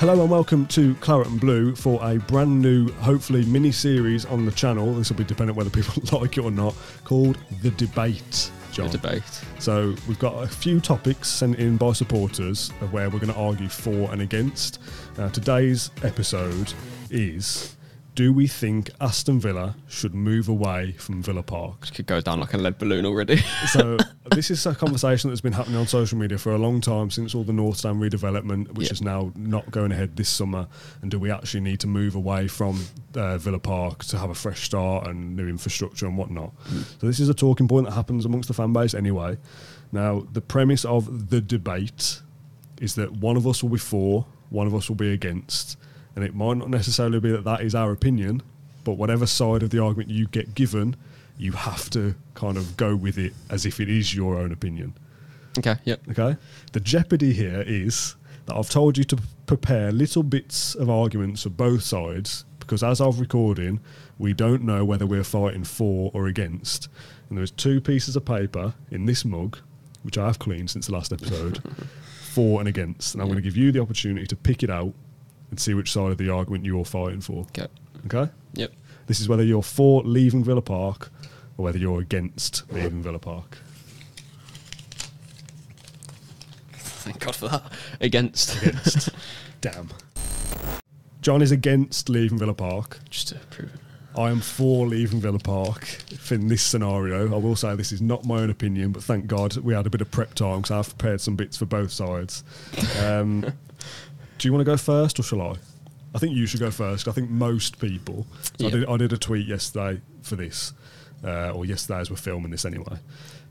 Hello 0.00 0.22
and 0.22 0.30
welcome 0.30 0.64
to 0.68 0.94
Claret 0.94 1.26
and 1.26 1.38
Blue 1.38 1.74
for 1.74 2.02
a 2.02 2.16
brand 2.20 2.62
new, 2.62 2.90
hopefully, 2.90 3.44
mini 3.44 3.70
series 3.70 4.24
on 4.24 4.46
the 4.46 4.50
channel. 4.50 4.94
This 4.94 5.10
will 5.10 5.18
be 5.18 5.24
dependent 5.24 5.58
whether 5.58 5.68
people 5.68 6.02
like 6.18 6.38
it 6.38 6.40
or 6.40 6.50
not, 6.50 6.74
called 7.04 7.36
The 7.60 7.70
Debate. 7.72 8.50
John. 8.72 8.86
The 8.86 8.96
debate. 8.96 9.44
So 9.58 9.94
we've 10.08 10.18
got 10.18 10.42
a 10.42 10.48
few 10.48 10.80
topics 10.80 11.28
sent 11.28 11.58
in 11.58 11.76
by 11.76 11.92
supporters 11.92 12.70
of 12.80 12.94
where 12.94 13.10
we're 13.10 13.18
going 13.18 13.34
to 13.34 13.38
argue 13.38 13.68
for 13.68 14.10
and 14.10 14.22
against. 14.22 14.80
Uh, 15.18 15.28
today's 15.28 15.90
episode 16.02 16.72
is 17.10 17.76
do 18.20 18.34
we 18.34 18.46
think 18.46 18.90
Aston 19.00 19.40
Villa 19.40 19.76
should 19.88 20.14
move 20.14 20.46
away 20.46 20.92
from 20.98 21.22
Villa 21.22 21.42
Park? 21.42 21.90
Could 21.94 22.04
go 22.04 22.20
down 22.20 22.38
like 22.40 22.52
a 22.52 22.58
lead 22.58 22.76
balloon 22.76 23.06
already. 23.06 23.38
so 23.72 23.96
this 24.32 24.50
is 24.50 24.66
a 24.66 24.74
conversation 24.74 25.30
that's 25.30 25.40
been 25.40 25.54
happening 25.54 25.78
on 25.78 25.86
social 25.86 26.18
media 26.18 26.36
for 26.36 26.52
a 26.52 26.58
long 26.58 26.82
time 26.82 27.10
since 27.10 27.34
all 27.34 27.44
the 27.44 27.54
North 27.54 27.78
Stand 27.78 27.98
redevelopment, 27.98 28.74
which 28.74 28.88
Yeah. 28.88 28.92
is 28.92 29.00
now 29.00 29.32
not 29.36 29.70
going 29.70 29.90
ahead 29.90 30.16
this 30.16 30.28
summer. 30.28 30.68
And 31.00 31.10
do 31.10 31.18
we 31.18 31.30
actually 31.30 31.62
need 31.62 31.80
to 31.80 31.86
move 31.86 32.14
away 32.14 32.46
from 32.46 32.84
uh, 33.14 33.38
Villa 33.38 33.58
Park 33.58 34.04
to 34.04 34.18
have 34.18 34.28
a 34.28 34.34
fresh 34.34 34.64
start 34.66 35.06
and 35.06 35.34
new 35.34 35.48
infrastructure 35.48 36.04
and 36.04 36.18
whatnot? 36.18 36.52
So 37.00 37.06
this 37.06 37.20
is 37.20 37.30
a 37.30 37.34
talking 37.34 37.68
point 37.68 37.86
that 37.86 37.92
happens 37.92 38.26
amongst 38.26 38.48
the 38.48 38.54
fan 38.54 38.74
base 38.74 38.92
anyway. 38.92 39.38
Now 39.92 40.26
the 40.30 40.42
premise 40.42 40.84
of 40.84 41.30
the 41.30 41.40
debate 41.40 42.20
is 42.82 42.96
that 42.96 43.12
one 43.12 43.38
of 43.38 43.46
us 43.46 43.62
will 43.62 43.70
be 43.70 43.78
for, 43.78 44.26
one 44.50 44.66
of 44.66 44.74
us 44.74 44.90
will 44.90 44.96
be 44.96 45.10
against, 45.14 45.78
and 46.20 46.28
it 46.28 46.34
might 46.34 46.58
not 46.58 46.68
necessarily 46.68 47.18
be 47.18 47.30
that 47.30 47.44
that 47.44 47.62
is 47.62 47.74
our 47.74 47.92
opinion, 47.92 48.42
but 48.84 48.92
whatever 48.92 49.24
side 49.24 49.62
of 49.62 49.70
the 49.70 49.82
argument 49.82 50.10
you 50.10 50.26
get 50.26 50.54
given, 50.54 50.94
you 51.38 51.52
have 51.52 51.88
to 51.88 52.14
kind 52.34 52.58
of 52.58 52.76
go 52.76 52.94
with 52.94 53.16
it 53.16 53.32
as 53.48 53.64
if 53.64 53.80
it 53.80 53.88
is 53.88 54.14
your 54.14 54.38
own 54.38 54.52
opinion. 54.52 54.92
okay, 55.58 55.76
yep. 55.84 56.02
Okay? 56.10 56.36
The 56.72 56.80
jeopardy 56.80 57.32
here 57.32 57.64
is 57.66 58.16
that 58.44 58.54
I've 58.54 58.68
told 58.68 58.98
you 58.98 59.04
to 59.04 59.18
prepare 59.46 59.90
little 59.92 60.22
bits 60.22 60.74
of 60.74 60.90
arguments 60.90 61.44
for 61.44 61.48
both 61.48 61.84
sides 61.84 62.44
because 62.58 62.82
as 62.82 63.00
of 63.00 63.18
recording, 63.18 63.80
we 64.18 64.34
don't 64.34 64.62
know 64.62 64.84
whether 64.84 65.06
we're 65.06 65.24
fighting 65.24 65.64
for 65.64 66.10
or 66.12 66.26
against. 66.26 66.88
And 67.30 67.38
there's 67.38 67.50
two 67.50 67.80
pieces 67.80 68.14
of 68.14 68.26
paper 68.26 68.74
in 68.90 69.06
this 69.06 69.24
mug, 69.24 69.56
which 70.02 70.18
I 70.18 70.26
have 70.26 70.38
cleaned 70.38 70.68
since 70.68 70.88
the 70.88 70.92
last 70.92 71.14
episode, 71.14 71.62
for 72.24 72.60
and 72.60 72.68
against. 72.68 73.14
And 73.14 73.22
I'm 73.22 73.28
going 73.28 73.38
to 73.38 73.42
give 73.42 73.56
you 73.56 73.72
the 73.72 73.80
opportunity 73.80 74.26
to 74.26 74.36
pick 74.36 74.62
it 74.62 74.68
out 74.68 74.92
and 75.50 75.60
see 75.60 75.74
which 75.74 75.92
side 75.92 76.12
of 76.12 76.18
the 76.18 76.30
argument 76.30 76.64
you're 76.64 76.84
fighting 76.84 77.20
for. 77.20 77.40
Okay. 77.42 77.66
Okay? 78.06 78.30
Yep. 78.54 78.72
This 79.06 79.20
is 79.20 79.28
whether 79.28 79.42
you're 79.42 79.62
for 79.62 80.02
leaving 80.02 80.44
Villa 80.44 80.62
Park 80.62 81.10
or 81.56 81.64
whether 81.64 81.78
you're 81.78 82.00
against 82.00 82.70
leaving 82.72 83.02
Villa 83.02 83.18
Park. 83.18 83.58
Thank 86.72 87.18
God 87.20 87.34
for 87.34 87.48
that. 87.48 87.62
Against. 88.00 88.62
Against. 88.62 89.10
Damn. 89.60 89.88
John 91.22 91.42
is 91.42 91.50
against 91.50 92.08
leaving 92.08 92.38
Villa 92.38 92.54
Park. 92.54 92.98
Just 93.10 93.28
to 93.28 93.34
prove 93.50 93.74
it. 93.74 93.80
I 94.16 94.30
am 94.30 94.40
for 94.40 94.86
leaving 94.86 95.20
Villa 95.20 95.38
Park 95.38 95.98
in 96.30 96.48
this 96.48 96.62
scenario. 96.62 97.32
I 97.32 97.36
will 97.36 97.54
say 97.54 97.74
this 97.76 97.92
is 97.92 98.02
not 98.02 98.24
my 98.24 98.40
own 98.40 98.50
opinion, 98.50 98.90
but 98.92 99.04
thank 99.04 99.26
God 99.26 99.56
we 99.58 99.72
had 99.72 99.86
a 99.86 99.90
bit 99.90 100.00
of 100.00 100.10
prep 100.10 100.34
time 100.34 100.62
because 100.62 100.70
I've 100.70 100.98
prepared 100.98 101.20
some 101.20 101.36
bits 101.36 101.56
for 101.56 101.66
both 101.66 101.92
sides. 101.92 102.42
Um, 103.00 103.52
do 104.40 104.48
you 104.48 104.52
want 104.52 104.62
to 104.64 104.70
go 104.70 104.76
first 104.76 105.18
or 105.18 105.22
shall 105.22 105.42
I? 105.42 105.54
I 106.14 106.18
think 106.18 106.34
you 106.34 106.46
should 106.46 106.60
go 106.60 106.70
first. 106.70 107.06
I 107.06 107.12
think 107.12 107.30
most 107.30 107.78
people. 107.78 108.26
I, 108.58 108.64
Yeah. 108.64 108.70
did, 108.70 108.88
I 108.88 108.96
did 108.96 109.12
a 109.12 109.16
tweet 109.18 109.46
yesterday 109.46 110.00
for 110.22 110.36
this, 110.36 110.72
uh, 111.24 111.50
or 111.52 111.64
yesterday 111.64 112.00
as 112.00 112.10
we're 112.10 112.16
filming 112.16 112.50
this 112.50 112.64
anyway, 112.64 112.98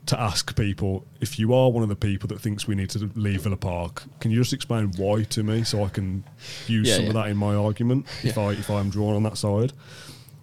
to 0.06 0.20
ask 0.20 0.54
people 0.56 1.06
if 1.20 1.38
you 1.38 1.54
are 1.54 1.70
one 1.70 1.82
of 1.82 1.88
the 1.88 1.96
people 1.96 2.26
that 2.28 2.40
thinks 2.40 2.66
we 2.66 2.74
need 2.74 2.90
to 2.90 3.10
leave 3.14 3.42
Villa 3.42 3.56
Park, 3.56 4.02
can 4.18 4.30
you 4.30 4.38
just 4.38 4.52
explain 4.52 4.92
why 4.96 5.22
to 5.24 5.42
me 5.42 5.62
so 5.62 5.84
I 5.84 5.88
can 5.88 6.24
use 6.66 6.88
Yeah, 6.88 6.96
some 6.96 7.06
of 7.06 7.14
that 7.14 7.28
in 7.28 7.36
my 7.36 7.54
argument 7.54 8.06
if 8.22 8.36
I 8.36 8.50
if 8.52 8.68
I'm 8.70 8.90
drawn 8.90 9.14
on 9.14 9.22
that 9.22 9.38
side? 9.38 9.72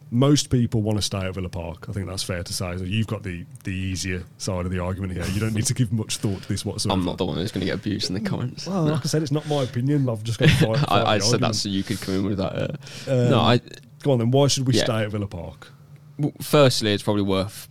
Most 0.10 0.50
people 0.50 0.82
want 0.82 0.98
to 0.98 1.02
stay 1.02 1.20
at 1.20 1.34
Villa 1.34 1.50
Park. 1.50 1.86
I 1.90 1.92
think 1.92 2.08
that's 2.08 2.24
fair 2.24 2.42
to 2.44 2.54
say. 2.54 2.78
So 2.78 2.84
you've 2.84 3.08
got 3.08 3.24
the, 3.24 3.46
the 3.66 3.72
easier 3.74 4.24
side 4.38 4.66
of 4.66 4.72
the 4.72 4.80
argument 4.80 5.14
here. 5.14 5.26
You 5.26 5.40
don't 5.40 5.54
need 5.54 5.66
to 5.66 5.74
give 5.74 5.92
much 5.92 6.18
thought 6.18 6.42
to 6.44 6.48
this 6.48 6.64
whatsoever. 6.64 6.98
I'm 6.98 7.06
not 7.06 7.18
the 7.18 7.26
one 7.26 7.36
who's 7.38 7.52
going 7.52 7.60
to 7.62 7.66
get 7.66 7.76
abused 7.76 8.10
in 8.10 8.14
the 8.22 8.30
comments. 8.30 8.66
Well, 8.68 8.86
No. 8.86 8.94
like 8.94 9.02
I 9.02 9.08
said, 9.08 9.22
it's 9.22 9.32
not 9.32 9.48
my 9.48 9.64
opinion. 9.64 10.08
I've 10.10 10.24
just 10.24 10.40
got 10.40 10.48
to 10.50 10.56
fight. 10.56 10.78
fight 10.88 10.90
I, 10.90 11.16
I 11.16 11.18
said 11.20 11.42
that 11.42 11.56
so 11.56 11.68
you 11.70 11.84
could 11.84 12.00
come 12.00 12.16
in 12.16 12.24
with 12.26 12.38
that. 12.38 12.54
Uh, 12.54 13.12
Um, 13.26 13.30
no, 13.32 13.40
I. 13.40 13.60
Go 14.04 14.12
on 14.14 14.20
then. 14.20 14.32
Why 14.32 14.48
should 14.48 14.66
we 14.68 14.74
Yeah. 14.76 14.84
stay 14.86 15.04
at 15.04 15.12
Villa 15.12 15.28
Park? 15.28 15.72
w- 16.18 16.34
Firstly, 16.42 16.94
it's 16.94 17.04
probably 17.04 17.24
worth 17.24 17.68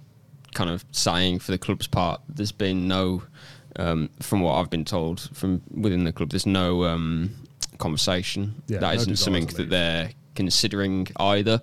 kind 0.55 0.69
of 0.71 0.85
saying 0.91 1.39
for 1.39 1.53
the 1.53 1.59
club's 1.59 1.87
part, 1.87 2.21
there's 2.29 2.53
been 2.53 2.89
no, 2.89 3.23
um, 3.77 4.11
from 4.21 4.41
what 4.41 4.55
I've 4.57 4.71
been 4.71 4.85
told 4.85 5.21
from 5.35 5.63
within 5.71 6.05
the 6.05 6.13
club, 6.13 6.31
there's 6.31 6.47
no 6.47 6.85
um, 6.85 7.35
conversation. 7.79 8.63
Yeah, 8.67 8.79
that 8.81 8.95
no 8.95 9.01
isn't 9.01 9.17
something 9.17 9.47
that 9.47 9.71
they're 9.71 10.11
considering 10.35 11.07
either. 11.17 11.61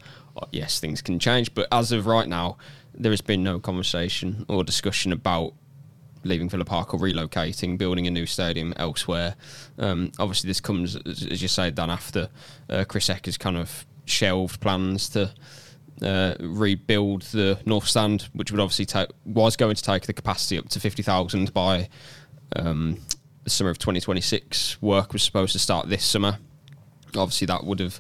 Yes, 0.52 0.80
things 0.80 1.02
can 1.02 1.20
change, 1.20 1.54
but 1.54 1.68
as 1.72 1.92
of 1.92 2.06
right 2.06 2.28
now, 2.28 2.58
there 2.94 3.12
has 3.12 3.22
been 3.22 3.44
no 3.44 3.60
conversation 3.60 4.46
or 4.48 4.64
discussion 4.64 5.12
about 5.12 5.54
leaving 6.24 6.48
Villa 6.48 6.66
Park 6.66 6.94
or 6.94 7.00
relocating, 7.00 7.78
building 7.78 8.08
a 8.08 8.12
new 8.12 8.26
stadium 8.26 8.74
elsewhere. 8.78 9.36
Um, 9.78 10.12
obviously, 10.20 10.48
this 10.48 10.62
comes, 10.62 10.96
as 10.96 11.42
you 11.42 11.48
say, 11.48 11.72
Dan, 11.72 11.90
after 11.90 12.30
uh, 12.70 12.84
Chris 12.88 13.08
Heck's 13.08 13.38
kind 13.38 13.58
of 13.58 13.86
shelved 14.06 14.60
plans 14.62 15.10
to 15.10 15.32
uh, 16.02 16.36
rebuild 16.40 17.24
the 17.24 17.60
North 17.66 17.88
Stand, 17.88 18.30
which 18.34 18.52
would 18.52 18.60
obviously 18.60 18.86
take 18.86 19.10
was 19.26 19.56
going 19.56 19.76
to 19.76 19.84
take 19.84 20.04
the 20.04 20.14
capacity 20.14 20.58
up 20.58 20.70
to 20.70 20.80
fifty 20.80 21.04
thousand 21.04 21.54
by 21.54 21.90
um, 22.56 23.00
the 23.44 23.50
summer 23.50 23.70
of 23.70 23.78
twenty 23.78 24.00
twenty 24.00 24.22
six. 24.22 24.82
Work 24.82 25.14
was 25.14 25.24
supposed 25.24 25.54
to 25.54 25.60
start 25.60 25.90
this 25.90 26.06
summer. 26.06 26.38
Obviously, 27.16 27.48
that 27.48 27.64
would 27.64 27.80
have 27.80 28.00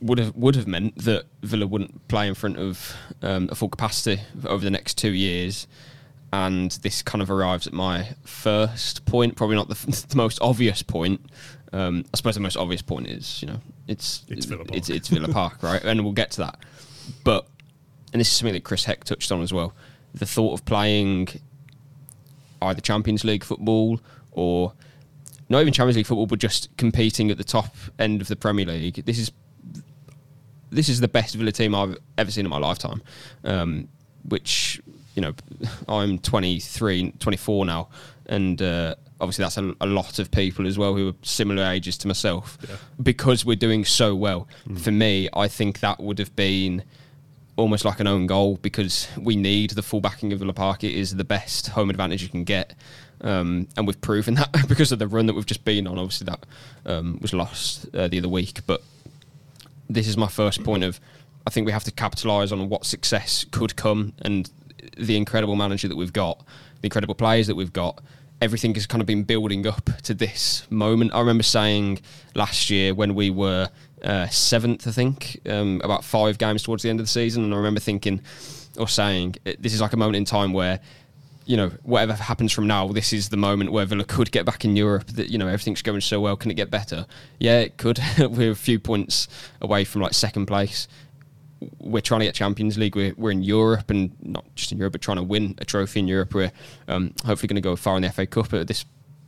would 0.00 0.18
have 0.18 0.34
would 0.34 0.54
have 0.56 0.66
meant 0.66 0.96
that 1.04 1.26
Villa 1.42 1.66
wouldn't 1.66 2.06
play 2.08 2.28
in 2.28 2.34
front 2.34 2.56
of 2.58 2.94
um, 3.22 3.48
a 3.50 3.54
full 3.54 3.68
capacity 3.68 4.20
over 4.46 4.64
the 4.64 4.70
next 4.70 4.98
two 4.98 5.12
years. 5.12 5.66
And 6.32 6.70
this 6.82 7.00
kind 7.00 7.22
of 7.22 7.30
arrives 7.30 7.66
at 7.66 7.72
my 7.72 8.08
first 8.22 9.06
point, 9.06 9.34
probably 9.34 9.56
not 9.56 9.68
the, 9.68 10.06
the 10.08 10.16
most 10.16 10.38
obvious 10.42 10.82
point. 10.82 11.20
Um, 11.72 12.04
I 12.12 12.16
suppose 12.16 12.34
the 12.34 12.40
most 12.40 12.56
obvious 12.56 12.82
point 12.82 13.06
is, 13.06 13.42
you 13.42 13.48
know, 13.48 13.60
it's 13.86 14.24
It's 14.28 14.46
Villa 14.46 14.64
Park. 14.64 14.76
It's, 14.76 14.90
it's 14.90 15.08
Villa 15.08 15.28
Park, 15.28 15.62
right? 15.62 15.82
And 15.82 16.04
we'll 16.04 16.12
get 16.12 16.30
to 16.32 16.38
that. 16.42 16.58
But 17.24 17.46
and 18.12 18.20
this 18.20 18.28
is 18.28 18.34
something 18.34 18.54
that 18.54 18.64
Chris 18.64 18.84
Heck 18.84 19.04
touched 19.04 19.32
on 19.32 19.42
as 19.42 19.52
well. 19.52 19.74
The 20.14 20.26
thought 20.26 20.54
of 20.54 20.64
playing 20.64 21.28
either 22.62 22.80
Champions 22.80 23.24
League 23.24 23.44
football 23.44 24.00
or 24.32 24.72
not 25.48 25.60
even 25.60 25.72
Champions 25.72 25.96
League 25.96 26.06
football, 26.06 26.26
but 26.26 26.38
just 26.38 26.74
competing 26.76 27.30
at 27.30 27.38
the 27.38 27.44
top 27.44 27.74
end 27.98 28.20
of 28.20 28.28
the 28.28 28.36
Premier 28.36 28.66
League. 28.66 29.04
This 29.06 29.18
is 29.18 29.32
this 30.70 30.88
is 30.88 31.00
the 31.00 31.08
best 31.08 31.34
Villa 31.34 31.52
team 31.52 31.74
I've 31.74 31.96
ever 32.16 32.30
seen 32.30 32.44
in 32.46 32.50
my 32.50 32.58
lifetime. 32.58 33.02
Um, 33.44 33.88
which 34.28 34.80
you 35.14 35.22
know, 35.22 35.34
I'm 35.88 36.18
23, 36.18 37.12
24 37.18 37.66
now, 37.66 37.88
and 38.26 38.62
uh, 38.62 38.94
obviously 39.20 39.42
that's 39.44 39.58
a, 39.58 39.74
a 39.80 39.86
lot 39.86 40.18
of 40.18 40.30
people 40.30 40.66
as 40.66 40.78
well 40.78 40.94
who 40.94 41.08
are 41.08 41.14
similar 41.22 41.64
ages 41.64 41.98
to 41.98 42.08
myself. 42.08 42.56
Yeah. 42.68 42.76
Because 43.02 43.44
we're 43.44 43.56
doing 43.56 43.84
so 43.84 44.14
well, 44.14 44.48
for 44.80 44.92
me, 44.92 45.28
I 45.32 45.48
think 45.48 45.80
that 45.80 46.00
would 46.00 46.18
have 46.18 46.34
been 46.36 46.84
almost 47.56 47.84
like 47.84 47.98
an 47.98 48.06
own 48.06 48.26
goal 48.26 48.56
because 48.62 49.08
we 49.18 49.34
need 49.34 49.70
the 49.70 49.82
full 49.82 50.00
backing 50.00 50.32
of 50.32 50.38
Villa 50.38 50.52
Park. 50.52 50.84
It 50.84 50.94
is 50.94 51.16
the 51.16 51.24
best 51.24 51.68
home 51.68 51.90
advantage 51.90 52.22
you 52.22 52.28
can 52.28 52.44
get. 52.44 52.74
Um, 53.20 53.66
and 53.76 53.84
we've 53.84 54.00
proven 54.00 54.34
that 54.36 54.68
because 54.68 54.92
of 54.92 55.00
the 55.00 55.08
run 55.08 55.26
that 55.26 55.34
we've 55.34 55.44
just 55.44 55.64
been 55.64 55.88
on. 55.88 55.98
Obviously, 55.98 56.26
that 56.26 56.46
um, 56.86 57.18
was 57.20 57.34
lost 57.34 57.92
uh, 57.92 58.06
the 58.06 58.18
other 58.18 58.28
week. 58.28 58.60
But 58.66 58.82
this 59.88 60.06
is 60.06 60.16
my 60.16 60.28
first 60.28 60.62
point 60.64 60.84
of 60.84 61.00
I 61.46 61.50
think 61.50 61.64
we 61.64 61.72
have 61.72 61.84
to 61.84 61.90
capitalise 61.90 62.52
on 62.52 62.68
what 62.68 62.84
success 62.84 63.46
could 63.50 63.74
come 63.74 64.12
and 64.20 64.50
the 64.98 65.16
incredible 65.16 65.56
manager 65.56 65.88
that 65.88 65.96
we've 65.96 66.12
got, 66.12 66.44
the 66.82 66.86
incredible 66.86 67.14
players 67.14 67.46
that 67.46 67.54
we've 67.54 67.72
got. 67.72 68.02
Everything 68.42 68.74
has 68.74 68.86
kind 68.86 69.00
of 69.00 69.06
been 69.06 69.22
building 69.24 69.66
up 69.66 69.88
to 70.02 70.14
this 70.14 70.66
moment. 70.70 71.14
I 71.14 71.20
remember 71.20 71.42
saying 71.42 72.00
last 72.34 72.68
year 72.68 72.94
when 72.94 73.14
we 73.14 73.30
were 73.30 73.70
uh, 74.02 74.28
seventh, 74.28 74.86
I 74.86 74.90
think, 74.90 75.40
um, 75.48 75.80
about 75.82 76.04
five 76.04 76.38
games 76.38 76.62
towards 76.62 76.82
the 76.82 76.90
end 76.90 77.00
of 77.00 77.06
the 77.06 77.10
season, 77.10 77.44
and 77.44 77.54
I 77.54 77.56
remember 77.56 77.80
thinking 77.80 78.20
or 78.78 78.86
saying 78.86 79.36
eh, 79.46 79.54
this 79.58 79.72
is 79.72 79.80
like 79.80 79.92
a 79.92 79.96
moment 79.96 80.16
in 80.16 80.24
time 80.24 80.52
where 80.52 80.80
you 81.48 81.56
know, 81.56 81.70
whatever 81.82 82.12
happens 82.12 82.52
from 82.52 82.66
now, 82.66 82.88
this 82.88 83.10
is 83.10 83.30
the 83.30 83.36
moment 83.38 83.72
where 83.72 83.86
Villa 83.86 84.04
could 84.04 84.30
get 84.30 84.44
back 84.44 84.66
in 84.66 84.76
Europe. 84.76 85.06
That 85.06 85.30
you 85.30 85.38
know, 85.38 85.46
everything's 85.46 85.80
going 85.80 86.02
so 86.02 86.20
well. 86.20 86.36
Can 86.36 86.50
it 86.50 86.54
get 86.54 86.70
better? 86.70 87.06
Yeah, 87.40 87.60
it 87.60 87.78
could. 87.78 87.98
we're 88.18 88.50
a 88.50 88.54
few 88.54 88.78
points 88.78 89.28
away 89.62 89.84
from 89.84 90.02
like 90.02 90.12
second 90.12 90.44
place. 90.44 90.86
We're 91.78 92.02
trying 92.02 92.20
to 92.20 92.26
get 92.26 92.34
Champions 92.34 92.76
League. 92.76 92.94
We're, 92.94 93.14
we're 93.16 93.30
in 93.30 93.42
Europe 93.42 93.88
and 93.88 94.14
not 94.20 94.44
just 94.56 94.72
in 94.72 94.78
Europe, 94.78 94.92
but 94.92 95.00
trying 95.00 95.16
to 95.16 95.22
win 95.22 95.54
a 95.56 95.64
trophy 95.64 96.00
in 96.00 96.06
Europe. 96.06 96.34
We're 96.34 96.52
um, 96.86 97.14
hopefully 97.24 97.48
going 97.48 97.56
to 97.56 97.62
go 97.62 97.76
far 97.76 97.96
in 97.96 98.02
the 98.02 98.12
FA 98.12 98.26
Cup 98.26 98.52
at 98.52 98.66
this 98.66 98.84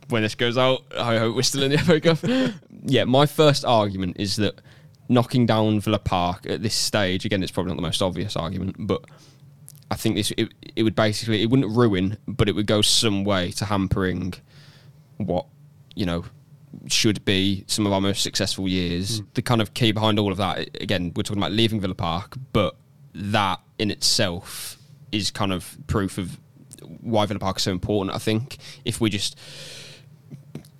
when 0.09 0.21
this 0.21 0.35
goes 0.35 0.59
out. 0.59 0.83
I 0.95 1.17
hope 1.17 1.35
we're 1.35 1.41
still 1.41 1.63
in 1.63 1.71
the 1.71 1.79
FA 1.79 1.99
Cup. 1.99 2.19
yeah, 2.85 3.03
my 3.05 3.25
first 3.25 3.65
argument 3.65 4.17
is 4.19 4.35
that 4.35 4.61
knocking 5.09 5.47
down 5.47 5.79
Villa 5.79 5.97
Park 5.97 6.45
at 6.45 6.61
this 6.61 6.75
stage 6.75 7.25
again, 7.25 7.41
it's 7.41 7.51
probably 7.51 7.71
not 7.71 7.77
the 7.77 7.81
most 7.81 8.03
obvious 8.03 8.35
argument, 8.35 8.75
but 8.77 9.03
I 9.91 9.95
think 9.95 10.15
this 10.15 10.31
it, 10.37 10.53
it 10.75 10.83
would 10.83 10.95
basically 10.95 11.43
it 11.43 11.49
wouldn't 11.49 11.75
ruin, 11.75 12.17
but 12.25 12.47
it 12.47 12.55
would 12.55 12.65
go 12.65 12.81
some 12.81 13.25
way 13.25 13.51
to 13.51 13.65
hampering 13.65 14.33
what 15.17 15.45
you 15.93 16.05
know 16.05 16.23
should 16.87 17.23
be 17.25 17.65
some 17.67 17.85
of 17.85 17.91
our 17.91 17.99
most 17.99 18.23
successful 18.23 18.67
years. 18.67 19.19
Hmm. 19.19 19.25
The 19.33 19.41
kind 19.41 19.61
of 19.61 19.73
key 19.73 19.91
behind 19.91 20.17
all 20.17 20.31
of 20.31 20.37
that, 20.37 20.69
again, 20.79 21.11
we're 21.13 21.23
talking 21.23 21.43
about 21.43 21.51
leaving 21.51 21.81
Villa 21.81 21.93
Park, 21.93 22.37
but 22.53 22.77
that 23.13 23.59
in 23.77 23.91
itself 23.91 24.77
is 25.11 25.29
kind 25.29 25.51
of 25.51 25.77
proof 25.87 26.17
of 26.17 26.39
why 27.01 27.25
Villa 27.25 27.39
Park 27.39 27.57
is 27.57 27.63
so 27.63 27.71
important. 27.71 28.15
I 28.15 28.19
think 28.19 28.57
if 28.85 29.01
we 29.01 29.09
just 29.09 29.37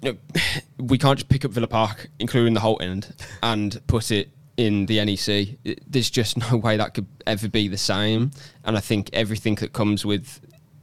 you 0.02 0.14
know, 0.14 0.42
we 0.86 0.98
can't 0.98 1.20
just 1.20 1.28
pick 1.28 1.44
up 1.44 1.52
Villa 1.52 1.68
Park, 1.68 2.08
including 2.18 2.54
the 2.54 2.62
Holte 2.62 2.82
End, 2.82 3.14
and 3.44 3.82
put 3.88 4.10
it 4.10 4.30
in 4.62 4.86
the 4.86 5.04
NEC. 5.04 5.78
There's 5.88 6.10
just 6.10 6.38
no 6.52 6.58
way 6.58 6.78
that 6.78 6.94
could 6.94 7.08
ever 7.26 7.50
be 7.50 7.68
the 7.68 7.78
same. 7.78 8.32
And 8.64 8.78
I 8.78 8.80
think 8.80 9.10
everything 9.14 9.56
that 9.56 9.74
comes 9.74 10.06
with 10.06 10.40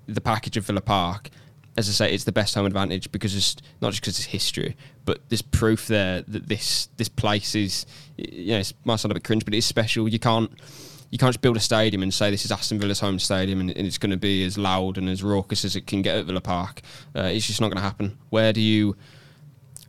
the 0.06 0.20
package 0.20 0.56
of 0.56 0.64
Villa 0.64 0.80
Park, 0.80 1.30
as 1.76 1.88
I 1.88 1.92
say, 1.92 2.14
it's 2.14 2.24
the 2.24 2.32
best 2.32 2.54
home 2.54 2.66
advantage 2.66 3.12
because 3.12 3.36
it's 3.36 3.56
not 3.80 3.90
just 3.90 4.02
because 4.02 4.18
it's 4.18 4.26
history, 4.26 4.76
but 5.04 5.20
there's 5.28 5.42
proof 5.42 5.86
there 5.86 6.22
that 6.22 6.48
this 6.48 6.88
this 6.96 7.08
place 7.08 7.54
is, 7.54 7.86
you 8.16 8.52
know, 8.52 8.58
it 8.58 8.72
might 8.84 8.96
sound 8.96 9.12
a 9.12 9.14
bit 9.14 9.24
cringe, 9.24 9.44
but 9.44 9.54
it's 9.54 9.66
special. 9.66 10.08
You 10.08 10.18
can't. 10.18 10.50
You 11.10 11.16
can't 11.16 11.32
just 11.32 11.40
build 11.40 11.56
a 11.56 11.60
stadium 11.60 12.02
and 12.02 12.12
say 12.12 12.30
this 12.30 12.44
is 12.44 12.52
Aston 12.52 12.78
Villa's 12.78 13.00
home 13.00 13.18
stadium 13.18 13.60
and, 13.60 13.70
and 13.70 13.86
it's 13.86 13.96
going 13.96 14.10
to 14.10 14.18
be 14.18 14.44
as 14.44 14.58
loud 14.58 14.98
and 14.98 15.08
as 15.08 15.22
raucous 15.22 15.64
as 15.64 15.74
it 15.74 15.86
can 15.86 16.02
get 16.02 16.18
at 16.18 16.26
Villa 16.26 16.42
Park. 16.42 16.82
Uh, 17.16 17.22
it's 17.22 17.46
just 17.46 17.62
not 17.62 17.68
going 17.68 17.78
to 17.78 17.82
happen. 17.82 18.18
Where 18.28 18.52
do 18.52 18.60
you 18.60 18.94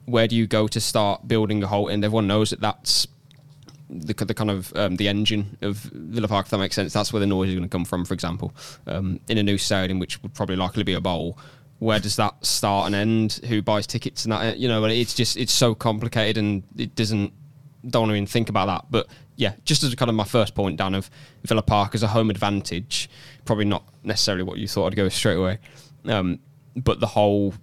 where 0.06 0.30
do 0.30 0.38
you 0.38 0.48
go 0.48 0.70
to 0.70 0.80
start 0.80 1.28
building 1.28 1.62
a 1.62 1.68
Holte? 1.68 1.92
end? 1.92 2.06
Everyone 2.06 2.26
knows 2.26 2.52
that 2.52 2.62
that's 2.62 3.06
the, 3.90 4.14
the 4.14 4.34
kind 4.34 4.52
of 4.52 4.72
um, 4.76 4.96
the 4.98 5.08
engine 5.08 5.58
of 5.62 5.78
Villa 5.78 6.28
Park, 6.28 6.46
if 6.46 6.52
that 6.52 6.58
makes 6.60 6.76
sense. 6.76 6.94
That's 6.94 7.12
where 7.12 7.20
the 7.20 7.28
noise 7.28 7.50
is 7.50 7.56
going 7.56 7.68
to 7.68 7.70
come 7.70 7.86
from, 7.86 8.06
for 8.06 8.14
example. 8.14 8.54
Um, 8.88 9.20
in 9.28 9.38
a 9.38 9.44
new 9.44 9.58
stadium, 9.58 10.00
which 10.00 10.22
would 10.22 10.34
probably 10.34 10.56
likely 10.56 10.84
be 10.84 10.94
a 10.94 11.02
bowl, 11.02 11.38
where 11.80 12.00
does 12.00 12.16
that 12.18 12.46
start 12.46 12.88
and 12.88 12.96
end? 12.96 13.40
Who 13.48 13.62
buys 13.62 13.88
tickets 13.88 14.26
and 14.26 14.32
that? 14.32 14.58
You 14.58 14.68
know, 14.68 14.84
it's 14.86 15.14
just 15.14 15.38
it's 15.38 15.54
so 15.54 15.74
complicated 15.74 16.38
and 16.38 16.64
it 16.78 16.96
doesn't 16.96 17.34
don't 17.88 18.12
even 18.12 18.26
think 18.26 18.50
about 18.50 18.68
that. 18.68 18.86
But 18.92 19.08
yeah, 19.38 19.54
just 19.64 19.84
as 19.84 19.96
kind 19.96 20.10
of 20.10 20.16
my 20.16 20.26
first 20.26 20.54
point, 20.56 20.78
Dan, 20.78 20.94
of 20.94 21.10
Villa 21.44 21.62
Park 21.62 21.96
as 21.96 22.04
a 22.04 22.08
home 22.08 22.30
advantage, 22.30 23.10
probably 23.46 23.66
not 23.66 23.84
necessarily 24.04 24.44
what 24.44 24.58
you 24.58 24.68
thought 24.68 24.88
I'd 24.88 24.96
go 24.96 25.10
straight 25.10 25.38
away. 25.38 25.60
Um, 26.06 26.40
but 26.76 27.00
the 27.00 27.08
whole 27.08 27.54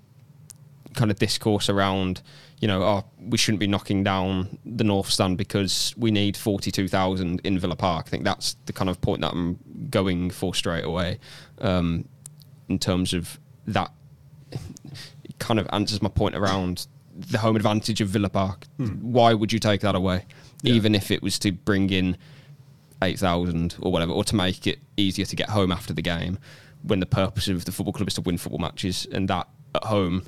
kind 0.97 1.11
of 1.11 1.19
discourse 1.19 1.69
around, 1.69 2.23
you 2.61 2.67
know, 2.67 2.83
oh, 2.83 3.05
we 3.21 3.39
shouldn't 3.39 3.61
be 3.61 3.67
knocking 3.67 4.03
down 4.03 4.59
the 4.65 4.83
North 4.83 5.11
Stand 5.11 5.39
because 5.39 5.95
we 5.97 6.11
need 6.11 6.37
42,000 6.37 7.41
in 7.45 7.59
Villa 7.59 7.77
Park. 7.77 8.07
I 8.09 8.11
think 8.11 8.25
that's 8.25 8.57
the 8.67 8.73
kind 8.73 8.91
of 8.91 9.01
point 9.01 9.21
that 9.21 9.33
I'm 9.33 9.59
going 9.91 10.31
for 10.31 10.55
straight 10.55 10.85
away 10.85 11.19
um, 11.61 12.09
in 12.69 12.79
terms 12.79 13.13
of 13.13 13.39
that. 13.67 13.93
It 15.25 15.41
kind 15.41 15.59
of 15.59 15.67
answers 15.73 16.01
my 16.01 16.09
point 16.09 16.37
around 16.37 16.87
the 17.17 17.39
home 17.39 17.57
advantage 17.57 18.01
of 18.01 18.09
Villa 18.09 18.29
Park. 18.31 18.67
Why 19.03 19.35
would 19.35 19.53
you 19.53 19.59
take 19.59 19.81
that 19.81 19.97
away? 19.97 20.25
Yeah. 20.63 20.75
Even 20.75 20.95
if 20.95 21.11
it 21.11 21.21
was 21.21 21.39
to 21.41 21.51
bring 21.53 21.91
in 21.91 22.17
8,000 23.03 23.77
or 23.81 23.91
whatever, 23.91 24.13
or 24.13 24.23
to 24.25 24.37
make 24.37 24.67
it 24.67 24.79
easier 24.97 25.25
to 25.27 25.37
get 25.37 25.51
home 25.51 25.73
after 25.73 25.93
the 25.93 26.01
game 26.01 26.39
when 26.83 27.01
the 27.01 27.07
purpose 27.07 27.49
of 27.49 27.65
the 27.65 27.73
football 27.73 27.93
club 27.93 28.09
is 28.09 28.15
to 28.15 28.21
win 28.21 28.39
football 28.39 28.61
matches 28.61 29.07
and 29.11 29.29
that 29.29 29.49
at 29.75 29.85
home 29.85 30.25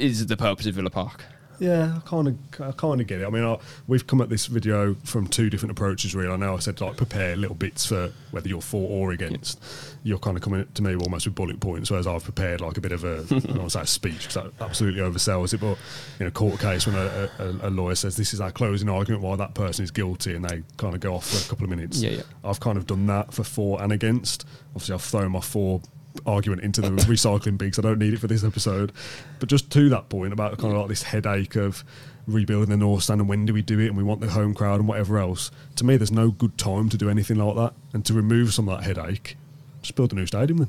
is 0.00 0.26
the 0.26 0.36
purpose 0.36 0.66
of 0.66 0.74
Villa 0.74 0.90
Park. 0.90 1.24
Yeah, 1.60 1.98
I 1.98 2.00
kind 2.08 2.26
of, 2.26 2.38
I 2.60 2.72
kind 2.72 3.02
of 3.02 3.06
get 3.06 3.20
it. 3.20 3.26
I 3.26 3.30
mean, 3.30 3.44
I, 3.44 3.58
we've 3.86 4.06
come 4.06 4.22
at 4.22 4.30
this 4.30 4.46
video 4.46 4.94
from 5.04 5.26
two 5.26 5.50
different 5.50 5.72
approaches. 5.72 6.14
Really, 6.14 6.32
I 6.32 6.36
know 6.36 6.56
I 6.56 6.58
said 6.58 6.80
like 6.80 6.96
prepare 6.96 7.36
little 7.36 7.54
bits 7.54 7.84
for 7.84 8.10
whether 8.30 8.48
you're 8.48 8.62
for 8.62 8.88
or 8.88 9.12
against. 9.12 9.62
You're 10.02 10.18
kind 10.18 10.38
of 10.38 10.42
coming 10.42 10.66
to 10.72 10.82
me 10.82 10.94
almost 10.94 11.26
with 11.26 11.34
bullet 11.34 11.60
points, 11.60 11.90
whereas 11.90 12.06
I've 12.06 12.24
prepared 12.24 12.62
like 12.62 12.78
a 12.78 12.80
bit 12.80 12.92
of 12.92 13.04
a, 13.04 13.18
I 13.30 13.38
don't 13.40 13.56
want 13.58 13.64
to 13.64 13.70
say 13.70 13.82
a 13.82 13.86
speech 13.86 14.20
because 14.20 14.34
that 14.34 14.52
absolutely 14.58 15.02
oversells 15.02 15.52
it. 15.52 15.60
But 15.60 15.76
in 16.18 16.26
a 16.26 16.30
court 16.30 16.58
case, 16.60 16.86
when 16.86 16.96
a, 16.96 17.28
a, 17.38 17.68
a 17.68 17.70
lawyer 17.70 17.94
says 17.94 18.16
this 18.16 18.32
is 18.32 18.40
our 18.40 18.50
closing 18.50 18.88
argument 18.88 19.22
why 19.22 19.36
that 19.36 19.52
person 19.52 19.84
is 19.84 19.90
guilty, 19.90 20.34
and 20.34 20.42
they 20.42 20.62
kind 20.78 20.94
of 20.94 21.00
go 21.00 21.14
off 21.14 21.28
for 21.28 21.44
a 21.44 21.48
couple 21.50 21.64
of 21.64 21.70
minutes. 21.70 22.00
Yeah, 22.00 22.10
yeah. 22.10 22.22
I've 22.42 22.60
kind 22.60 22.78
of 22.78 22.86
done 22.86 23.06
that 23.08 23.34
for 23.34 23.44
for 23.44 23.82
and 23.82 23.92
against. 23.92 24.46
Obviously, 24.74 24.94
I've 24.94 25.02
thrown 25.02 25.32
my 25.32 25.40
for 25.40 25.82
argument 26.26 26.62
into 26.62 26.80
the 26.80 26.90
recycling 26.90 27.56
bin 27.56 27.70
'cause 27.70 27.78
I 27.78 27.82
don't 27.82 27.98
need 27.98 28.14
it 28.14 28.18
for 28.20 28.26
this 28.26 28.44
episode. 28.44 28.92
But 29.38 29.48
just 29.48 29.70
to 29.70 29.88
that 29.90 30.08
point 30.08 30.32
about 30.32 30.58
kind 30.58 30.72
of 30.74 30.80
like 30.80 30.88
this 30.88 31.04
headache 31.04 31.56
of 31.56 31.84
rebuilding 32.26 32.70
the 32.70 32.76
North 32.76 33.04
Stand 33.04 33.20
and 33.20 33.28
when 33.28 33.46
do 33.46 33.54
we 33.54 33.62
do 33.62 33.78
it 33.78 33.88
and 33.88 33.96
we 33.96 34.02
want 34.02 34.20
the 34.20 34.30
home 34.30 34.54
crowd 34.54 34.80
and 34.80 34.88
whatever 34.88 35.18
else. 35.18 35.50
To 35.76 35.84
me, 35.84 35.96
there's 35.96 36.12
no 36.12 36.30
good 36.30 36.56
time 36.58 36.88
to 36.88 36.96
do 36.96 37.08
anything 37.08 37.38
like 37.38 37.56
that. 37.56 37.72
And 37.92 38.04
to 38.06 38.14
remove 38.14 38.54
some 38.54 38.68
of 38.68 38.78
that 38.78 38.84
headache, 38.84 39.36
just 39.82 39.94
build 39.94 40.12
a 40.12 40.16
new 40.16 40.26
stadium 40.26 40.58
then. 40.58 40.68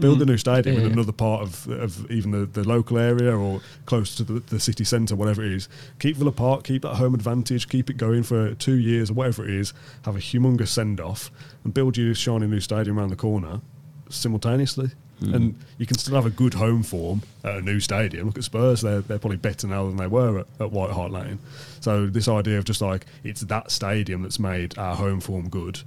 Build 0.00 0.20
a 0.20 0.24
mm. 0.24 0.28
new 0.28 0.36
stadium 0.36 0.76
in 0.76 0.82
Yeah. 0.82 0.92
another 0.92 1.12
part 1.12 1.42
of, 1.42 1.68
of 1.68 2.10
even 2.10 2.32
the, 2.32 2.44
the 2.46 2.66
local 2.66 2.98
area 2.98 3.36
or 3.36 3.60
close 3.84 4.16
to 4.16 4.24
the, 4.24 4.40
the 4.40 4.58
city 4.58 4.82
centre, 4.82 5.14
whatever 5.14 5.44
it 5.44 5.52
is. 5.52 5.68
Keep 6.00 6.16
Villa 6.16 6.32
Park, 6.32 6.64
keep 6.64 6.82
that 6.82 6.96
home 6.96 7.14
advantage, 7.14 7.68
keep 7.68 7.88
it 7.88 7.96
going 7.96 8.24
for 8.24 8.54
two 8.54 8.74
years 8.74 9.10
or 9.10 9.14
whatever 9.14 9.44
it 9.44 9.54
is. 9.54 9.72
Have 10.02 10.16
a 10.16 10.20
humongous 10.20 10.68
send 10.68 11.00
off 11.00 11.30
and 11.62 11.72
build 11.72 11.96
your 11.96 12.14
shiny 12.14 12.48
new 12.48 12.60
stadium 12.60 12.98
around 12.98 13.10
the 13.10 13.16
corner 13.16 13.60
simultaneously. 14.10 14.90
And 15.18 15.54
you 15.78 15.86
can 15.86 15.96
still 15.96 16.14
have 16.14 16.26
a 16.26 16.30
good 16.30 16.52
home 16.52 16.82
form 16.82 17.22
at 17.42 17.54
a 17.56 17.62
new 17.62 17.80
stadium. 17.80 18.26
Look 18.26 18.36
at 18.36 18.44
Spurs; 18.44 18.82
they're 18.82 19.00
they're 19.00 19.18
probably 19.18 19.38
better 19.38 19.66
now 19.66 19.86
than 19.86 19.96
they 19.96 20.06
were 20.06 20.40
at, 20.40 20.46
at 20.60 20.70
White 20.70 20.90
Hart 20.90 21.10
Lane. 21.10 21.38
So 21.80 22.06
this 22.06 22.28
idea 22.28 22.58
of 22.58 22.64
just 22.66 22.82
like 22.82 23.06
it's 23.24 23.40
that 23.40 23.70
stadium 23.70 24.20
that's 24.22 24.38
made 24.38 24.76
our 24.76 24.94
home 24.94 25.20
form 25.20 25.48
good. 25.48 25.80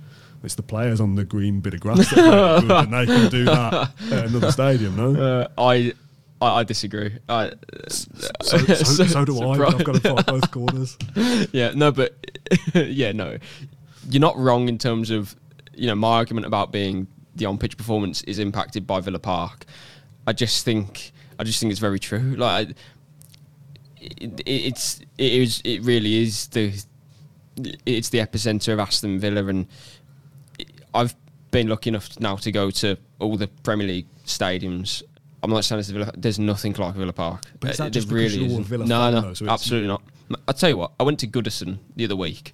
It's 0.43 0.55
the 0.55 0.63
players 0.63 0.99
on 0.99 1.13
the 1.13 1.25
green 1.25 1.59
bit 1.59 1.75
of 1.75 1.79
grass 1.79 2.09
that 2.09 2.61
good, 2.61 2.71
and 2.71 2.91
they 2.91 3.05
can 3.05 3.29
do 3.29 3.45
that 3.45 3.91
at 4.11 4.25
another 4.25 4.51
stadium. 4.51 4.95
No, 4.95 5.15
Uh, 5.21 5.47
I, 5.59 5.93
I 6.41 6.61
I 6.61 6.63
disagree. 6.63 7.15
I, 7.29 7.51
so, 7.87 8.07
so, 8.41 9.05
so 9.05 9.25
do 9.25 9.39
I. 9.43 9.51
I've 9.67 9.83
got 9.83 9.93
to 9.93 10.01
fight 10.01 10.25
both 10.25 10.49
corners. 10.49 10.97
yeah, 11.51 11.73
no, 11.75 11.91
but 11.91 12.15
yeah, 12.73 13.11
no, 13.11 13.37
you're 14.09 14.21
not 14.21 14.37
wrong 14.37 14.69
in 14.69 14.79
terms 14.79 15.11
of 15.11 15.35
you 15.75 15.85
know 15.85 15.93
my 15.95 16.13
argument 16.15 16.47
about 16.47 16.71
being 16.71 17.05
the 17.39 17.45
on-pitch 17.45 17.75
performance 17.77 18.21
is 18.23 18.37
impacted 18.37 18.85
by 18.85 18.99
Villa 18.99 19.19
Park. 19.19 19.65
I 20.27 20.33
just 20.33 20.63
think 20.63 21.11
I 21.39 21.43
just 21.43 21.59
think 21.59 21.71
it's 21.71 21.79
very 21.79 21.99
true. 21.99 22.35
Like 22.37 22.69
it, 23.99 24.39
it, 24.41 24.43
it's 24.45 24.99
it 25.17 25.33
is 25.33 25.61
it 25.65 25.81
really 25.81 26.23
is 26.23 26.47
the 26.47 26.71
it's 27.85 28.09
the 28.09 28.19
epicenter 28.19 28.73
of 28.73 28.79
Aston 28.79 29.19
Villa, 29.19 29.45
and 29.47 29.67
I've 30.93 31.15
been 31.51 31.67
lucky 31.67 31.89
enough 31.89 32.19
now 32.19 32.35
to 32.37 32.51
go 32.51 32.69
to 32.71 32.97
all 33.19 33.35
the 33.37 33.47
Premier 33.63 33.87
League 33.87 34.07
stadiums. 34.25 35.03
I'm 35.41 35.49
not 35.49 35.65
saying 35.65 35.81
Villa. 35.83 36.11
There's 36.15 36.39
nothing 36.39 36.73
like 36.73 36.93
Villa 36.95 37.13
Park. 37.13 37.43
But 37.59 37.71
is 37.71 37.79
Uh, 37.79 37.89
just 37.89 38.09
you're 38.09 38.19
isn't. 38.19 38.63
Villa 38.65 38.85
no, 38.85 39.11
no, 39.11 39.21
though? 39.21 39.33
So 39.33 39.49
absolutely 39.49 39.87
not. 39.87 40.01
I 40.47 40.51
tell 40.51 40.69
you 40.69 40.77
what, 40.77 40.91
I 40.99 41.03
went 41.03 41.19
to 41.19 41.27
Goodison 41.27 41.79
the 41.95 42.05
other 42.05 42.15
week. 42.15 42.53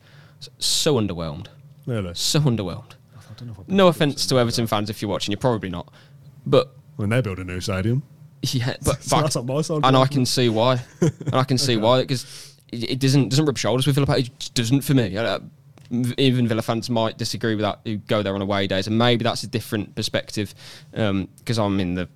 So 0.60 0.96
underwhelmed. 0.96 1.48
Really? 1.86 2.14
So 2.14 2.40
underwhelmed. 2.40 2.94
I 3.36 3.40
don't 3.40 3.48
know 3.48 3.54
if 3.54 3.60
I've 3.60 3.70
No 3.70 3.88
offense 3.88 4.26
to 4.28 4.40
Everton 4.40 4.68
fans 4.68 4.90
if 4.90 5.02
you're 5.02 5.12
watching, 5.12 5.32
you're 5.32 5.40
probably 5.40 5.70
not. 5.70 5.92
But 6.46 6.74
When 6.96 7.10
they 7.10 7.22
build 7.22 7.40
a 7.40 7.44
new 7.44 7.60
stadium, 7.60 8.04
yeah, 8.42 8.76
but, 8.84 9.04
So 9.04 9.16
but- 9.18 9.22
that's 9.24 9.36
not 9.36 9.46
my 9.46 9.62
side 9.62 9.82
and 9.84 9.98
I 9.98 10.08
can 10.08 10.26
see 10.26 10.50
why. 10.50 10.82
and 11.02 11.34
I 11.36 11.44
can 11.44 11.58
see 11.58 11.78
why 11.86 12.02
because 12.02 12.56
it, 12.72 12.92
it 12.92 13.00
doesn't 13.00 13.30
doesn't 13.30 13.46
rub 13.46 13.58
shoulders 13.58 13.86
with 13.86 13.96
Villa 13.96 14.08
Park. 14.08 14.20
It 14.20 14.52
doesn't 14.54 14.82
for 14.82 14.94
me. 14.94 15.18
Even 16.18 16.48
Villa 16.48 16.64
fans 16.64 16.90
might 16.90 17.18
disagree 17.18 17.54
with 17.54 17.62
that 17.62 17.80
who 17.86 17.98
go 17.98 18.24
there 18.24 18.34
on 18.34 18.42
away 18.42 18.66
days, 18.66 18.88
and 18.88 18.98
maybe 18.98 19.24
that's 19.24 19.44
a 19.44 19.48
different 19.48 19.94
perspective 19.96 20.56
because 20.92 21.60
I'm 21.60 21.80
in 21.80 21.94
the 21.96 22.10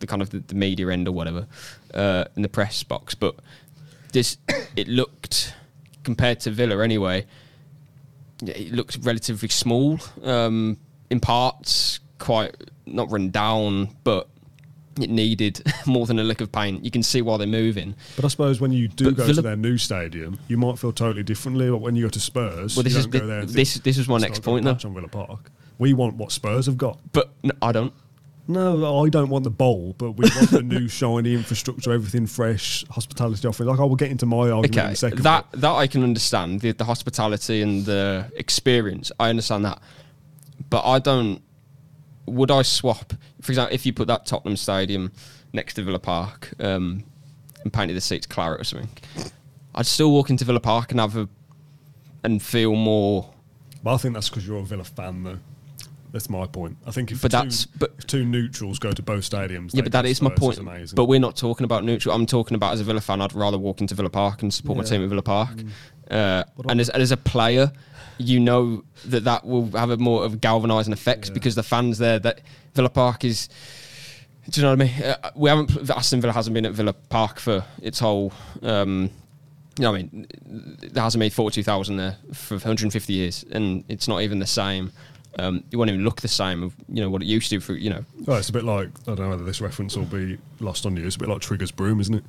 the 0.00 0.06
kind 0.06 0.20
of 0.20 0.30
the, 0.30 0.40
the 0.40 0.54
media 0.54 0.88
end 0.90 1.08
or 1.08 1.12
whatever 1.12 1.46
uh, 1.94 2.24
in 2.36 2.42
the 2.42 2.48
press 2.48 2.82
box. 2.82 3.14
But 3.14 3.36
this 4.12 4.36
it 4.76 4.88
looked 4.88 5.54
compared 6.02 6.40
to 6.40 6.50
Villa 6.50 6.82
anyway. 6.84 7.24
It 8.48 8.72
looked 8.72 8.98
relatively 9.02 9.48
small 9.48 9.98
um, 10.22 10.78
in 11.10 11.20
parts, 11.20 12.00
quite 12.18 12.54
not 12.86 13.10
run 13.10 13.30
down, 13.30 13.96
but 14.04 14.28
it 15.00 15.10
needed 15.10 15.60
more 15.86 16.06
than 16.06 16.18
a 16.18 16.24
lick 16.24 16.40
of 16.40 16.52
paint. 16.52 16.84
You 16.84 16.90
can 16.90 17.02
see 17.02 17.22
why 17.22 17.36
they're 17.36 17.46
moving. 17.46 17.94
But 18.16 18.24
I 18.24 18.28
suppose 18.28 18.60
when 18.60 18.72
you 18.72 18.88
do 18.88 19.06
But 19.06 19.16
go 19.16 19.22
Villa- 19.24 19.34
to 19.36 19.42
their 19.42 19.56
new 19.56 19.76
stadium, 19.78 20.38
you 20.48 20.56
might 20.56 20.78
feel 20.78 20.92
totally 20.92 21.22
differently. 21.24 21.70
But 21.70 21.78
when 21.78 21.96
you 21.96 22.04
go 22.04 22.10
to 22.10 22.20
Spurs, 22.20 22.76
Well, 22.76 22.84
this 22.84 22.92
you 22.92 22.98
is 23.00 23.06
don't 23.06 23.12
the, 23.12 23.18
go 23.20 23.26
there. 23.26 23.44
This, 23.46 23.74
this 23.74 23.98
is 23.98 24.08
my 24.08 24.18
next 24.18 24.42
point, 24.42 24.64
though." 24.64 24.72
on 24.72 24.94
Villa 24.94 25.08
Park. 25.08 25.50
We 25.78 25.92
want 25.92 26.14
what 26.14 26.30
Spurs 26.30 26.66
have 26.66 26.78
got. 26.78 27.00
But 27.12 27.32
no, 27.42 27.50
I 27.60 27.72
don't. 27.72 27.92
No, 28.46 29.02
I 29.02 29.08
don't 29.08 29.30
want 29.30 29.44
the 29.44 29.50
bowl, 29.50 29.94
but 29.96 30.12
we 30.12 30.28
want 30.36 30.50
the 30.50 30.62
new 30.62 30.86
shiny 31.00 31.32
infrastructure, 31.32 31.92
everything 31.92 32.26
fresh, 32.26 32.84
hospitality 32.90 33.48
offering. 33.48 33.70
Like 33.70 33.80
I 33.80 33.84
will 33.84 33.96
get 33.96 34.10
into 34.10 34.26
my 34.26 34.50
argument 34.50 34.74
in 34.74 34.92
a 34.92 34.96
second. 34.96 35.22
that 35.22 35.46
that 35.52 35.72
I 35.72 35.86
can 35.86 36.02
understand 36.02 36.60
the, 36.60 36.72
the 36.72 36.84
hospitality 36.84 37.62
and 37.62 37.86
the 37.86 38.30
experience. 38.36 39.10
I 39.18 39.30
understand 39.30 39.64
that, 39.64 39.80
but 40.68 40.84
I 40.84 40.98
don't. 40.98 41.40
Would 42.26 42.50
I 42.50 42.62
swap, 42.62 43.12
for 43.40 43.52
example, 43.52 43.74
if 43.74 43.84
you 43.86 43.92
put 43.92 44.08
that 44.08 44.26
Tottenham 44.26 44.56
Stadium 44.56 45.12
next 45.52 45.74
to 45.74 45.82
Villa 45.82 45.98
Park 45.98 46.52
um, 46.58 47.04
and 47.62 47.72
painted 47.72 47.94
the 47.96 48.00
seats 48.00 48.26
claret 48.26 48.60
or 48.60 48.64
something? 48.64 48.90
I'd 49.74 49.86
still 49.86 50.10
walk 50.10 50.30
into 50.30 50.44
Villa 50.44 50.60
Park 50.60 50.90
and 50.90 51.00
have 51.00 51.16
a 51.16 51.28
and 52.22 52.42
feel 52.42 52.74
more. 52.74 53.30
but 53.82 53.94
I 53.94 53.96
think 53.98 54.14
that's 54.14 54.28
because 54.28 54.46
you're 54.46 54.58
a 54.58 54.64
Villa 54.64 54.84
fan, 54.84 55.22
though. 55.22 55.38
That's 56.14 56.30
my 56.30 56.46
point. 56.46 56.76
I 56.86 56.92
think 56.92 57.10
if, 57.10 57.20
But 57.22 57.32
two, 57.32 57.36
that's- 57.38 57.66
but- 57.66 57.92
if 57.98 58.06
two 58.06 58.24
neutrals 58.24 58.78
go 58.78 58.92
to 58.92 59.02
both 59.02 59.28
stadiums, 59.28 59.74
Yeah, 59.74 59.82
but 59.82 59.90
that 59.90 60.06
is 60.06 60.22
my 60.22 60.30
point. 60.30 60.60
But 60.94 61.06
we're 61.06 61.18
not 61.18 61.34
talking 61.34 61.64
about 61.64 61.82
neutral. 61.82 62.14
I'm 62.14 62.24
talking 62.24 62.54
about 62.54 62.72
as 62.72 62.80
a 62.80 62.84
Villa 62.84 63.00
fan, 63.00 63.20
I'd 63.20 63.32
rather 63.34 63.58
walk 63.58 63.80
into 63.80 63.96
Villa 63.96 64.10
Park 64.10 64.40
and 64.42 64.54
support 64.54 64.78
my 64.78 64.84
team 64.84 65.02
at 65.02 65.08
Villa 65.08 65.22
Park. 65.22 65.50
Mm. 65.56 65.70
Uh, 66.08 66.44
and 66.68 66.80
as, 66.80 66.88
and 66.88 67.02
as 67.02 67.10
a 67.10 67.16
player, 67.16 67.72
you 68.18 68.38
know 68.38 68.84
that 69.06 69.24
that 69.24 69.44
will 69.44 69.66
have 69.72 69.90
a 69.90 69.96
more 69.96 70.24
of 70.24 70.34
a 70.34 70.36
galvanising 70.36 70.92
effect 70.92 71.26
Yeah. 71.26 71.34
because 71.34 71.56
the 71.56 71.64
fans 71.64 71.98
there, 71.98 72.20
that 72.20 72.42
Villa 72.74 72.90
Park 72.90 73.24
is. 73.24 73.48
Do 74.50 74.60
you 74.60 74.62
know 74.66 74.70
what 74.76 74.82
I 74.82 74.84
mean? 74.84 75.02
Uh, 75.02 75.30
we 75.34 75.50
haven't. 75.50 75.90
Aston 75.90 76.20
Villa 76.20 76.32
hasn't 76.32 76.54
been 76.54 76.66
at 76.66 76.74
Villa 76.74 76.92
Park 76.92 77.40
for 77.40 77.64
its 77.82 77.98
whole. 77.98 78.32
Um, 78.62 79.10
you 79.78 79.82
know, 79.82 79.90
what 79.90 79.98
I 79.98 80.02
mean, 80.02 80.26
there 80.92 81.02
hasn't 81.02 81.18
been 81.18 81.30
forty-two 81.30 81.64
thousand 81.64 81.96
there 81.96 82.18
for 82.32 82.54
150 82.54 83.12
years, 83.12 83.44
and 83.50 83.82
it's 83.88 84.06
not 84.06 84.22
even 84.22 84.38
the 84.38 84.46
same. 84.46 84.92
Um, 85.38 85.64
it 85.70 85.76
won't 85.76 85.90
even 85.90 86.04
look 86.04 86.20
the 86.20 86.28
same 86.28 86.62
of 86.62 86.74
you 86.88 87.02
know 87.02 87.10
what 87.10 87.22
it 87.22 87.26
used 87.26 87.50
to. 87.50 87.60
For 87.60 87.72
you 87.74 87.90
know, 87.90 88.04
Oh, 88.28 88.34
it's 88.34 88.48
a 88.48 88.52
bit 88.52 88.64
like 88.64 88.88
I 89.02 89.14
don't 89.14 89.20
know 89.20 89.30
whether 89.30 89.44
this 89.44 89.60
reference 89.60 89.96
will 89.96 90.04
be 90.04 90.38
lost 90.60 90.86
on 90.86 90.96
you. 90.96 91.04
It's 91.06 91.16
a 91.16 91.18
bit 91.18 91.28
like 91.28 91.40
Trigger's 91.40 91.70
broom, 91.72 92.00
isn't 92.00 92.14
it? 92.14 92.24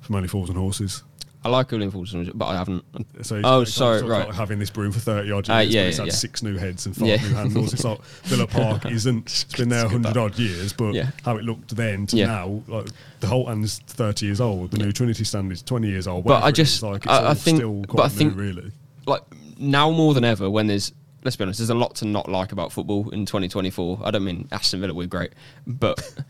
From 0.00 0.14
Only 0.16 0.28
Fools 0.28 0.48
and 0.48 0.56
Horses. 0.58 1.02
I 1.44 1.50
like 1.50 1.68
Julian 1.70 1.92
Fulton, 1.92 2.28
but 2.34 2.46
I 2.46 2.56
haven't. 2.56 2.84
So 3.22 3.40
Oh, 3.44 3.62
sorry, 3.62 4.02
right. 4.02 4.22
about 4.22 4.34
having 4.34 4.58
this 4.58 4.70
broom 4.70 4.90
for 4.90 4.98
thirty 4.98 5.30
odd 5.30 5.46
years, 5.46 5.56
Uh, 5.56 5.60
yeah, 5.60 5.82
it's 5.82 5.98
yeah, 5.98 6.02
had 6.02 6.08
yeah. 6.08 6.12
six 6.14 6.42
new 6.42 6.56
heads 6.56 6.84
and 6.86 6.96
five 6.96 7.06
Yeah. 7.06 7.16
new 7.22 7.28
handles. 7.34 7.72
It's 7.72 7.84
like 7.84 8.02
Villa 8.24 8.46
Park 8.48 8.86
isn't. 8.86 9.26
It's 9.26 9.44
been 9.44 9.68
there 9.68 9.88
hundred 9.88 10.16
odd 10.16 10.36
years, 10.36 10.72
but 10.72 10.96
how 11.22 11.36
it 11.36 11.44
looked 11.44 11.76
then 11.76 12.06
to 12.08 12.16
now, 12.16 12.62
like 12.66 12.86
the 13.20 13.28
Holte 13.28 13.50
End's 13.50 13.78
thirty 13.86 14.26
years 14.26 14.40
old. 14.40 14.72
The 14.72 14.78
new 14.78 14.90
Trinity 14.90 15.22
stand 15.24 15.52
is 15.52 15.62
twenty 15.62 15.88
years 15.88 16.08
old. 16.08 16.24
But 16.24 16.42
I 16.42 16.50
just- 16.50 16.76
is, 16.78 16.82
like, 16.82 17.04
it's 17.04 17.06
I- 17.06 17.30
I 17.30 17.34
think- 17.34 17.58
still 17.58 17.80
but 17.82 17.88
quite 17.88 18.04
I 18.06 18.08
think- 18.08 18.36
really. 18.36 18.72
like 19.06 19.22
now 19.60 19.90
more 19.92 20.14
than 20.14 20.24
ever 20.24 20.50
when 20.50 20.66
there's 20.66 20.92
let's 21.28 21.36
be 21.36 21.44
honest 21.44 21.58
there's 21.58 21.70
a 21.70 21.74
lot 21.74 21.94
to 21.94 22.06
not 22.06 22.28
like 22.28 22.52
about 22.52 22.72
football 22.72 23.10
in 23.10 23.26
2024 23.26 24.00
i 24.02 24.10
don't 24.10 24.24
mean 24.24 24.48
aston 24.50 24.80
villa 24.80 24.94
we're 24.94 25.06
great 25.06 25.32
but 25.66 26.24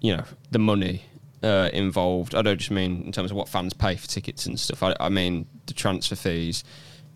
you 0.00 0.16
know 0.16 0.22
the 0.52 0.58
money 0.58 1.02
uh, 1.42 1.68
involved 1.72 2.34
i 2.34 2.42
don't 2.42 2.58
just 2.58 2.70
mean 2.70 3.02
in 3.02 3.12
terms 3.12 3.30
of 3.30 3.36
what 3.36 3.48
fans 3.48 3.72
pay 3.72 3.96
for 3.96 4.06
tickets 4.06 4.46
and 4.46 4.58
stuff 4.58 4.82
i, 4.82 4.94
I 5.00 5.08
mean 5.08 5.46
the 5.66 5.74
transfer 5.74 6.16
fees 6.16 6.62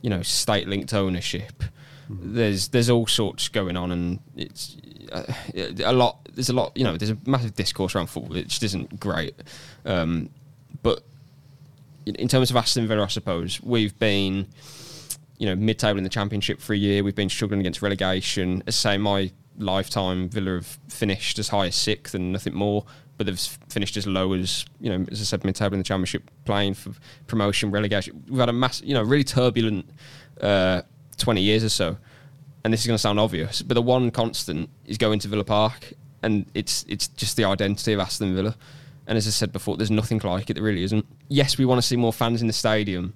you 0.01 0.11
know 0.11 0.23
state 0.23 0.67
linked 0.67 0.93
ownership 0.93 1.63
there's 2.09 2.69
there's 2.69 2.91
all 2.91 3.07
sorts 3.07 3.49
going 3.49 3.77
on 3.77 3.93
and 3.93 4.19
it's 4.37 4.77
uh, 5.13 5.25
a 5.85 5.93
lot 5.93 6.29
there's 6.35 6.49
a 6.49 6.53
lot 6.53 6.77
you 6.77 6.85
know 6.85 6.97
there's 6.97 7.11
a 7.11 7.19
massive 7.27 7.55
discourse 7.55 7.95
around 7.95 8.09
football 8.09 8.37
it 8.37 8.49
just 8.49 8.63
isn't 8.63 8.99
great. 8.99 9.35
Um, 9.85 10.31
but 10.83 11.03
in 12.07 12.29
terms 12.29 12.51
of 12.51 12.57
Aston 12.57 12.87
Villa, 12.89 13.05
I 13.05 13.09
suppose 13.09 13.63
we've 13.63 13.97
been, 13.99 14.49
you 15.43 15.49
know, 15.49 15.57
mid-table 15.57 15.99
in 15.99 16.05
the 16.05 16.15
Championship 16.21 16.61
for 16.61 16.73
a 16.73 16.77
year. 16.77 17.03
We've 17.03 17.17
been 17.17 17.29
struggling 17.29 17.59
against 17.59 17.83
relegation. 17.83 18.63
As 18.69 18.77
say, 18.77 18.97
my 18.97 19.33
lifetime, 19.59 20.29
Villa 20.29 20.53
have 20.53 20.79
finished 20.89 21.41
as 21.41 21.49
high 21.49 21.67
as 21.67 21.75
sixth 21.75 22.15
and 22.15 22.33
nothing 22.33 22.55
more, 22.55 22.85
but 23.17 23.27
they've 23.27 23.41
finished 23.69 23.97
as 23.97 24.07
low 24.07 24.35
as 24.35 24.65
you 24.81 24.89
know, 24.89 25.05
as 25.11 25.21
I 25.21 25.25
said, 25.25 25.45
mid-table 25.45 25.75
in 25.75 25.81
the 25.81 25.85
Championship, 25.85 26.31
playing 26.45 26.75
for 26.75 26.93
promotion, 27.27 27.73
relegation. 27.73 28.23
We've 28.29 28.39
had 28.39 28.51
a 28.51 28.53
mass, 28.53 28.83
you 28.83 28.95
know, 28.95 29.03
really 29.03 29.25
turbulent 29.25 29.91
uh, 30.41 30.83
twenty 31.17 31.43
years 31.43 31.65
or 31.65 31.71
so. 31.71 31.97
And 32.63 32.73
this 32.73 32.83
is 32.83 32.87
going 32.87 32.95
to 32.95 33.03
sound 33.03 33.19
obvious, 33.19 33.63
but 33.63 33.75
the 33.75 33.83
one 33.83 34.13
constant 34.13 34.71
is 34.87 34.97
going 34.97 35.19
to 35.19 35.29
Villa 35.29 35.43
Park, 35.43 35.95
and 36.23 36.47
it's 36.55 36.85
it's 36.89 37.09
just 37.09 37.37
the 37.37 37.45
identity 37.45 37.95
of 37.95 37.99
Aston 37.99 38.33
Villa. 38.37 38.55
And 39.09 39.19
as 39.19 39.27
I 39.27 39.31
said 39.31 39.53
before, 39.53 39.77
there's 39.77 39.91
nothing 39.91 40.21
like 40.23 40.49
it. 40.49 40.55
There 40.55 40.63
really 40.63 40.85
isn't. 40.85 41.05
Yes, 41.27 41.59
we 41.59 41.65
want 41.65 41.79
to 41.83 41.87
see 41.87 41.97
more 41.97 42.13
fans 42.13 42.41
in 42.41 42.47
the 42.47 42.53
stadium, 42.53 43.15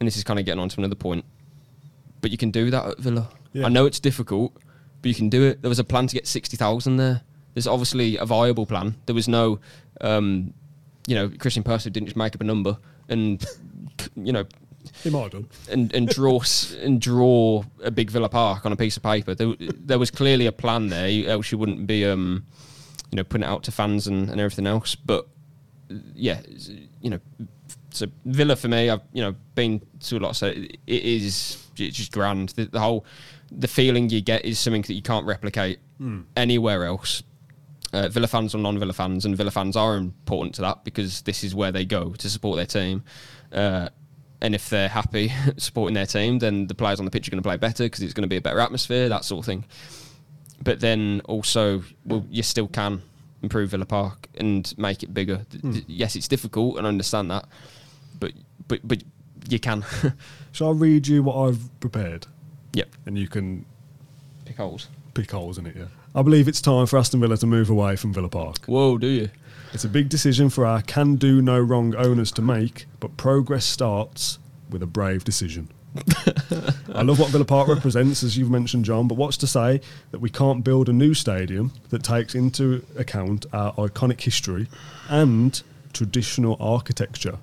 and 0.00 0.06
this 0.06 0.16
is 0.16 0.24
kind 0.24 0.40
of 0.40 0.46
getting 0.46 0.60
on 0.60 0.68
to 0.68 0.78
another 0.80 0.96
point. 0.96 1.24
But 2.20 2.30
you 2.30 2.36
can 2.36 2.50
do 2.50 2.70
that 2.70 2.84
at 2.84 2.98
Villa. 2.98 3.28
Yeah. 3.52 3.66
I 3.66 3.68
know 3.68 3.86
it's 3.86 4.00
difficult, 4.00 4.56
but 5.02 5.08
you 5.08 5.14
can 5.14 5.28
do 5.28 5.44
it. 5.44 5.62
There 5.62 5.68
was 5.68 5.78
a 5.78 5.84
plan 5.84 6.06
to 6.08 6.14
get 6.14 6.26
sixty 6.26 6.56
thousand 6.56 6.96
there. 6.96 7.22
There's 7.54 7.66
obviously 7.66 8.16
a 8.16 8.24
viable 8.24 8.66
plan. 8.66 8.96
There 9.06 9.14
was 9.14 9.26
no, 9.28 9.60
um, 10.00 10.54
you 11.06 11.14
know, 11.14 11.28
Christian 11.30 11.62
Purslow 11.62 11.90
didn't 11.90 12.06
just 12.06 12.16
make 12.16 12.34
up 12.34 12.40
a 12.40 12.44
number 12.44 12.78
and, 13.08 13.44
you 14.14 14.32
know, 14.32 14.44
He 15.02 15.10
might 15.10 15.22
have 15.22 15.32
done. 15.32 15.48
and, 15.68 15.92
and 15.92 16.08
draw 16.08 16.40
and 16.80 17.00
draw 17.00 17.64
a 17.82 17.90
big 17.90 18.08
Villa 18.08 18.28
Park 18.28 18.66
on 18.66 18.72
a 18.72 18.76
piece 18.76 18.96
of 18.96 19.02
paper. 19.02 19.34
There, 19.34 19.54
there 19.58 19.98
was 19.98 20.12
clearly 20.12 20.46
a 20.46 20.52
plan 20.52 20.90
there, 20.90 21.28
else 21.28 21.50
you 21.50 21.58
wouldn't 21.58 21.88
be, 21.88 22.06
um, 22.06 22.46
you 23.10 23.16
know, 23.16 23.24
putting 23.24 23.44
it 23.44 23.48
out 23.50 23.64
to 23.64 23.72
fans 23.72 24.06
and, 24.06 24.30
and 24.30 24.40
everything 24.40 24.68
else. 24.68 24.94
But 24.94 25.26
yeah, 26.14 26.40
you 27.00 27.10
know, 27.10 27.20
so 27.90 28.06
Villa 28.24 28.56
for 28.56 28.68
me, 28.68 28.90
I've 28.90 29.02
you 29.12 29.22
know 29.22 29.34
been 29.54 29.82
to 30.00 30.16
a 30.16 30.20
lot. 30.20 30.36
So 30.36 30.48
it 30.48 30.80
is 30.86 31.66
it's 31.78 31.96
just 31.96 32.12
grand. 32.12 32.50
The, 32.50 32.64
the 32.66 32.80
whole 32.80 33.04
the 33.50 33.68
feeling 33.68 34.08
you 34.10 34.20
get 34.20 34.44
is 34.44 34.58
something 34.58 34.82
that 34.82 34.94
you 34.94 35.02
can't 35.02 35.26
replicate 35.26 35.78
anywhere 36.36 36.84
else. 36.84 37.22
Uh, 37.92 38.08
Villa 38.08 38.28
fans 38.28 38.54
or 38.54 38.58
non-Villa 38.58 38.92
fans, 38.92 39.24
and 39.24 39.36
Villa 39.36 39.50
fans 39.50 39.76
are 39.76 39.96
important 39.96 40.54
to 40.54 40.62
that 40.62 40.84
because 40.84 41.22
this 41.22 41.42
is 41.42 41.54
where 41.54 41.72
they 41.72 41.84
go 41.84 42.10
to 42.10 42.30
support 42.30 42.56
their 42.56 42.66
team. 42.66 43.02
Uh, 43.52 43.88
and 44.40 44.54
if 44.54 44.70
they're 44.70 44.88
happy 44.88 45.32
supporting 45.56 45.94
their 45.94 46.06
team, 46.06 46.38
then 46.38 46.68
the 46.68 46.74
players 46.74 47.00
on 47.00 47.04
the 47.04 47.10
pitch 47.10 47.26
are 47.26 47.32
going 47.32 47.42
to 47.42 47.46
play 47.46 47.56
better 47.56 47.84
because 47.84 48.02
it's 48.02 48.14
going 48.14 48.22
to 48.22 48.28
be 48.28 48.36
a 48.36 48.40
better 48.40 48.60
atmosphere, 48.60 49.08
that 49.08 49.24
sort 49.24 49.40
of 49.40 49.46
thing. 49.46 49.64
But 50.62 50.80
then 50.80 51.20
also, 51.24 51.82
well, 52.04 52.24
you 52.30 52.42
still 52.44 52.68
can 52.68 53.02
improve 53.42 53.70
Villa 53.70 53.86
Park 53.86 54.28
and 54.36 54.72
make 54.78 55.02
it 55.02 55.12
bigger. 55.14 55.38
Hmm. 55.60 55.72
Th- 55.72 55.84
Yes, 55.86 56.16
it's 56.16 56.28
difficult, 56.28 56.76
and 56.78 56.86
I 56.86 56.88
understand 56.88 57.30
that, 57.30 57.46
but 58.18 58.32
but 58.68 58.80
but 58.84 59.02
you 59.48 59.58
can. 59.58 59.84
Shall 60.52 60.68
I 60.68 60.72
read 60.72 61.06
you 61.06 61.22
what 61.22 61.36
I've 61.48 61.80
prepared, 61.80 62.26
yep, 62.72 62.88
and 63.06 63.16
you 63.18 63.28
can 63.28 63.64
pick 64.44 64.56
holes. 64.56 64.88
pick 65.14 65.30
holes 65.30 65.58
in 65.58 65.66
it? 65.66 65.76
Yeah. 65.76 65.84
I 66.14 66.22
believe 66.22 66.48
it's 66.48 66.60
time 66.60 66.86
for 66.86 66.98
Aston 66.98 67.20
Villa 67.20 67.36
to 67.36 67.46
move 67.46 67.70
away 67.70 67.94
from 67.94 68.12
Villa 68.12 68.28
Park. 68.28 68.64
Whoa, 68.66 68.98
do 68.98 69.06
you? 69.06 69.30
It's 69.72 69.84
a 69.84 69.88
big 69.88 70.08
decision 70.08 70.50
for 70.50 70.66
our 70.66 70.82
can 70.82 71.14
do 71.14 71.40
no 71.40 71.56
wrong 71.60 71.94
owners 71.94 72.32
to 72.32 72.42
make, 72.42 72.86
but 72.98 73.16
progress 73.16 73.64
starts 73.64 74.40
with 74.68 74.82
a 74.82 74.86
brave 74.86 75.22
decision. 75.22 75.68
I 76.94 77.02
love 77.02 77.18
what 77.18 77.30
Villa 77.30 77.44
Park 77.44 77.68
represents, 77.68 78.22
as 78.22 78.36
you've 78.36 78.50
mentioned, 78.50 78.84
John, 78.84 79.08
but 79.08 79.16
what's 79.16 79.36
to 79.38 79.46
say 79.46 79.80
that 80.10 80.20
we 80.20 80.30
can't 80.30 80.62
build 80.62 80.88
a 80.88 80.92
new 80.92 81.14
stadium 81.14 81.72
that 81.90 82.02
takes 82.02 82.34
into 82.34 82.84
account 82.96 83.46
our 83.52 83.72
iconic 83.74 84.20
history 84.20 84.68
and 85.08 85.62
traditional 85.92 86.56
architecture? 86.60 87.38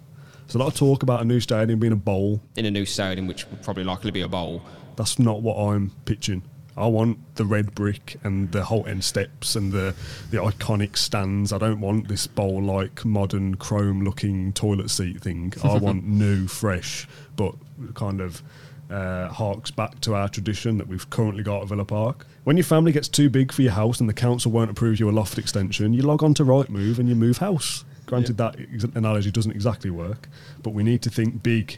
There's 0.45 0.55
a 0.55 0.59
lot 0.59 0.67
of 0.67 0.75
talk 0.75 1.03
about 1.03 1.21
a 1.21 1.25
new 1.25 1.39
stadium 1.41 1.79
being 1.79 1.93
a 1.93 1.97
bowl. 1.97 2.41
In 2.55 2.65
a 2.65 2.71
new 2.71 2.85
stadium, 2.85 3.27
which 3.27 3.49
would 3.49 3.61
probably 3.63 3.83
likely 3.83 4.11
be 4.11 4.21
a 4.21 4.29
bowl. 4.29 4.61
That's 4.95 5.19
not 5.19 5.41
what 5.41 5.55
I'm 5.57 5.91
pitching. 6.05 6.43
I 6.77 6.87
want 6.87 7.35
the 7.35 7.45
red 7.45 7.73
brick 7.73 8.17
and 8.23 8.51
the 8.51 8.61
Holte 8.61 8.87
End 8.87 9.03
steps 9.03 9.55
and 9.55 9.71
the, 9.71 9.95
the 10.29 10.37
iconic 10.37 10.95
stands. 10.95 11.51
I 11.51 11.57
don't 11.57 11.81
want 11.81 12.07
this 12.07 12.27
bowl 12.27 12.61
like 12.61 13.03
modern 13.03 13.55
chrome 13.55 14.03
looking 14.03 14.53
toilet 14.53 14.89
seat 14.91 15.21
thing. 15.21 15.53
I 15.63 15.77
want 15.79 16.05
new, 16.05 16.47
fresh, 16.47 17.07
but 17.35 17.55
kind 17.95 18.21
of 18.21 18.43
uh, 18.89 19.27
harks 19.29 19.71
back 19.71 19.99
to 20.01 20.13
our 20.13 20.29
tradition 20.29 20.77
that 20.77 20.87
we've 20.87 21.09
currently 21.09 21.43
got 21.43 21.63
at 21.63 21.67
Villa 21.67 21.85
Park. 21.85 22.25
When 22.43 22.57
your 22.57 22.63
family 22.63 22.91
gets 22.91 23.07
too 23.07 23.29
big 23.29 23.51
for 23.51 23.63
your 23.63 23.73
house 23.73 23.99
and 23.99 24.07
the 24.07 24.13
council 24.13 24.51
won't 24.51 24.71
approve 24.71 24.99
you 24.99 25.09
a 25.09 25.11
loft 25.11 25.37
extension, 25.37 25.93
you 25.93 26.03
log 26.03 26.23
on 26.23 26.33
to 26.35 26.43
Rightmove 26.43 26.99
and 26.99 27.09
you 27.09 27.15
move 27.15 27.39
house. 27.39 27.83
Granted, 28.07 28.37
that 28.37 28.55
ex- 28.73 28.85
analogy 28.95 29.31
doesn't 29.31 29.51
exactly 29.51 29.91
work, 29.91 30.29
but 30.63 30.71
we 30.71 30.81
need 30.81 31.01
to 31.03 31.09
think 31.09 31.43
big. 31.43 31.75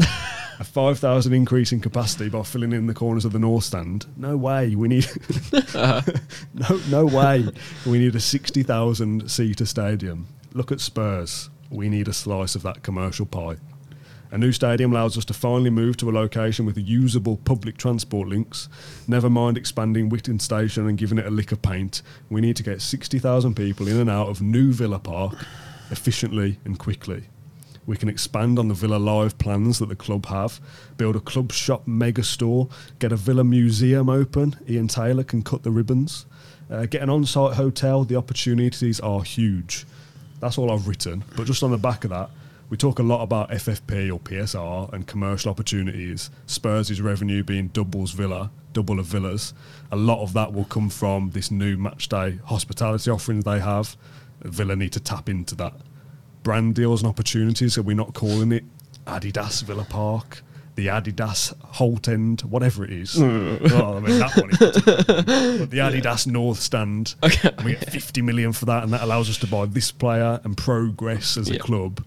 a 0.59 0.63
5,000 0.63 1.33
increase 1.33 1.71
in 1.71 1.79
capacity 1.79 2.29
by 2.29 2.43
filling 2.43 2.71
in 2.71 2.85
the 2.85 2.93
corners 2.93 3.25
of 3.25 3.33
the 3.33 3.39
North 3.39 3.63
Stand? 3.63 4.05
No 4.15 4.37
way. 4.37 4.75
We 4.75 4.87
need 4.87 5.07
no, 5.73 6.79
no 6.89 7.05
way. 7.05 7.49
We 7.85 7.97
need 7.97 8.15
a 8.15 8.19
60,000 8.19 9.29
seater 9.29 9.65
stadium. 9.65 10.27
Look 10.53 10.71
at 10.71 10.79
Spurs. 10.79 11.49
We 11.71 11.89
need 11.89 12.07
a 12.07 12.13
slice 12.13 12.55
of 12.55 12.61
that 12.61 12.83
commercial 12.83 13.25
pie. 13.25 13.57
A 14.31 14.37
new 14.37 14.51
stadium 14.51 14.91
allows 14.91 15.17
us 15.17 15.25
to 15.25 15.33
finally 15.33 15.71
move 15.71 15.97
to 15.97 16.09
a 16.09 16.13
location 16.13 16.63
with 16.67 16.77
usable 16.77 17.37
public 17.37 17.77
transport 17.77 18.27
links. 18.27 18.69
Never 19.07 19.29
mind 19.31 19.57
expanding 19.57 20.09
Witton 20.09 20.37
Station 20.37 20.87
and 20.87 20.99
giving 20.99 21.17
it 21.17 21.25
a 21.25 21.31
lick 21.31 21.51
of 21.51 21.63
paint. 21.63 22.03
We 22.29 22.39
need 22.39 22.55
to 22.57 22.63
get 22.63 22.83
60,000 22.83 23.55
people 23.55 23.87
in 23.87 23.97
and 23.97 24.09
out 24.09 24.29
of 24.29 24.39
new 24.39 24.71
Villa 24.71 24.99
Park 24.99 25.33
efficiently 25.91 26.59
and 26.65 26.77
quickly. 26.77 27.23
We 27.85 27.97
can 27.97 28.09
expand 28.09 28.59
on 28.59 28.67
the 28.67 28.75
Villa 28.75 28.97
Live 28.97 29.37
plans 29.39 29.79
that 29.79 29.89
the 29.89 29.95
club 29.95 30.27
have, 30.27 30.59
build 30.97 31.15
a 31.15 31.19
club 31.19 31.51
shop 31.51 31.87
mega 31.87 32.23
store, 32.23 32.69
get 32.99 33.11
a 33.11 33.15
Villa 33.15 33.43
museum 33.43 34.09
open. 34.09 34.55
Ian 34.69 34.87
Taylor 34.87 35.23
can 35.23 35.41
cut 35.41 35.63
the 35.63 35.71
ribbons. 35.71 36.27
Uh, 36.69 36.85
get 36.85 37.01
an 37.01 37.09
on 37.09 37.25
site 37.25 37.55
hotel. 37.55 38.03
The 38.03 38.15
opportunities 38.15 38.99
are 38.99 39.23
huge. 39.23 39.87
That's 40.39 40.57
all 40.57 40.71
I've 40.71 40.87
written. 40.87 41.23
But 41.35 41.47
just 41.47 41.63
on 41.63 41.71
the 41.71 41.77
back 41.77 42.03
of 42.03 42.11
that, 42.11 42.29
we 42.69 42.77
talk 42.77 42.99
a 42.99 43.03
lot 43.03 43.23
about 43.23 43.49
FFP 43.49 44.13
or 44.13 44.19
PSR 44.19 44.93
and 44.93 45.07
commercial 45.07 45.49
opportunities. 45.49 46.29
Spurs' 46.45 47.01
revenue 47.01 47.43
being 47.43 47.69
doubles 47.69 48.11
Villa, 48.11 48.51
double 48.73 48.99
of 48.99 49.07
Villas. 49.07 49.55
A 49.91 49.95
lot 49.95 50.21
of 50.21 50.33
that 50.33 50.53
will 50.53 50.65
come 50.65 50.89
from 50.89 51.31
this 51.31 51.49
new 51.49 51.75
matchday 51.75 52.39
hospitality 52.43 53.09
offerings 53.09 53.45
they 53.45 53.59
have. 53.59 53.97
Villa 54.41 54.75
need 54.75 54.93
to 54.93 54.99
tap 54.99 55.29
into 55.29 55.55
that. 55.55 55.73
Brand 56.43 56.75
deals 56.75 57.01
and 57.01 57.09
opportunities, 57.09 57.77
are 57.77 57.81
we 57.81 57.93
not 57.93 58.13
calling 58.13 58.51
it 58.51 58.63
Adidas 59.05 59.63
Villa 59.63 59.85
Park? 59.85 60.43
the 60.75 60.87
Adidas 60.87 61.53
Holte 61.73 62.07
End, 62.07 62.39
whatever 62.41 62.85
it 62.85 62.91
is. 62.91 63.17
oh, 63.21 63.27
I 63.27 63.99
mean, 63.99 64.17
that 64.17 64.37
one 64.37 64.49
is 64.51 64.57
but 65.59 65.71
the 65.71 65.79
Adidas 65.79 66.25
North 66.25 66.59
Stand. 66.59 67.15
Okay. 67.21 67.49
We 67.65 67.73
get 67.73 67.91
50 67.91 68.21
million 68.21 68.53
for 68.53 68.63
that, 68.63 68.83
and 68.83 68.93
that 68.93 69.01
allows 69.01 69.29
us 69.29 69.35
to 69.39 69.47
buy 69.47 69.65
this 69.65 69.91
player 69.91 70.39
and 70.45 70.55
progress 70.55 71.35
as 71.35 71.49
a 71.49 71.59
club. 71.59 72.01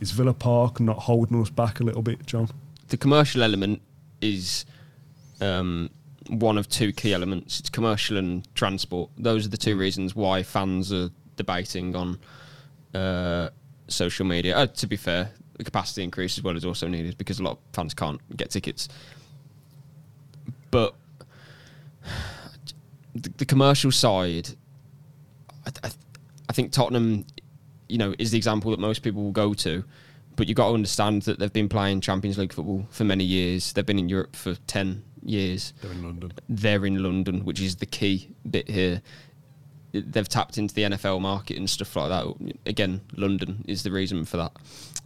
Is 0.00 0.12
Villa 0.12 0.32
Park 0.32 0.80
not 0.80 1.00
holding 1.00 1.38
us 1.42 1.50
back 1.50 1.80
a 1.80 1.82
little 1.82 2.00
bit, 2.00 2.24
John? 2.24 2.48
the 2.88 2.96
commercial 2.96 3.42
element 3.42 3.82
is 4.20 4.64
um, 5.40 5.90
one 6.28 6.58
of 6.58 6.68
two 6.68 6.92
key 6.92 7.12
elements. 7.12 7.60
It's 7.60 7.68
commercial 7.68 8.16
and 8.16 8.46
transport. 8.54 9.10
Those 9.18 9.46
are 9.46 9.48
the 9.48 9.56
two 9.56 9.76
reasons 9.76 10.14
why 10.14 10.42
fans 10.42 10.92
are 10.92 11.10
debating 11.36 11.94
on 11.96 12.18
uh, 12.94 13.50
social 13.88 14.26
media. 14.26 14.56
Uh, 14.56 14.66
to 14.66 14.86
be 14.86 14.96
fair, 14.96 15.30
the 15.58 15.64
capacity 15.64 16.02
increase 16.02 16.38
as 16.38 16.44
well 16.44 16.56
is 16.56 16.64
also 16.64 16.88
needed 16.88 17.16
because 17.18 17.38
a 17.38 17.42
lot 17.42 17.52
of 17.52 17.58
fans 17.72 17.94
can't 17.94 18.20
get 18.36 18.50
tickets. 18.50 18.88
But 20.70 20.94
the, 23.14 23.30
the 23.36 23.44
commercial 23.44 23.92
side, 23.92 24.48
I, 25.66 25.70
I, 25.84 25.90
I 26.48 26.52
think 26.52 26.72
Tottenham, 26.72 27.26
you 27.88 27.98
know, 27.98 28.14
is 28.18 28.30
the 28.30 28.36
example 28.36 28.70
that 28.72 28.80
most 28.80 29.02
people 29.02 29.22
will 29.22 29.32
go 29.32 29.54
to. 29.54 29.84
But 30.36 30.48
you've 30.48 30.56
got 30.56 30.68
to 30.68 30.74
understand 30.74 31.22
that 31.22 31.38
they've 31.38 31.52
been 31.52 31.68
playing 31.68 32.00
Champions 32.00 32.38
League 32.38 32.52
football 32.52 32.86
for 32.90 33.04
many 33.04 33.22
years. 33.22 33.72
They've 33.72 33.86
been 33.86 34.00
in 34.00 34.08
Europe 34.08 34.34
for 34.34 34.56
10 34.66 35.04
years. 35.22 35.72
They're 35.80 35.92
in 35.92 36.02
London. 36.02 36.32
They're 36.48 36.86
in 36.86 37.02
London, 37.02 37.44
which 37.44 37.60
is 37.60 37.76
the 37.76 37.86
key 37.86 38.30
bit 38.48 38.68
here. 38.68 39.00
They've 39.94 40.28
tapped 40.28 40.58
into 40.58 40.74
the 40.74 40.82
NFL 40.82 41.20
market 41.20 41.56
and 41.56 41.70
stuff 41.70 41.94
like 41.96 42.08
that. 42.08 42.54
Again, 42.66 43.00
London 43.16 43.64
is 43.68 43.82
the 43.84 43.90
reason 43.92 44.24
for 44.24 44.36
that. 44.38 44.52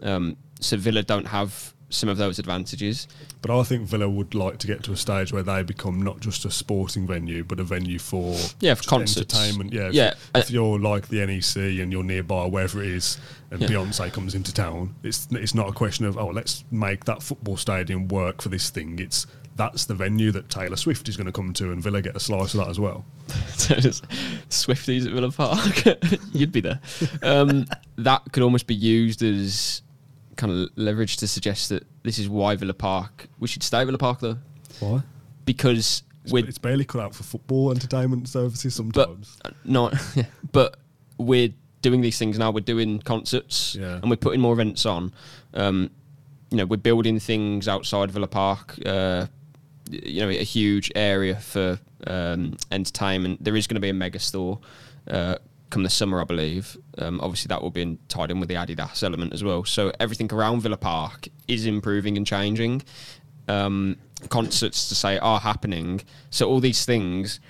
Um, 0.02 0.36
so 0.60 0.76
Villa 0.76 1.02
don't 1.02 1.26
have 1.26 1.74
some 1.90 2.08
of 2.10 2.18
those 2.18 2.38
advantages. 2.38 3.08
But 3.40 3.50
I 3.58 3.62
think 3.62 3.86
Villa 3.88 4.08
would 4.10 4.34
like 4.34 4.58
to 4.58 4.66
get 4.66 4.82
to 4.84 4.92
a 4.92 4.96
stage 4.96 5.32
where 5.32 5.42
they 5.42 5.62
become 5.62 6.02
not 6.02 6.20
just 6.20 6.44
a 6.44 6.50
sporting 6.50 7.06
venue, 7.06 7.44
but 7.44 7.60
a 7.60 7.64
venue 7.64 7.98
for 7.98 8.36
Yeah, 8.60 8.74
for 8.74 8.82
concerts. 8.84 9.34
entertainment. 9.34 9.72
Yeah, 9.72 9.88
if- 9.88 9.94
Yeah, 9.94 10.14
If, 10.34 10.44
uh, 10.44 10.48
you're 10.50 10.78
like 10.78 11.08
the 11.08 11.20
NEC 11.24 11.80
and 11.80 11.90
you're 11.90 12.04
nearby, 12.04 12.44
wherever 12.46 12.82
it 12.82 12.90
is, 12.90 13.16
and 13.50 13.62
Yeah. 13.62 13.68
Beyonce 13.68 14.12
comes 14.12 14.34
into 14.34 14.52
town, 14.52 14.96
it's 15.02 15.28
it's 15.30 15.54
not 15.54 15.68
a 15.68 15.72
question 15.72 16.04
of 16.04 16.18
oh 16.18 16.26
let's 16.28 16.62
make 16.70 17.04
that 17.06 17.22
football 17.22 17.56
stadium 17.56 18.06
work 18.08 18.42
for 18.42 18.50
this 18.50 18.68
thing. 18.68 18.98
It's 18.98 19.26
that's 19.58 19.84
the 19.84 19.94
venue 19.94 20.30
that 20.32 20.48
Taylor 20.48 20.76
Swift 20.76 21.08
is 21.10 21.16
going 21.18 21.26
to 21.26 21.32
come 21.32 21.52
to, 21.54 21.70
and 21.72 21.82
Villa 21.82 22.00
get 22.00 22.16
a 22.16 22.20
slice 22.20 22.54
of 22.54 22.60
that 22.60 22.68
as 22.68 22.80
well. 22.80 23.04
So 23.56 23.74
just 23.78 24.08
Swifties 24.48 25.04
at 25.06 25.12
Villa 25.12 25.30
Park, 25.30 25.84
you'd 26.32 26.52
be 26.52 26.60
there. 26.62 26.80
Um, 27.22 27.66
that 27.96 28.22
could 28.32 28.42
almost 28.42 28.66
be 28.66 28.74
used 28.74 29.22
as 29.22 29.82
kind 30.36 30.52
of 30.52 30.70
leverage 30.76 31.16
to 31.18 31.28
suggest 31.28 31.68
that 31.68 31.84
this 32.04 32.18
is 32.18 32.28
why 32.28 32.56
Villa 32.56 32.72
Park. 32.74 33.28
We 33.38 33.48
should 33.48 33.62
stay 33.62 33.78
at 33.80 33.84
Villa 33.84 33.98
Park 33.98 34.20
though, 34.20 34.38
Why? 34.80 35.02
because 35.44 36.02
It's, 36.24 36.32
we're 36.32 36.46
it's 36.46 36.58
barely 36.58 36.84
cut 36.84 37.02
out 37.02 37.14
for 37.14 37.24
football 37.24 37.70
entertainment 37.72 38.28
services 38.28 38.74
sometimes. 38.74 39.36
uh, 39.44 39.50
no, 39.64 39.90
but 40.52 40.76
we're 41.18 41.52
doing 41.82 42.00
these 42.00 42.18
things 42.18 42.38
now. 42.38 42.50
We're 42.52 42.60
doing 42.60 43.00
concerts 43.00 43.74
Yeah. 43.74 43.96
and 43.96 44.08
we're 44.10 44.16
putting 44.16 44.40
more 44.40 44.52
events 44.52 44.86
on. 44.86 45.12
Um, 45.54 45.90
you 46.50 46.56
know, 46.56 46.64
we're 46.66 46.76
building 46.76 47.18
things 47.18 47.66
outside 47.68 48.10
Villa 48.10 48.26
Park. 48.28 48.78
Uh, 48.86 49.26
you 49.90 50.20
know, 50.22 50.28
a 50.28 50.44
huge 50.44 50.90
area 50.94 51.36
for 51.36 51.78
um, 52.06 52.56
entertainment. 52.70 53.42
There 53.42 53.56
is 53.56 53.66
going 53.66 53.76
to 53.76 53.80
be 53.80 53.88
a 53.88 53.94
mega 53.94 54.18
store 54.18 54.60
uh, 55.10 55.36
come 55.70 55.82
the 55.82 55.90
summer, 55.90 56.20
I 56.20 56.24
believe. 56.24 56.76
Um, 56.98 57.20
obviously, 57.20 57.48
that 57.48 57.62
will 57.62 57.70
be 57.70 57.82
in, 57.82 57.98
tied 58.08 58.30
in 58.30 58.40
with 58.40 58.48
the 58.48 58.54
Adidas 58.56 59.02
element 59.02 59.32
as 59.32 59.44
well. 59.44 59.64
So 59.64 59.92
everything 60.00 60.32
around 60.32 60.60
Villa 60.60 60.76
Park 60.76 61.28
is 61.46 61.66
improving 61.66 62.16
and 62.16 62.26
changing. 62.26 62.82
Um, 63.48 63.96
concerts 64.28 64.88
to 64.88 64.94
say 64.94 65.18
are 65.18 65.40
happening. 65.40 66.02
So 66.30 66.48
all 66.48 66.60
these 66.60 66.84
things 66.84 67.40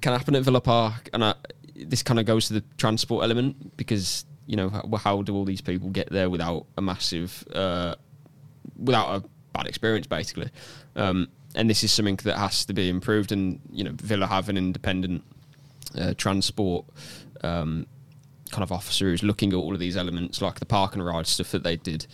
can 0.00 0.12
happen 0.12 0.34
at 0.36 0.42
Villa 0.42 0.60
Park, 0.60 1.08
and 1.12 1.24
I, 1.24 1.34
this 1.74 2.02
kind 2.02 2.20
of 2.20 2.26
goes 2.26 2.48
to 2.48 2.54
the 2.54 2.64
transport 2.76 3.24
element 3.24 3.76
because 3.76 4.24
you 4.46 4.56
know 4.56 4.68
how, 4.96 5.22
do 5.22 5.34
all 5.34 5.44
these 5.44 5.60
people 5.60 5.88
get 5.90 6.10
there 6.10 6.28
without 6.28 6.66
a 6.76 6.82
massive, 6.82 7.44
uh, 7.54 7.94
without 8.76 9.16
a 9.16 9.28
bad 9.52 9.66
experience, 9.66 10.06
basically. 10.06 10.50
Um, 10.96 11.28
and 11.54 11.68
this 11.68 11.84
is 11.84 11.92
something 11.92 12.16
that 12.24 12.36
has 12.36 12.64
to 12.66 12.72
be 12.72 12.88
improved. 12.88 13.32
And 13.32 13.60
you 13.70 13.84
know, 13.84 13.92
Villa 13.94 14.26
have 14.26 14.48
an 14.48 14.56
independent 14.56 15.22
uh, 15.98 16.14
transport 16.16 16.86
um, 17.42 17.86
kind 18.50 18.62
of 18.62 18.72
officer 18.72 19.06
who's 19.06 19.22
looking 19.22 19.52
at 19.52 19.56
all 19.56 19.72
of 19.72 19.80
these 19.80 19.96
elements, 19.96 20.40
like 20.40 20.58
the 20.58 20.66
park 20.66 20.94
and 20.94 21.04
ride 21.04 21.26
stuff 21.26 21.50
that 21.52 21.62
they 21.62 21.76
did 21.76 22.06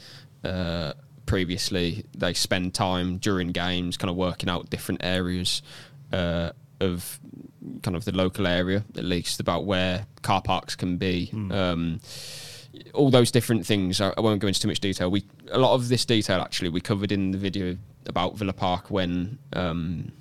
uh, 0.44 0.92
previously. 1.27 2.05
They 2.16 2.35
spend 2.35 2.74
time 2.74 3.18
during 3.18 3.48
games, 3.48 3.96
kind 3.96 4.11
of 4.11 4.16
working 4.16 4.48
out 4.48 4.70
different 4.70 5.05
areas 5.05 5.62
uh, 6.12 6.51
of 6.81 7.20
kind 7.83 7.96
of 7.96 8.05
the 8.05 8.12
local 8.12 8.46
area, 8.46 8.85
at 8.96 9.05
least 9.05 9.40
about 9.40 9.64
where 9.66 10.07
car 10.22 10.40
parks 10.40 10.77
can 10.77 10.96
be. 10.96 11.31
Um, 11.53 12.01
all 12.94 13.10
those 13.10 13.30
different 13.30 13.66
things. 13.66 14.00
I, 14.00 14.12
I 14.16 14.20
won't 14.20 14.40
go 14.40 14.48
into 14.48 14.60
too 14.60 14.68
much 14.68 14.80
detail. 14.80 15.10
We 15.10 15.24
a 15.50 15.58
lot 15.58 15.74
of 15.74 15.88
this 15.88 16.04
detail 16.04 16.40
actually 16.40 16.68
we 16.70 16.80
covered 16.80 17.12
in 17.12 17.30
the 17.32 17.38
video 17.38 17.76
about 18.06 18.36
Villa 18.36 18.52
Park 18.52 18.90
when 18.90 19.38
um, 19.52 20.12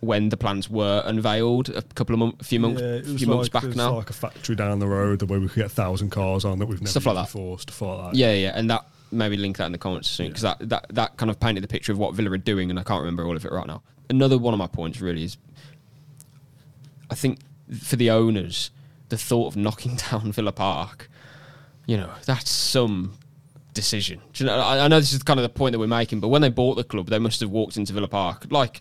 when 0.00 0.28
the 0.28 0.36
plans 0.36 0.70
were 0.70 1.02
unveiled 1.06 1.70
a 1.70 1.82
couple 1.82 2.14
of 2.14 2.20
months, 2.20 2.40
a 2.40 2.44
few 2.44 2.60
months, 2.60 2.80
Yeah, 2.80 3.00
few 3.16 3.26
months 3.26 3.46
like, 3.46 3.52
back 3.52 3.62
there's 3.64 3.76
now. 3.76 3.94
like 3.96 4.10
a 4.10 4.12
factory 4.12 4.54
down 4.54 4.78
the 4.78 4.86
road 4.86 5.18
the 5.18 5.26
way 5.26 5.38
we 5.38 5.48
could 5.48 5.56
get 5.56 5.66
a 5.66 5.68
thousand 5.70 6.10
cars 6.10 6.44
on 6.44 6.58
that 6.60 6.66
we've 6.66 6.80
never 6.80 6.90
Stuff 6.90 7.06
like 7.06 7.16
that. 7.16 7.24
before, 7.26 7.58
stuff 7.58 7.82
like 7.82 8.12
that. 8.12 8.14
Yeah, 8.16 8.32
yeah, 8.32 8.52
and 8.54 8.70
that 8.70 8.86
maybe 9.10 9.36
link 9.36 9.56
that 9.56 9.66
in 9.66 9.72
the 9.72 9.78
comments 9.78 10.08
soon 10.08 10.28
because 10.28 10.42
that, 10.42 10.58
that 10.68 10.86
that 10.90 11.16
kind 11.16 11.30
of 11.30 11.40
painted 11.40 11.64
the 11.64 11.68
picture 11.68 11.90
of 11.92 11.98
what 11.98 12.14
Villa 12.14 12.30
are 12.30 12.38
doing, 12.38 12.70
and 12.70 12.78
I 12.78 12.82
can't 12.84 13.00
remember 13.00 13.24
all 13.26 13.36
of 13.36 13.44
it 13.44 13.50
right 13.50 13.66
now. 13.66 13.82
Another 14.08 14.38
one 14.38 14.54
of 14.54 14.58
my 14.58 14.66
points 14.68 15.00
really 15.00 15.24
is, 15.24 15.36
I 17.10 17.14
think 17.14 17.40
for 17.82 17.96
the 17.96 18.10
owners, 18.10 18.70
the 19.08 19.18
thought 19.18 19.48
of 19.48 19.56
knocking 19.56 19.96
down 20.10 20.32
Villa 20.32 20.52
Park, 20.52 21.10
you 21.86 21.96
know, 21.96 22.10
that's 22.26 22.50
some 22.50 23.18
decision. 23.74 24.20
Do 24.32 24.44
you 24.44 24.50
know, 24.50 24.58
I, 24.58 24.84
I 24.84 24.88
know 24.88 25.00
this 25.00 25.12
is 25.12 25.22
kind 25.22 25.38
of 25.38 25.42
the 25.42 25.48
point 25.48 25.72
that 25.72 25.78
we're 25.78 25.86
making, 25.86 26.20
but 26.20 26.28
when 26.28 26.42
they 26.42 26.50
bought 26.50 26.74
the 26.74 26.84
club, 26.84 27.06
they 27.06 27.18
must 27.18 27.40
have 27.40 27.50
walked 27.50 27.76
into 27.76 27.92
Villa 27.92 28.08
Park 28.08 28.46
like 28.50 28.80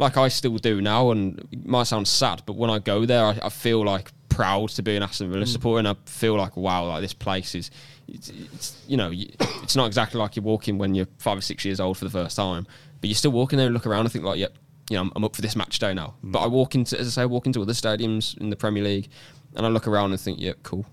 like 0.00 0.16
I 0.16 0.28
still 0.28 0.56
do 0.56 0.80
now, 0.80 1.10
and 1.10 1.38
it 1.52 1.66
might 1.66 1.84
sound 1.84 2.08
sad, 2.08 2.42
but 2.46 2.56
when 2.56 2.70
I 2.70 2.78
go 2.78 3.04
there, 3.04 3.22
I, 3.22 3.38
I 3.42 3.48
feel 3.50 3.84
like 3.84 4.10
proud 4.30 4.70
to 4.70 4.82
be 4.82 4.96
an 4.96 5.02
Aston 5.02 5.30
Villa 5.30 5.44
mm. 5.44 5.48
supporter, 5.48 5.80
and 5.80 5.88
I 5.88 5.94
feel 6.06 6.36
like 6.36 6.56
wow, 6.56 6.86
like 6.86 7.02
this 7.02 7.12
place 7.12 7.54
is, 7.54 7.70
it's, 8.08 8.30
it's 8.30 8.82
you 8.88 8.96
know, 8.96 9.10
it's 9.12 9.76
not 9.76 9.86
exactly 9.86 10.18
like 10.18 10.36
you're 10.36 10.42
walking 10.42 10.78
when 10.78 10.94
you're 10.94 11.08
five 11.18 11.36
or 11.36 11.42
six 11.42 11.66
years 11.66 11.80
old 11.80 11.98
for 11.98 12.06
the 12.06 12.10
first 12.10 12.34
time, 12.34 12.66
but 13.00 13.08
you're 13.08 13.14
still 13.14 13.30
walking 13.30 13.58
there 13.58 13.66
and 13.66 13.74
look 13.74 13.86
around 13.86 14.06
and 14.06 14.12
think 14.12 14.24
like, 14.24 14.38
yep, 14.38 14.56
you 14.88 14.96
know, 14.96 15.02
I'm, 15.02 15.12
I'm 15.16 15.24
up 15.24 15.36
for 15.36 15.42
this 15.42 15.54
match 15.54 15.78
day 15.78 15.92
now. 15.92 16.14
Mm. 16.24 16.32
But 16.32 16.40
I 16.40 16.46
walk 16.46 16.74
into, 16.74 16.98
as 16.98 17.06
I 17.06 17.10
say, 17.10 17.22
I 17.22 17.26
walk 17.26 17.44
into 17.44 17.60
other 17.60 17.74
stadiums 17.74 18.38
in 18.38 18.48
the 18.48 18.56
Premier 18.56 18.82
League, 18.82 19.10
and 19.56 19.66
I 19.66 19.68
look 19.68 19.86
around 19.88 20.12
and 20.12 20.20
think, 20.20 20.40
yep, 20.40 20.58
cool. 20.62 20.86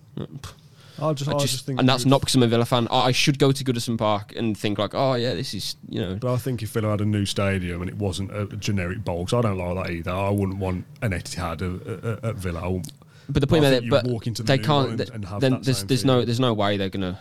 I 0.99 1.13
just, 1.13 1.29
I 1.29 1.33
just- 1.33 1.47
just 1.53 1.65
think, 1.67 1.79
and 1.79 1.87
that's 1.87 2.05
not 2.05 2.21
because 2.21 2.33
I'm 2.35 2.41
a 2.43 2.47
Villa 2.47 2.65
fan. 2.65 2.87
I, 2.89 3.01
I 3.01 3.11
should 3.11 3.37
go 3.37 3.51
to 3.51 3.63
Goodison 3.63 3.97
Park 3.99 4.33
and 4.35 4.57
think 4.57 4.79
like, 4.79 4.95
oh 4.95 5.13
yeah, 5.13 5.35
this 5.35 5.53
is 5.53 5.75
you 5.87 6.01
know. 6.01 6.15
But 6.15 6.33
I 6.33 6.37
think 6.37 6.63
if 6.63 6.69
Villa 6.71 6.89
had 6.89 7.01
a 7.01 7.05
new 7.05 7.25
stadium 7.25 7.81
and 7.81 7.89
it 7.89 7.97
wasn't 7.97 8.31
a, 8.35 8.47
generic 8.57 9.05
'cause 9.25 9.33
I 9.33 9.41
don't 9.41 9.57
like 9.59 9.75
that 9.85 9.91
either. 9.93 10.11
I 10.11 10.29
wouldn't 10.31 10.57
want 10.57 10.85
an 11.03 11.11
Etihad 11.11 12.23
at, 12.23 12.35
Villa. 12.37 12.81
But 13.29 13.41
the 13.41 13.47
point 13.47 13.63
I 13.65 13.67
about 13.67 13.81
think 13.81 13.85
it, 13.85 13.89
but 13.91 14.27
into 14.27 14.41
the 14.41 14.47
they 14.47 14.57
can't. 14.57 14.89
one 14.89 14.99
and- 15.01 15.09
and 15.11 15.25
have 15.25 15.41
then 15.41 15.59
there's 15.61 15.83
there's 15.83 16.05
no 16.05 16.25
there's 16.25 16.39
no 16.39 16.53
way 16.53 16.77
they're 16.77 16.89
gonna. 16.89 17.19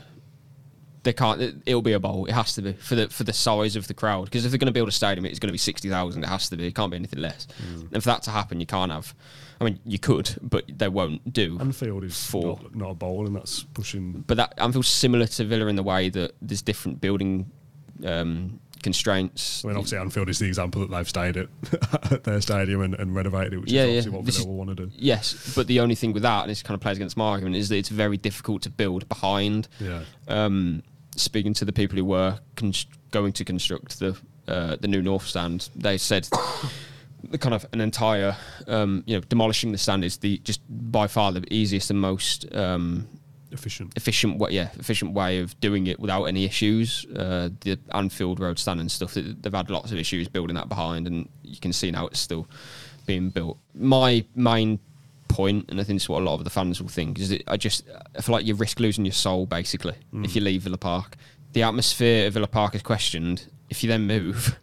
They 1.07 1.13
can't. 1.15 1.41
it- 1.41 1.55
It'll 1.65 1.83
be 1.83 1.93
a 1.93 2.01
bowl. 2.01 2.27
It 2.27 2.33
has 2.33 2.53
to 2.57 2.63
be 2.63 2.73
for 2.75 2.95
the 2.97 3.09
for 3.09 3.25
the 3.25 3.33
size 3.33 3.77
of 3.77 3.87
the 3.89 3.95
crowd. 3.95 4.25
Because 4.27 4.45
if 4.45 4.51
they're 4.51 4.59
going 4.59 4.67
to 4.67 4.73
build 4.73 4.89
a 4.89 4.93
stadium, 4.93 5.25
it's 5.25 5.39
going 5.39 5.49
to 5.49 5.53
be 5.53 5.59
sixty 5.59 5.89
thousand. 5.89 6.25
It 6.25 6.29
has 6.29 6.49
to 6.51 6.57
be. 6.57 6.67
It 6.67 6.75
can't 6.75 6.91
be 6.91 6.97
anything 6.97 7.21
less. 7.21 7.47
Mm. 7.73 7.93
And 7.95 8.03
for 8.03 8.09
that 8.11 8.23
to 8.25 8.31
happen, 8.31 8.61
you 8.61 8.67
can't 8.67 8.91
have. 8.93 9.15
I 9.61 9.65
mean, 9.65 9.79
you 9.87 9.99
could, 9.99 10.37
but 10.43 10.65
they 10.69 10.89
won't 10.89 11.33
do. 11.33 11.57
Anfield 11.61 12.05
is 12.05 12.27
Four. 12.27 12.59
not, 12.63 12.75
not 12.75 12.91
a 12.91 12.95
bowl, 12.95 13.27
and 13.27 13.35
that's 13.35 13.63
pushing. 13.63 14.25
But 14.27 14.37
that 14.37 14.53
Anfield's 14.59 14.89
similar 14.89 15.27
to 15.27 15.45
Villa 15.45 15.67
in 15.69 15.77
the 15.77 15.83
way 15.83 16.11
that 16.11 16.35
there's 16.43 16.61
different 16.61 17.01
building 17.01 17.51
um, 18.05 18.61
constraints. 18.83 19.65
I 19.65 19.69
mean, 19.69 19.77
obviously, 19.79 19.99
Anfield 19.99 20.29
is 20.29 20.39
the 20.39 20.47
example 20.47 20.83
that 20.83 20.91
they've 20.95 21.09
stayed 21.09 21.37
at, 21.39 21.49
at 22.13 22.25
their 22.25 22.41
stadium 22.43 22.83
and, 22.83 22.95
and 22.95 23.15
renovated 23.15 23.55
it, 23.55 23.59
which 23.61 23.73
Yeah, 23.73 23.85
is 23.85 24.07
yeah. 24.07 24.13
obviously 24.15 24.45
what 24.45 24.45
Villa 24.45 24.49
will 24.49 24.67
want 24.67 24.77
to 24.77 24.87
do. 24.87 24.93
Yes, 24.95 25.55
but 25.57 25.67
the 25.69 25.81
only 25.81 25.95
thing 25.95 26.13
with 26.13 26.23
that, 26.25 26.43
and 26.43 26.51
this 26.51 26.63
kind 26.63 26.75
of 26.75 26.81
plays 26.83 26.97
against 26.99 27.17
my 27.17 27.29
argument, 27.29 27.57
is 27.57 27.69
that 27.71 27.77
it's 27.77 27.89
very 27.89 28.19
difficult 28.19 28.61
to 28.63 28.71
build 28.71 29.09
behind. 29.09 29.69
Yeah. 29.81 30.03
Um, 30.29 30.83
speaking 31.17 31.55
to 31.55 31.65
the 31.65 31.73
people 31.73 31.97
who 31.99 32.05
were 32.05 32.39
const- 32.57 32.89
going 33.11 33.33
to 33.35 33.45
construct 33.45 33.99
the 33.99 34.17
uh, 34.49 34.77
the 34.81 34.89
new 34.89 35.03
North 35.03 35.27
Stand, 35.27 35.69
they 35.75 35.99
said 35.99 36.29
the 37.31 37.39
kind 37.39 37.55
of 37.55 37.67
an 37.73 37.81
entire, 37.81 38.37
um, 38.69 39.03
you 39.07 39.17
know, 39.17 39.21
demolishing 39.29 39.73
the 39.73 39.79
stand 39.79 40.05
is 40.05 40.19
the 40.19 40.39
just 40.39 40.61
by 40.69 41.07
far 41.09 41.33
the 41.33 41.43
easiest 41.53 41.91
and 41.91 42.01
most 42.01 42.55
um, 42.55 43.09
Efficient. 43.53 43.93
efficient 43.97 44.39
way, 44.39 44.51
yeah, 44.51 44.69
efficient 44.79 45.15
way 45.15 45.39
of 45.39 45.59
doing 45.61 45.87
it 45.87 45.99
without 45.99 46.25
any 46.25 46.45
issues. 46.45 47.07
Uh, 47.07 47.49
the 47.61 47.79
Anfield 47.93 48.39
Road 48.41 48.59
stand 48.59 48.81
and 48.81 48.91
stuff, 48.91 49.15
they've 49.15 49.53
had 49.53 49.71
lots 49.71 49.93
of 49.93 49.99
issues 49.99 50.29
building 50.29 50.57
that 50.57 50.69
behind, 50.69 51.07
and 51.07 51.29
you 51.43 51.59
can 51.59 51.73
see 51.73 51.91
now 51.91 52.07
it's 52.07 52.21
still 52.21 52.49
being 53.07 53.31
built. 53.31 53.59
My 53.75 54.25
main 54.35 54.79
point, 55.37 55.67
and 55.69 55.79
I 55.81 55.85
think 55.85 55.99
it's 55.99 56.09
what 56.09 56.23
a 56.23 56.25
lot 56.25 56.35
of 56.35 56.45
the 56.45 56.51
fans 56.51 56.81
will 56.81 56.89
think, 56.89 57.19
is 57.19 57.29
that 57.29 57.43
I 57.47 57.57
just 57.57 57.85
I 58.17 58.23
feel 58.23 58.33
like 58.33 58.47
you 58.47 58.55
risk 58.55 58.81
losing 58.81 59.05
your 59.05 59.13
soul 59.13 59.45
basically 59.47 59.95
hmm. 60.11 60.25
if 60.25 60.35
you 60.35 60.41
leave 60.41 60.63
Villa 60.63 60.79
Park. 60.79 61.17
The 61.53 61.63
atmosphere 61.63 62.27
of 62.27 62.35
Villa 62.35 62.47
Park 62.47 62.75
is 62.75 62.83
questioned, 62.83 63.47
if 63.71 63.83
you 63.83 63.89
then 63.89 64.07
move, 64.07 64.59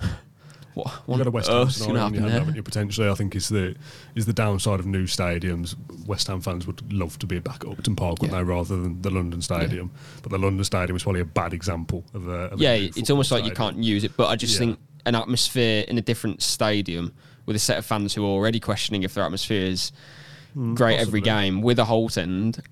what, 0.74 0.86
You've 0.86 1.06
what 1.06 1.18
got 1.18 1.26
a 1.26 1.30
West 1.30 1.48
Ham 1.48 1.70
scenario 1.70 1.94
in 1.94 2.14
happen 2.14 2.22
there? 2.22 2.38
haven't 2.38 2.54
you? 2.56 2.62
Potentially, 2.62 3.08
I 3.08 3.14
think 3.14 3.36
is 3.36 3.48
the 3.48 3.76
is 4.14 4.26
the 4.26 4.32
downside 4.32 4.80
of 4.80 4.86
new 4.86 5.04
stadiums. 5.04 5.76
West 6.06 6.26
Ham 6.26 6.40
fans 6.40 6.66
would 6.66 6.92
love 6.92 7.18
to 7.20 7.26
be 7.26 7.38
back 7.38 7.64
at 7.64 7.70
Upton 7.70 7.96
Park, 7.96 8.20
wouldn't 8.20 8.32
Yeah. 8.32 8.44
they, 8.44 8.50
rather 8.50 8.76
than 8.76 9.00
the 9.02 9.10
London 9.10 9.42
Stadium? 9.42 9.90
But 10.22 10.30
the 10.32 10.38
London 10.38 10.64
Stadium 10.64 10.96
is 10.96 11.02
probably 11.02 11.20
a 11.20 11.24
bad 11.24 11.52
example 11.52 12.04
of 12.14 12.28
a. 12.28 12.50
Of 12.52 12.60
a 12.60 12.62
yeah, 12.62 12.76
new 12.76 12.90
it's 12.96 13.10
almost 13.10 13.30
like 13.30 13.44
you 13.44 13.52
can't 13.52 13.82
use 13.82 14.04
it. 14.04 14.16
But 14.16 14.28
I 14.28 14.36
just 14.36 14.54
Yeah. 14.54 14.58
think 14.60 14.78
an 15.06 15.14
atmosphere 15.14 15.84
in 15.88 15.98
a 15.98 16.02
different 16.02 16.42
stadium 16.42 17.12
with 17.50 17.56
a 17.56 17.60
set 17.60 17.76
of 17.78 17.84
fans 17.84 18.14
who 18.14 18.24
are 18.24 18.28
already 18.28 18.60
questioning 18.60 19.02
if 19.02 19.14
their 19.14 19.24
atmosphere 19.24 19.64
is 19.66 19.90
great 20.74 20.98
every 21.00 21.20
Mm, 21.20 21.24
game 21.24 21.62
with 21.62 21.78
a 21.80 21.84
Holte 21.84 22.18
End, 22.18 22.62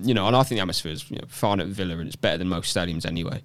you 0.00 0.14
know, 0.14 0.26
and 0.28 0.36
I 0.36 0.44
think 0.44 0.58
the 0.58 0.62
atmosphere 0.62 0.92
is 0.92 1.10
you 1.10 1.16
know, 1.16 1.24
fine 1.28 1.58
at 1.60 1.66
Villa 1.66 1.98
and 1.98 2.06
it's 2.06 2.16
better 2.16 2.38
than 2.38 2.48
most 2.48 2.74
stadiums 2.74 3.04
anyway. 3.04 3.42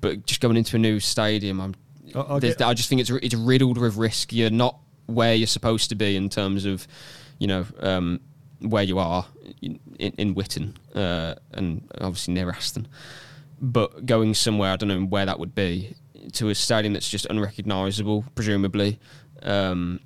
But 0.00 0.26
just 0.26 0.40
going 0.40 0.56
into 0.56 0.74
a 0.76 0.78
new 0.78 0.98
stadium, 1.00 1.60
I'm, 1.60 1.74
I- 2.16 2.34
I 2.34 2.38
get- 2.40 2.62
I 2.62 2.74
just 2.74 2.88
think 2.88 3.00
it's 3.00 3.10
it's 3.10 3.34
riddled 3.34 3.78
with 3.78 3.96
risk. 3.96 4.32
You're 4.32 4.50
not 4.50 4.76
where 5.06 5.34
you're 5.34 5.46
supposed 5.46 5.88
to 5.90 5.94
be 5.94 6.16
in 6.16 6.28
terms 6.28 6.64
of, 6.64 6.86
you 7.38 7.46
know, 7.46 7.64
um, 7.80 8.20
where 8.60 8.82
you 8.82 8.98
are 8.98 9.24
in, 9.62 9.78
in, 10.00 10.12
in 10.18 10.34
Witton 10.34 10.74
uh, 10.94 11.34
and 11.52 11.88
obviously 12.00 12.34
near 12.34 12.50
Aston. 12.50 12.88
But 13.60 14.04
going 14.06 14.34
somewhere, 14.34 14.72
I 14.72 14.76
don't 14.76 14.88
know 14.88 15.00
where 15.06 15.26
that 15.26 15.38
would 15.40 15.54
be, 15.54 15.94
to 16.32 16.48
a 16.50 16.54
stadium 16.54 16.92
that's 16.92 17.08
just 17.08 17.26
unrecognisable, 17.26 18.24
presumably. 18.34 18.98
Um, 19.42 20.00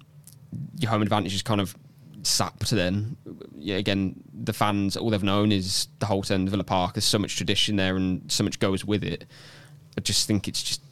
your 0.79 0.91
home 0.91 1.03
advantage 1.03 1.35
is 1.35 1.43
kind 1.43 1.61
of 1.61 1.75
sapped 2.23 2.71
then. 2.71 3.17
Yeah, 3.57 3.77
again, 3.77 4.23
the 4.33 4.53
fans, 4.53 4.97
all 4.97 5.11
they've 5.11 5.23
known 5.23 5.53
is 5.53 5.89
the 5.99 6.07
Holte 6.07 6.31
End 6.31 6.49
Villa 6.51 6.65
Park. 6.65 6.95
There's 6.95 7.05
so 7.05 7.19
much 7.19 7.37
tradition 7.37 7.77
there 7.77 7.97
and 7.97 8.31
so 8.31 8.45
much 8.45 8.59
goes 8.59 8.85
with 8.85 9.03
it. 9.05 9.25
I 9.97 10.01
just 10.01 10.27
think 10.27 10.49
it's 10.49 10.63
just, 10.63 10.83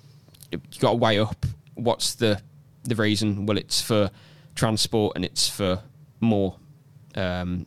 you've 0.51 0.81
got 0.81 0.91
to 0.91 0.97
weigh 0.97 1.19
up 1.19 1.47
what's 1.75 2.15
the 2.15 2.41
the 2.85 2.95
reason. 2.95 3.47
Well, 3.47 3.59
it's 3.59 3.81
for 3.81 4.11
transport 4.55 5.15
and 5.17 5.25
it's 5.25 5.49
for 5.49 5.83
more 6.21 6.57
um, 7.15 7.67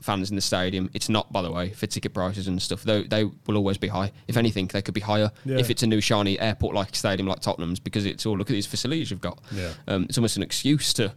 fans 0.00 0.30
in 0.30 0.36
the 0.36 0.42
stadium. 0.42 0.90
It's 0.94 1.08
not, 1.08 1.32
by 1.32 1.42
the 1.42 1.50
way, 1.50 1.70
for 1.72 1.86
ticket 1.86 2.14
prices 2.14 2.48
and 2.48 2.60
stuff. 2.62 2.82
Though 2.82 3.02
they 3.02 3.24
will 3.24 3.56
always 3.56 3.78
be 3.78 3.88
high. 3.88 4.12
If 4.28 4.36
anything, 4.36 4.66
they 4.68 4.82
could 4.82 4.94
be 4.94 5.00
higher 5.00 5.30
Yeah. 5.44 5.58
if 5.58 5.70
it's 5.70 5.82
a 5.82 5.86
new 5.86 6.00
shiny 6.00 6.38
airport-like 6.38 6.94
stadium 6.94 7.26
like 7.28 7.40
Tottenham's 7.40 7.80
because 7.80 8.06
it's 8.06 8.24
all 8.26 8.36
look 8.38 8.48
at 8.50 8.52
these 8.54 8.66
facilities 8.66 9.10
you've 9.10 9.20
got. 9.20 9.38
Yeah. 9.52 9.72
Um, 9.86 10.04
it's 10.04 10.18
almost 10.18 10.36
an 10.36 10.42
excuse 10.42 10.92
to 10.94 11.12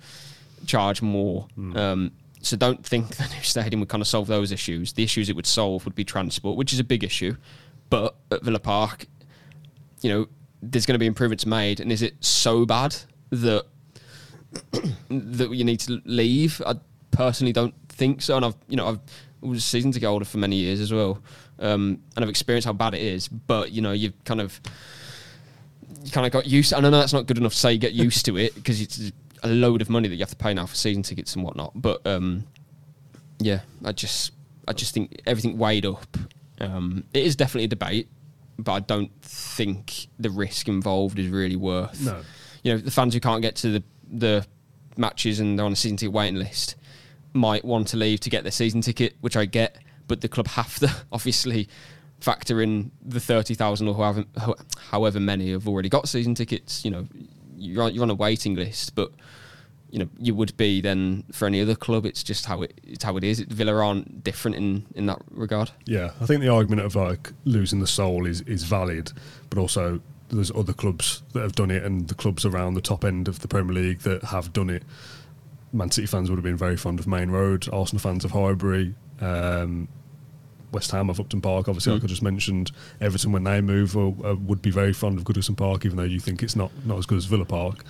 charge 0.66 1.02
more. 1.02 1.48
Um, 1.76 2.12
so 2.42 2.58
don't 2.58 2.84
think 2.86 3.16
the 3.18 3.24
new 3.24 3.44
stadium 3.44 3.80
would 3.82 3.90
kind 3.90 4.02
of 4.02 4.08
solve 4.08 4.28
those 4.28 4.52
issues. 4.52 4.94
The 4.94 5.04
issues 5.04 5.30
it 5.30 5.36
would 5.36 5.46
solve 5.48 5.86
would 5.86 5.96
be 5.96 6.04
transport, 6.04 6.58
which 6.58 6.74
is 6.74 6.80
a 6.80 6.84
big 6.84 7.04
issue. 7.04 7.36
But 7.90 8.16
at 8.32 8.44
Villa 8.44 8.60
Park, 8.60 9.06
you 10.02 10.10
know, 10.10 10.28
there's 10.62 10.86
going 10.86 10.94
to 10.96 11.00
be 11.00 11.06
improvements 11.08 11.46
made, 11.46 11.80
and 11.80 11.92
is 11.92 12.02
it 12.02 12.16
so 12.24 12.66
bad 12.66 12.96
that 13.32 13.66
that 15.10 15.52
you 15.52 15.64
need 15.64 15.80
to 15.82 16.02
leave? 16.06 16.62
I 16.66 16.76
personally 17.12 17.54
don't 17.54 17.74
think 18.02 18.24
so, 18.24 18.36
and 18.36 18.44
I've 18.44 18.56
you 18.68 18.78
know 18.78 18.88
I've 18.88 19.00
was 19.42 19.60
a 19.60 19.62
season 19.62 19.92
ticket 19.92 20.08
holder 20.08 20.26
for 20.26 20.38
many 20.38 20.56
years 20.56 20.80
as 20.80 20.92
well, 20.92 21.22
um, 21.60 22.02
and 22.16 22.26
I've 22.26 22.30
experienced 22.30 22.66
how 22.66 22.74
bad 22.74 22.96
it 22.96 23.02
is. 23.02 23.28
But 23.28 23.72
you 23.72 23.82
know, 23.82 23.92
you've 23.92 24.24
kind 24.24 24.42
of 24.42 24.60
you 26.04 26.12
kind 26.12 26.26
of 26.26 26.34
got 26.34 26.48
used. 26.48 26.74
And 26.74 26.86
I 26.86 26.90
know 26.90 27.00
that's 27.00 27.14
not 27.14 27.28
good 27.28 27.38
enough 27.38 27.54
to 27.54 27.60
say 27.60 27.78
get 27.78 27.94
used 27.94 28.26
to 28.26 28.38
it 28.38 28.56
because 28.56 28.82
it's 28.82 29.12
a 29.44 29.48
load 29.48 29.82
of 29.82 29.90
money 29.90 30.08
that 30.08 30.16
you 30.16 30.22
have 30.22 30.30
to 30.30 30.36
pay 30.36 30.54
now 30.54 30.66
for 30.66 30.76
season 30.76 31.04
tickets 31.04 31.36
and 31.36 31.44
whatnot. 31.44 31.74
But 31.76 32.06
um, 32.08 32.46
yeah, 33.40 33.62
I 33.86 33.92
just 33.92 34.32
I 34.68 34.74
just 34.74 34.94
think 34.94 35.22
everything 35.28 35.58
weighed 35.58 35.86
up. 35.86 36.18
Um, 36.60 37.04
it 37.14 37.24
is 37.24 37.36
definitely 37.36 37.66
a 37.66 37.70
debate, 37.70 38.08
but 38.58 38.74
I 38.74 38.80
don't 38.80 39.12
think 39.22 40.08
the 40.20 40.32
risk 40.32 40.68
involved 40.68 41.20
is 41.20 41.28
really 41.28 41.56
worth. 41.56 42.04
No. 42.04 42.22
You 42.64 42.74
know, 42.74 42.80
the 42.80 42.92
fans 42.92 43.14
who 43.14 43.20
can't 43.20 43.42
get 43.42 43.56
to 43.58 43.72
the 43.72 43.84
the 44.12 44.46
matches 44.98 45.40
and 45.40 45.58
they're 45.58 45.66
on 45.66 45.72
a 45.72 45.76
season 45.76 45.98
ticket 45.98 46.14
waiting 46.14 46.36
list 46.38 46.76
might 47.34 47.64
want 47.64 47.88
to 47.90 47.98
leave 47.98 48.20
to 48.22 48.30
get 48.30 48.44
their 48.44 48.52
season 48.52 48.82
ticket, 48.82 49.16
which 49.22 49.38
I 49.38 49.46
get, 49.46 49.78
but 50.08 50.22
the 50.22 50.28
club 50.28 50.48
have 50.48 50.80
to 50.80 50.92
obviously 51.12 51.68
factor 52.20 52.62
in 52.62 52.92
the 53.02 53.20
30,000 53.20 53.88
or 53.88 53.96
however, 53.96 54.26
however 54.92 55.20
many 55.20 55.52
have 55.52 55.68
already 55.68 55.90
got 55.90 56.08
season 56.08 56.36
tickets. 56.36 56.86
You 56.86 56.92
know, 56.92 57.08
you're 57.56 57.84
on, 57.84 57.94
you're 57.94 58.04
on 58.04 58.10
a 58.10 58.16
waiting 58.16 58.56
list, 58.56 58.96
but 58.96 59.12
you 59.90 60.00
know, 60.00 60.10
you 60.18 60.34
would 60.34 60.56
be 60.56 60.80
then 60.80 61.26
for 61.34 61.46
any 61.46 61.62
other 61.62 61.76
club. 61.76 62.06
It's 62.06 62.24
just 62.24 62.46
how 62.46 62.62
it 62.62 62.80
it's 62.84 63.04
how 63.04 63.18
it 63.18 63.24
is. 63.24 63.42
Villa 63.42 63.74
aren't 63.74 64.24
different 64.24 64.56
in 64.56 64.86
in 64.96 65.06
that 65.08 65.22
regard. 65.30 65.72
Yeah, 65.86 66.12
I 66.22 66.26
think 66.26 66.42
the 66.42 66.48
argument 66.48 66.82
of 66.82 66.96
like 66.96 67.34
losing 67.44 67.82
the 67.82 67.88
soul 67.88 68.26
is 68.26 68.42
is 68.42 68.64
valid, 68.64 69.12
but 69.50 69.60
also 69.60 70.00
there's 70.30 70.52
other 70.52 70.72
clubs 70.72 71.24
that 71.34 71.42
have 71.42 71.54
done 71.54 71.72
it, 71.72 71.84
and 71.84 72.08
the 72.08 72.16
clubs 72.16 72.46
around 72.46 72.76
the 72.76 72.82
top 72.82 73.04
end 73.04 73.28
of 73.28 73.40
the 73.40 73.50
Premier 73.50 73.74
League 73.74 74.00
that 74.00 74.24
have 74.26 74.54
done 74.54 74.70
it. 74.70 74.84
Man 75.74 75.92
City 75.92 76.08
fans 76.08 76.30
would 76.30 76.38
have 76.38 76.44
been 76.44 76.58
very 76.58 76.78
fond 76.78 77.00
of 77.00 77.08
Maine 77.08 77.30
Road. 77.30 77.68
Arsenal 77.72 78.00
fans 78.00 78.26
of 78.26 78.32
Highbury. 78.32 78.96
Um, 79.20 79.88
West 80.72 80.92
Ham 80.92 81.10
of 81.10 81.20
Upton 81.20 81.42
Park, 81.42 81.68
obviously, 81.68 81.94
like 81.94 82.04
I 82.04 82.08
just 82.08 82.22
mentioned. 82.22 82.72
Everton, 83.02 83.32
when 83.32 83.44
they 83.44 83.60
move, 83.62 83.96
uh, 83.98 84.08
uh, 84.08 84.36
would 84.36 84.62
be 84.62 84.72
very 84.72 84.94
fond 84.94 85.18
of 85.18 85.26
Goodison 85.26 85.56
Park, 85.58 85.86
even 85.86 85.98
though 85.98 86.04
you 86.04 86.20
think 86.20 86.42
it's 86.44 86.56
not, 86.56 86.72
not 86.86 86.98
as 86.98 87.06
good 87.06 87.18
as 87.18 87.26
Villa 87.26 87.46
Park. 87.46 87.84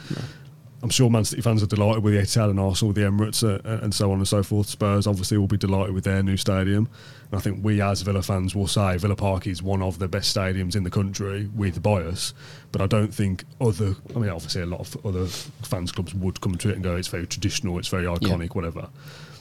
I'm 0.84 0.90
sure 0.90 1.10
Man 1.12 1.26
City 1.26 1.44
fans 1.44 1.62
are 1.62 1.68
delighted 1.68 2.04
with 2.04 2.16
the 2.16 2.22
Etihad 2.22 2.50
and 2.50 2.60
Arsenal 2.60 2.92
the 2.92 3.02
Emirates 3.02 3.44
uh, 3.44 3.84
and 3.84 3.94
so 3.94 4.12
on 4.12 4.18
and 4.18 4.28
so 4.28 4.42
forth. 4.42 4.68
Spurs 4.68 5.06
obviously 5.06 5.38
will 5.38 5.48
be 5.48 5.58
delighted 5.58 5.94
with 5.94 6.04
their 6.04 6.24
new 6.24 6.38
stadium. 6.38 6.90
And 7.30 7.40
I 7.40 7.42
think 7.42 7.64
we 7.64 7.82
as 7.82 8.02
Villa 8.02 8.24
fans 8.24 8.56
will 8.56 8.68
say 8.68 8.98
Villa 8.98 9.16
Park 9.16 9.46
is 9.46 9.62
one 9.62 9.84
of 9.84 10.00
the 10.00 10.08
best 10.08 10.36
stadiums 10.36 10.76
in 10.76 10.84
the 10.84 10.90
country 10.90 11.50
with 11.56 11.84
bias. 11.84 12.34
But 12.72 12.82
I 12.82 12.88
don't 12.88 13.14
think 13.14 13.44
other, 13.60 13.96
I 14.16 14.20
mean, 14.20 14.32
obviously 14.32 14.64
a 14.64 14.66
lot 14.66 14.80
of 14.80 15.06
other 15.06 15.28
fans 15.28 15.92
clubs 15.92 16.16
would 16.16 16.42
come 16.42 16.58
to 16.58 16.70
it 16.70 16.76
and 16.76 16.84
go, 16.84 16.96
it's 16.96 17.08
very 17.10 17.28
traditional, 17.28 17.78
it's 17.78 17.90
very 17.90 18.06
iconic, 18.06 18.56
whatever. 18.56 18.90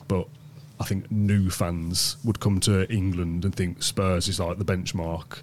But 0.08 0.28
I 0.78 0.84
think 0.84 1.10
new 1.10 1.48
fans 1.48 2.18
would 2.22 2.40
come 2.40 2.60
to 2.60 2.90
England 2.92 3.46
and 3.46 3.54
think 3.54 3.82
Spurs 3.82 4.28
is 4.28 4.40
like 4.40 4.58
the 4.58 4.64
benchmark 4.64 5.40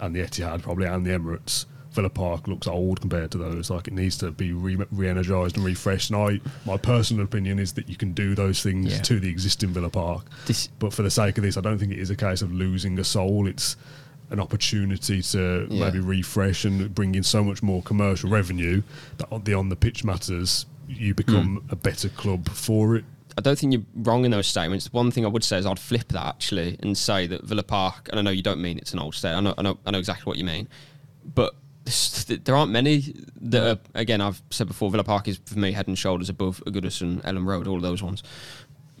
and 0.00 0.16
the 0.16 0.20
Etihad 0.20 0.62
probably 0.62 0.86
and 0.86 1.06
the 1.06 1.10
Emirates. 1.10 1.66
Villa 1.92 2.10
Park 2.10 2.46
looks 2.48 2.66
old 2.66 3.00
compared 3.00 3.30
to 3.32 3.38
those. 3.38 3.70
Like 3.70 3.88
it 3.88 3.94
needs 3.94 4.16
to 4.18 4.30
be 4.30 4.52
re- 4.52 4.76
re-energized 4.90 5.56
and 5.56 5.64
refreshed. 5.64 6.10
And 6.10 6.18
I, 6.20 6.40
my 6.66 6.76
personal 6.76 7.24
opinion 7.24 7.58
is 7.58 7.72
that 7.74 7.88
you 7.88 7.96
can 7.96 8.12
do 8.12 8.34
those 8.34 8.62
things 8.62 8.92
Yeah. 8.92 9.02
to 9.02 9.18
the 9.20 9.28
existing 9.28 9.70
Villa 9.70 9.90
Park. 9.90 10.24
This- 10.46 10.68
but 10.78 10.92
for 10.92 11.02
the 11.02 11.10
sake 11.10 11.38
of 11.38 11.44
this, 11.44 11.56
I 11.56 11.60
don't 11.60 11.78
think 11.78 11.92
it 11.92 11.98
is 11.98 12.10
a 12.10 12.16
case 12.16 12.42
of 12.42 12.52
losing 12.52 12.98
a 12.98 13.04
soul. 13.04 13.46
It's 13.46 13.76
an 14.30 14.38
opportunity 14.40 15.22
to 15.22 15.66
Yeah. 15.70 15.84
maybe 15.86 16.00
refresh 16.00 16.64
and 16.64 16.94
bring 16.94 17.14
in 17.14 17.22
so 17.22 17.42
much 17.42 17.62
more 17.62 17.82
commercial 17.82 18.28
revenue 18.28 18.82
that 19.16 19.26
on 19.32 19.44
the 19.44 19.54
on 19.54 19.68
the 19.70 19.76
pitch 19.76 20.04
matters. 20.04 20.66
You 20.86 21.14
become 21.14 21.56
Hmm. 21.66 21.70
a 21.72 21.76
better 21.76 22.08
club 22.10 22.48
for 22.50 22.96
it. 22.96 23.04
I 23.36 23.40
don't 23.40 23.58
think 23.58 23.72
you're 23.72 23.82
wrong 23.94 24.24
in 24.24 24.30
those 24.32 24.46
statements. 24.48 24.92
One 24.92 25.10
thing 25.10 25.24
I 25.24 25.28
would 25.28 25.44
say 25.44 25.58
is 25.58 25.64
I'd 25.66 25.78
flip 25.78 26.08
that 26.08 26.26
actually 26.26 26.76
and 26.80 26.96
say 26.98 27.26
that 27.28 27.44
Villa 27.44 27.62
Park, 27.62 28.08
and 28.10 28.18
I 28.18 28.22
know 28.22 28.30
you 28.30 28.42
don't 28.42 28.60
mean 28.60 28.78
it's 28.78 28.92
an 28.92 28.98
old 28.98 29.14
state. 29.14 29.32
I 29.32 29.40
know, 29.40 29.54
I 29.56 29.62
know, 29.62 29.78
I 29.86 29.90
know 29.92 29.98
exactly 29.98 30.24
what 30.28 30.36
you 30.38 30.44
mean, 30.44 30.66
but 31.34 31.54
there 32.36 32.54
aren't 32.56 32.72
many 32.72 33.14
that 33.40 33.62
are. 33.76 33.78
Again, 33.94 34.20
I've 34.20 34.40
said 34.50 34.66
before, 34.68 34.90
Villa 34.90 35.04
Park 35.04 35.28
is 35.28 35.40
for 35.44 35.58
me 35.58 35.72
head 35.72 35.88
and 35.88 35.98
shoulders 35.98 36.28
above 36.28 36.62
Goodison, 36.66 37.22
Elland 37.22 37.46
Road, 37.46 37.66
all 37.66 37.76
of 37.76 37.82
those 37.82 38.02
ones. 38.02 38.22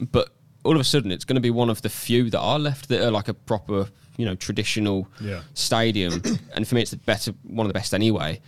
But 0.00 0.30
all 0.64 0.74
of 0.74 0.80
a 0.80 0.84
sudden, 0.84 1.12
it's 1.12 1.24
going 1.24 1.36
to 1.36 1.40
be 1.40 1.50
one 1.50 1.70
of 1.70 1.82
the 1.82 1.88
few 1.88 2.30
that 2.30 2.40
are 2.40 2.58
left 2.58 2.88
that 2.88 3.00
are 3.06 3.10
like 3.10 3.28
a 3.28 3.34
proper, 3.34 3.88
you 4.16 4.24
know, 4.26 4.34
traditional 4.34 5.08
Yeah. 5.20 5.42
stadium. 5.54 6.22
and 6.54 6.66
for 6.66 6.74
me, 6.74 6.82
it's 6.82 6.90
the 6.90 6.96
better, 6.98 7.32
one 7.42 7.66
of 7.66 7.68
the 7.68 7.74
best 7.78 7.94
anyway. 7.94 8.40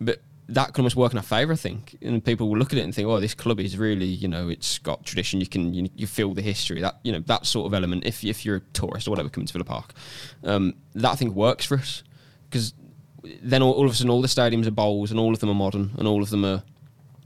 But 0.00 0.20
that 0.48 0.72
can 0.74 0.82
almost 0.82 0.94
work 0.96 1.10
in 1.12 1.18
our 1.18 1.24
favour, 1.24 1.52
I 1.52 1.56
think. 1.56 1.96
And 2.02 2.24
people 2.24 2.48
will 2.48 2.56
look 2.58 2.72
at 2.72 2.78
it 2.78 2.82
and 2.82 2.94
think, 2.94 3.08
"Oh, 3.08 3.18
this 3.18 3.34
club 3.34 3.58
is 3.58 3.76
really, 3.76 4.06
you 4.06 4.28
know, 4.28 4.48
it's 4.48 4.78
got 4.78 5.04
tradition. 5.04 5.40
You 5.40 5.46
can, 5.48 5.74
you, 5.74 5.88
you 5.96 6.06
feel 6.06 6.34
the 6.34 6.42
history. 6.42 6.80
That, 6.80 7.00
you 7.02 7.10
know, 7.12 7.18
that 7.26 7.46
sort 7.46 7.66
of 7.66 7.74
element. 7.74 8.04
If 8.06 8.22
if 8.24 8.44
you're 8.44 8.56
a 8.56 8.60
tourist 8.72 9.08
or 9.08 9.10
whatever 9.10 9.28
coming 9.28 9.46
to 9.48 9.52
Villa 9.52 9.64
Park, 9.64 9.92
um, 10.44 10.74
that 10.94 11.10
I 11.10 11.14
think 11.16 11.34
works 11.34 11.64
for 11.66 11.76
us 11.78 12.02
because 12.48 12.74
then 13.42 13.62
all, 13.62 13.72
all 13.72 13.86
of 13.86 13.92
a 13.92 13.94
sudden 13.94 14.10
all 14.10 14.22
the 14.22 14.28
stadiums 14.28 14.66
are 14.66 14.72
bowls 14.72 15.10
and 15.10 15.20
all 15.20 15.32
of 15.32 15.40
them 15.40 15.50
are 15.50 15.54
modern 15.54 15.92
and 15.98 16.06
all 16.06 16.22
of 16.22 16.30
them 16.30 16.44
are. 16.44 16.62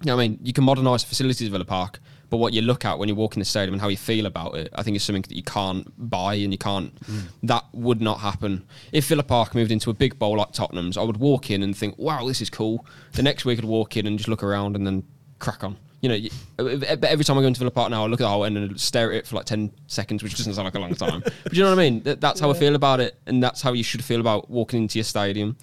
You 0.03 0.07
know, 0.07 0.19
I 0.19 0.29
mean, 0.29 0.39
you 0.43 0.53
can 0.53 0.65
modernise 0.65 1.05
facilities 1.05 1.49
of 1.49 1.53
Villa 1.53 1.65
Park, 1.65 2.01
but 2.31 2.39
what 2.39 2.55
you 2.55 2.63
look 2.63 2.87
at 2.87 2.99
when 2.99 3.09
you 3.09 3.15
walk 3.15 3.35
in 3.35 3.41
the 3.41 3.45
stadium 3.45 3.75
and 3.75 3.83
how 3.83 3.89
you 3.89 3.99
feel 3.99 4.25
about 4.25 4.55
it, 4.55 4.71
I 4.75 4.83
think 4.83 4.97
is 4.97 5.03
something 5.03 5.23
that 5.23 5.37
you 5.37 5.43
can't 5.43 5.93
buy 6.11 6.35
and 6.35 6.53
you 6.53 6.59
can't. 6.59 6.99
Mm. 7.03 7.23
That 7.43 7.65
would 7.73 8.01
not 8.01 8.21
happen 8.21 8.65
if 8.93 9.07
Villa 9.09 9.23
Park 9.23 9.55
moved 9.55 9.71
into 9.71 9.91
a 9.91 9.95
big 9.95 10.19
bowl 10.19 10.39
like 10.39 10.53
Tottenham's. 10.53 10.97
I 10.97 11.03
would 11.03 11.19
walk 11.19 11.51
in 11.51 11.63
and 11.63 11.77
think, 11.77 11.99
"Wow, 11.99 12.27
this 12.27 12.41
is 12.41 12.49
cool." 12.49 12.87
The 13.13 13.23
next 13.23 13.45
week, 13.45 13.59
I'd 13.59 13.65
walk 13.65 13.97
in 13.97 14.07
and 14.07 14.17
just 14.17 14.29
look 14.29 14.43
around 14.43 14.77
and 14.77 14.87
then 14.87 15.03
crack 15.39 15.63
on. 15.65 15.77
You 16.03 16.09
know, 16.09 16.29
but 16.57 17.05
every 17.05 17.25
time 17.27 17.37
I 17.37 17.43
go 17.43 17.47
into 17.49 17.59
Villa 17.59 17.71
Park 17.71 17.91
now, 17.91 18.05
I 18.05 18.07
look 18.07 18.21
at 18.23 18.25
the 18.25 18.31
Holte 18.31 18.47
End 18.47 18.57
and 18.57 18.81
stare 18.81 19.13
at 19.13 19.19
it 19.19 19.27
for 19.27 19.37
like 19.37 19.45
ten 19.45 19.71
seconds, 19.87 20.23
which 20.23 20.35
doesn't 20.35 20.55
sound 20.55 20.65
like 20.65 20.75
a 20.75 20.79
long 20.79 20.95
time. 20.95 21.21
but 21.45 21.53
you 21.53 21.63
know 21.63 21.69
what 21.69 21.79
I 21.79 21.91
mean? 21.91 22.03
That- 22.05 22.21
That's 22.23 22.41
how 22.41 22.51
I 22.51 22.55
feel 22.55 22.75
about 22.75 23.01
it, 23.01 23.19
and 23.27 23.43
that's 23.43 23.61
how 23.61 23.73
you 23.75 23.83
should 23.83 24.03
feel 24.03 24.21
about 24.21 24.49
walking 24.51 24.83
into 24.83 24.99
your 24.99 25.05
stadium. 25.05 25.57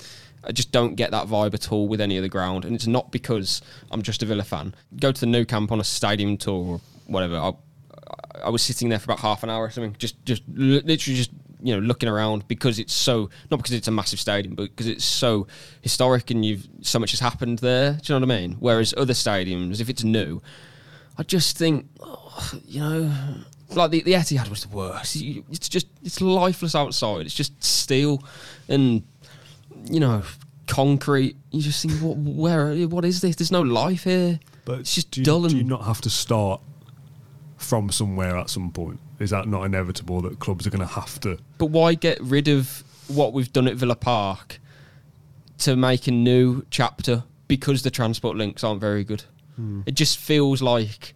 I 0.44 0.52
just 0.52 0.72
don't 0.72 0.94
get 0.96 1.10
that 1.12 1.26
vibe 1.28 1.56
at 1.56 1.72
all 1.72 1.88
with 1.88 2.00
any 2.00 2.18
other 2.20 2.28
ground, 2.28 2.66
and 2.66 2.76
it's 2.76 2.86
not 2.88 3.12
because 3.12 3.62
I'm 3.90 4.04
just 4.04 4.22
a 4.22 4.28
Villa 4.28 4.44
fan. 4.44 4.76
Go 5.00 5.12
to 5.12 5.20
the 5.20 5.26
Nou 5.26 5.44
Camp 5.44 5.72
on 5.72 5.80
a 5.80 5.84
stadium 5.84 6.38
tour 6.38 6.54
or 6.76 6.82
whatever. 7.08 7.36
I, 7.38 7.52
I 8.46 8.50
was 8.50 8.62
sitting 8.62 8.90
there 8.90 9.00
for 9.00 9.06
about 9.06 9.20
half 9.20 9.42
an 9.44 9.50
hour 9.50 9.64
or 9.64 9.72
something, 9.72 9.96
just 9.98 10.24
just 10.24 10.44
literally 10.48 11.18
just 11.18 11.32
you 11.62 11.74
know 11.74 11.80
looking 11.80 12.10
around 12.10 12.48
because 12.48 12.80
it's 12.80 12.94
so 12.94 13.30
not 13.50 13.58
because 13.58 13.74
it's 13.74 13.88
a 13.88 13.92
massive 13.92 14.20
stadium, 14.20 14.56
but 14.56 14.70
because 14.70 14.88
it's 14.88 15.06
so 15.06 15.48
historic 15.82 16.32
and 16.32 16.46
you've 16.46 16.68
so 16.82 17.00
much 17.00 17.12
has 17.12 17.20
happened 17.20 17.60
there. 17.60 17.94
Do 17.94 18.14
you 18.14 18.20
know 18.20 18.26
what 18.26 18.36
I 18.36 18.40
mean? 18.40 18.58
Whereas 18.60 18.94
other 18.96 19.14
stadiums, 19.14 19.82
if 19.82 19.90
it's 19.90 20.04
new, 20.04 20.42
I 21.18 21.24
just 21.24 21.58
think, 21.58 21.88
oh, 22.02 22.52
you 22.66 22.80
know, 22.80 23.14
like 23.72 23.92
the, 23.92 24.02
the 24.04 24.14
Etihad 24.14 24.50
was 24.50 24.64
the 24.64 24.76
worst. 24.76 25.16
It's 25.16 25.70
just 25.70 25.88
it's 26.04 26.22
lifeless 26.22 26.76
outside. 26.76 27.26
It's 27.26 27.36
just 27.36 27.64
steel 27.64 28.24
and 28.70 29.04
you 29.86 30.00
know 30.00 30.24
concrete. 30.68 31.36
You 31.52 31.62
just 31.62 31.82
think, 31.82 32.00
what, 32.02 32.18
where, 32.18 32.76
what 32.88 33.06
is 33.06 33.22
this? 33.22 33.36
There's 33.36 33.52
no 33.52 33.62
life 33.62 34.04
here. 34.04 34.40
But 34.66 34.80
it's 34.80 34.94
just 34.94 35.12
do 35.12 35.24
dull 35.24 35.46
and 35.46 35.52
do 35.52 35.58
you 35.58 35.64
not 35.64 35.84
have 35.86 36.02
to 36.02 36.10
start 36.10 36.62
from 37.58 37.92
somewhere 37.92 38.38
at 38.38 38.50
some 38.50 38.72
point? 38.72 39.00
Is 39.20 39.32
that 39.32 39.48
not 39.48 39.64
inevitable 39.64 40.22
that 40.22 40.40
clubs 40.40 40.66
are 40.68 40.70
going 40.70 40.88
to 40.88 40.94
have 40.94 41.20
to? 41.22 41.38
But 41.58 41.68
why 41.68 41.96
get 41.96 42.22
rid 42.22 42.48
of 42.48 42.84
what 43.08 43.34
we've 43.34 43.52
done 43.52 43.68
at 43.68 43.76
Villa 43.76 43.96
Park 43.96 44.60
to 45.60 45.76
make 45.76 46.08
a 46.08 46.12
new 46.12 46.64
chapter 46.70 47.24
because 47.48 47.84
the 47.84 47.90
transport 47.90 48.38
links 48.38 48.64
aren't 48.64 48.82
very 48.82 49.04
good? 49.04 49.24
It 49.88 49.96
just 49.96 50.20
feels 50.20 50.62
like 50.62 51.16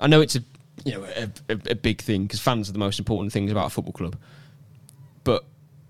I 0.00 0.08
know 0.08 0.20
it's 0.20 0.34
a 0.34 0.42
you 0.84 0.92
know 0.92 1.04
a, 1.04 1.30
a, 1.48 1.58
a 1.70 1.74
big 1.76 2.00
thing 2.00 2.24
because 2.24 2.40
fans 2.40 2.68
are 2.68 2.72
the 2.72 2.78
most 2.80 2.98
important 2.98 3.32
things 3.32 3.52
about 3.52 3.66
a 3.66 3.70
football 3.70 3.92
club. 3.92 4.16
But 5.22 5.44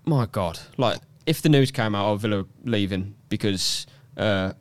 my 0.05 0.27
God, 0.27 0.59
like 0.77 0.99
if 1.25 1.41
the 1.41 1.49
news 1.49 1.71
came 1.71 1.95
out 1.95 2.11
of 2.11 2.21
Villa 2.21 2.45
leaving 2.65 3.15
because 3.29 3.87
uh, 4.17 4.53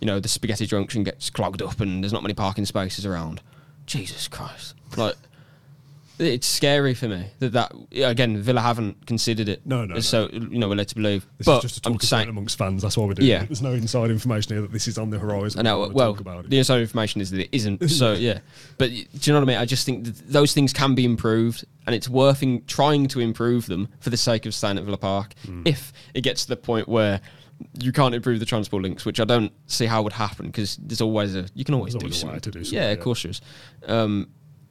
you 0.00 0.06
know 0.06 0.20
the 0.20 0.28
Spaghetti 0.28 0.66
Junction 0.66 1.02
gets 1.02 1.28
clogged 1.28 1.60
up 1.60 1.80
and 1.80 2.04
there's 2.04 2.12
not 2.12 2.22
many 2.22 2.34
parking 2.34 2.66
spaces 2.66 3.04
around, 3.04 3.40
Jesus 3.86 4.28
Christ, 4.28 4.74
like. 4.96 5.14
It's 6.16 6.46
scary 6.46 6.94
for 6.94 7.08
me 7.08 7.26
that 7.40 7.54
that 7.54 7.72
again 7.92 8.40
Villa 8.40 8.60
haven't 8.60 9.04
considered 9.04 9.48
it. 9.48 9.66
No, 9.66 9.84
no, 9.84 9.94
no. 9.94 10.00
So 10.00 10.28
you 10.32 10.60
know 10.60 10.68
we're 10.68 10.76
led 10.76 10.86
to 10.86 10.94
believe. 10.94 11.26
This 11.38 11.46
but 11.46 11.64
is 11.64 11.72
just 11.72 11.84
a 11.84 11.88
I'm 11.88 11.94
talk 11.94 12.02
about 12.02 12.06
saying, 12.06 12.28
amongst 12.28 12.56
fans. 12.56 12.82
That's 12.82 12.96
why 12.96 13.04
we're 13.06 13.14
doing. 13.14 13.26
Yeah. 13.28 13.42
it. 13.42 13.48
There's 13.48 13.62
no 13.62 13.72
inside 13.72 14.12
information 14.12 14.52
here 14.54 14.62
that 14.62 14.70
this 14.70 14.86
is 14.86 14.96
on 14.96 15.10
the 15.10 15.18
horizon. 15.18 15.58
I 15.58 15.62
know. 15.64 15.88
We 15.88 15.92
Well, 15.94 16.12
talk 16.12 16.20
about 16.20 16.44
it. 16.44 16.50
the 16.50 16.58
inside 16.58 16.82
information 16.82 17.20
is 17.20 17.32
that 17.32 17.40
it 17.40 17.48
isn't. 17.50 17.82
So 17.90 18.12
yeah, 18.12 18.38
but 18.78 18.90
do 18.90 18.94
you 18.96 19.32
know 19.32 19.40
what 19.40 19.48
I 19.48 19.52
mean? 19.54 19.58
I 19.58 19.64
just 19.64 19.84
think 19.86 20.04
that 20.04 20.28
those 20.32 20.54
things 20.54 20.72
can 20.72 20.94
be 20.94 21.04
improved, 21.04 21.64
and 21.84 21.96
it's 21.96 22.08
worth 22.08 22.44
in 22.44 22.64
trying 22.66 23.08
to 23.08 23.18
improve 23.18 23.66
them 23.66 23.88
for 23.98 24.10
the 24.10 24.16
sake 24.16 24.46
of 24.46 24.54
staying 24.54 24.78
at 24.78 24.84
Villa 24.84 24.96
Park. 24.98 25.34
Hmm. 25.44 25.62
If 25.64 25.92
it 26.14 26.20
gets 26.20 26.44
to 26.44 26.50
the 26.50 26.56
point 26.56 26.88
where 26.88 27.20
you 27.80 27.92
can't 27.92 28.14
improve 28.14 28.40
the 28.40 28.46
transport 28.46 28.82
links, 28.82 29.04
which 29.04 29.20
I 29.20 29.24
don't 29.24 29.52
see 29.66 29.86
how 29.86 30.02
would 30.02 30.12
happen, 30.12 30.46
because 30.46 30.76
there's 30.76 31.00
always 31.00 31.34
a 31.34 31.46
you 31.54 31.64
can 31.64 31.74
always 31.74 31.94
There's 31.94 32.02
do 32.04 32.08
something. 32.12 32.36
do 32.50 32.64
something, 32.64 32.78
yeah, 32.78 32.90
of 32.90 33.00
course 33.00 33.22
there 33.24 33.30
is. 33.30 33.40
Um, 33.86 34.28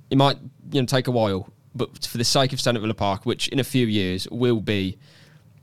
it 0.09 0.17
might 0.17 0.37
you 0.71 0.81
know 0.81 0.85
take 0.85 1.07
a 1.07 1.11
while, 1.11 1.49
but 1.75 2.05
for 2.05 2.17
the 2.17 2.23
sake 2.23 2.53
of 2.53 2.59
at 2.59 2.81
Villa 2.81 2.93
Park, 2.93 3.25
which 3.25 3.47
in 3.49 3.59
a 3.59 3.63
few 3.63 3.87
years 3.87 4.27
will 4.31 4.61
be 4.61 4.97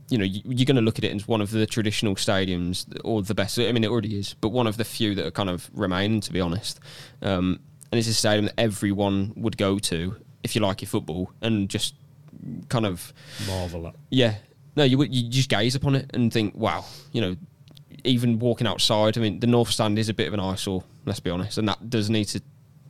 you 0.08 0.18
know, 0.18 0.24
you- 0.24 0.42
you're 0.44 0.64
going 0.66 0.74
to 0.74 0.82
look 0.82 0.98
at 0.98 1.04
it 1.04 1.14
as 1.14 1.28
one 1.28 1.40
of 1.40 1.52
the 1.52 1.64
traditional 1.66 2.16
stadiums 2.16 2.84
or 3.04 3.22
the 3.22 3.32
best. 3.32 3.56
I 3.60 3.70
mean, 3.70 3.84
it 3.84 3.90
already 3.90 4.18
is, 4.18 4.34
but 4.40 4.48
one 4.48 4.66
of 4.66 4.76
the 4.76 4.84
few 4.84 5.14
that 5.14 5.24
are 5.24 5.30
kind 5.30 5.48
of 5.48 5.70
remaining, 5.72 6.20
to 6.22 6.32
be 6.32 6.40
honest. 6.40 6.80
Um, 7.22 7.60
and 7.92 7.98
it's 8.00 8.08
a 8.08 8.14
stadium 8.14 8.46
that 8.46 8.54
everyone 8.58 9.32
would 9.36 9.56
go 9.56 9.78
to 9.78 10.16
if 10.42 10.56
you 10.56 10.62
like 10.62 10.82
your 10.82 10.88
football 10.88 11.30
and 11.40 11.68
just 11.70 11.94
kind 12.68 12.86
of, 12.86 13.12
Marvel 13.46 13.86
at. 13.86 13.94
yeah. 14.10 14.34
No, 14.76 14.84
you 14.84 15.02
you 15.02 15.28
just 15.28 15.48
gaze 15.48 15.74
upon 15.74 15.94
it 15.96 16.10
and 16.14 16.32
think, 16.32 16.54
wow, 16.54 16.84
you 17.12 17.20
know, 17.20 17.36
even 18.04 18.38
walking 18.38 18.66
outside. 18.66 19.18
I 19.18 19.20
mean, 19.20 19.40
the 19.40 19.46
north 19.46 19.70
stand 19.70 19.98
is 19.98 20.08
a 20.08 20.14
bit 20.14 20.28
of 20.28 20.34
an 20.34 20.40
eyesore. 20.40 20.84
Let's 21.04 21.20
be 21.20 21.30
honest, 21.30 21.58
and 21.58 21.68
that 21.68 21.90
does 21.90 22.08
need 22.10 22.26
to 22.26 22.40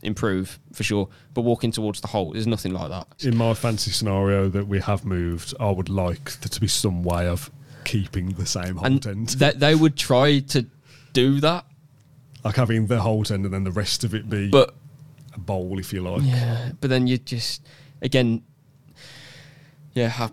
improve 0.02 0.58
for 0.72 0.82
sure. 0.82 1.08
But 1.34 1.42
walking 1.42 1.72
towards 1.72 2.00
the 2.00 2.08
Holte, 2.08 2.34
there's 2.34 2.46
nothing 2.46 2.72
like 2.72 2.88
that. 2.90 3.06
In 3.20 3.36
my 3.36 3.54
fancy 3.54 3.90
scenario 3.90 4.48
that 4.48 4.66
we 4.66 4.80
have 4.80 5.04
moved, 5.04 5.54
I 5.60 5.70
would 5.70 5.88
like 5.88 6.24
there 6.40 6.48
to 6.48 6.60
be 6.60 6.68
some 6.68 7.02
way 7.02 7.26
of 7.28 7.50
keeping 7.84 8.30
the 8.34 8.46
same 8.46 8.76
whole 8.76 8.86
And 8.86 9.06
end. 9.06 9.28
they, 9.30 9.52
they 9.52 9.74
would 9.74 9.96
try 9.96 10.40
to 10.40 10.66
do 11.12 11.40
that, 11.40 11.64
like 12.44 12.56
having 12.56 12.86
the 12.86 12.96
Holte 12.96 13.30
End 13.32 13.44
and 13.44 13.52
then 13.54 13.64
the 13.64 13.70
rest 13.70 14.04
of 14.04 14.14
it 14.14 14.28
be 14.28 14.48
but 14.50 14.74
a 15.34 15.38
bowl, 15.40 15.78
if 15.78 15.92
you 15.92 16.02
like. 16.02 16.22
Yeah, 16.22 16.72
but 16.80 16.90
then 16.90 17.06
you 17.06 17.18
just 17.18 17.62
again, 18.02 18.42
yeah, 19.94 20.12
I, 20.18 20.30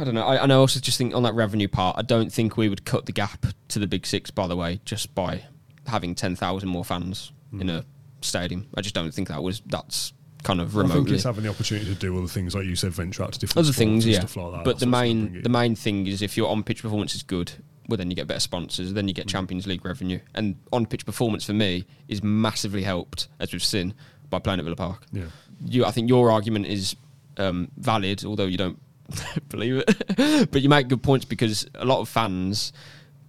I 0.00 0.04
don't 0.04 0.14
know. 0.14 0.24
I, 0.26 0.42
and 0.42 0.52
I 0.52 0.56
also 0.56 0.80
just 0.80 0.98
think 0.98 1.14
on 1.14 1.22
that 1.22 1.34
revenue 1.34 1.68
part, 1.68 1.96
I 1.98 2.02
don't 2.02 2.32
think 2.32 2.56
we 2.56 2.68
would 2.68 2.84
cut 2.84 3.06
the 3.06 3.12
gap 3.12 3.46
to 3.68 3.78
the 3.78 3.86
big 3.86 4.06
six. 4.06 4.30
By 4.30 4.46
the 4.46 4.56
way, 4.56 4.80
just 4.84 5.14
by 5.14 5.44
having 5.86 6.14
ten 6.14 6.36
thousand 6.36 6.68
more 6.68 6.84
fans 6.84 7.32
in 7.52 7.70
a 7.70 7.84
stadium, 8.20 8.66
I 8.76 8.80
just 8.82 8.94
don't 8.94 9.12
think 9.12 9.28
that 9.28 9.42
was 9.42 9.62
that's 9.66 10.12
kind 10.44 10.60
of 10.60 10.76
I 10.76 10.82
think 10.82 10.92
remotely 10.92 11.14
it's 11.16 11.24
having 11.24 11.44
the 11.44 11.50
opportunity 11.50 11.86
to 11.86 11.94
do 11.98 12.16
other 12.18 12.28
things, 12.28 12.54
like 12.54 12.64
you 12.64 12.76
said, 12.76 12.92
venture 12.92 13.22
out 13.24 13.32
to 13.32 13.38
different 13.38 13.66
other 13.66 13.72
things, 13.72 14.04
and 14.04 14.12
yeah. 14.14 14.20
stuff 14.20 14.36
like 14.36 14.52
that. 14.52 14.64
but 14.64 14.78
the 14.78 14.86
main 14.86 15.42
the 15.42 15.48
main 15.48 15.74
thing 15.74 16.06
is 16.06 16.22
if 16.22 16.36
your 16.36 16.48
on 16.50 16.62
pitch 16.62 16.82
performance 16.82 17.14
is 17.14 17.22
good, 17.22 17.50
well 17.88 17.96
then 17.96 18.10
you 18.10 18.14
get 18.16 18.26
better 18.26 18.40
sponsors, 18.40 18.92
then 18.92 19.08
you 19.08 19.14
Mm. 19.14 19.16
get 19.16 19.28
Champions 19.28 19.66
League 19.66 19.84
revenue, 19.84 20.20
and 20.34 20.56
on 20.72 20.86
pitch 20.86 21.04
performance 21.06 21.44
for 21.44 21.54
me 21.54 21.86
is 22.08 22.22
massively 22.22 22.82
helped 22.82 23.28
as 23.40 23.52
we've 23.52 23.64
seen 23.64 23.94
by 24.30 24.38
playing 24.38 24.58
at 24.60 24.64
Villa 24.64 24.76
Park. 24.76 25.06
yeah. 25.10 25.24
you, 25.64 25.84
I 25.86 25.90
think 25.90 26.08
your 26.08 26.30
argument 26.30 26.66
is 26.66 26.94
um, 27.38 27.68
valid, 27.78 28.24
although 28.26 28.44
you 28.46 28.58
don't 28.58 28.78
believe 29.48 29.84
it. 29.86 30.50
but 30.50 30.62
you 30.62 30.68
make 30.68 30.88
good 30.88 31.02
points 31.02 31.24
because 31.24 31.68
a 31.74 31.84
lot 31.84 32.00
of 32.00 32.08
fans 32.08 32.72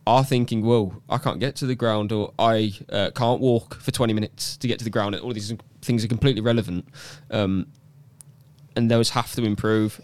are 0.05 0.23
thinking, 0.23 0.65
"Well, 0.65 1.01
I 1.09 1.17
can't 1.17 1.39
get 1.39 1.55
to 1.57 1.65
the 1.65 1.75
ground, 1.75 2.11
or 2.11 2.33
I 2.37 2.73
uh, 2.91 3.11
can't 3.15 3.39
walk 3.39 3.75
for 3.75 3.91
20 3.91 4.13
minutes 4.13 4.57
to 4.57 4.67
get 4.67 4.79
to 4.79 4.83
the 4.83 4.89
ground." 4.89 5.15
All 5.15 5.33
these 5.33 5.53
things 5.81 6.03
are 6.03 6.07
completely 6.07 6.41
relevant, 6.41 6.85
um, 7.31 7.67
and 8.75 8.89
those 8.89 9.11
have 9.11 9.31
to 9.33 9.43
improve. 9.43 10.01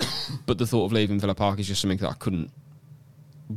but 0.46 0.58
the 0.58 0.66
thought 0.66 0.86
of 0.86 0.92
leaving 0.92 1.20
Villa 1.20 1.34
Park 1.34 1.58
is 1.58 1.68
just 1.68 1.80
something 1.80 1.98
that 1.98 2.10
I 2.10 2.14
couldn't. 2.14 2.50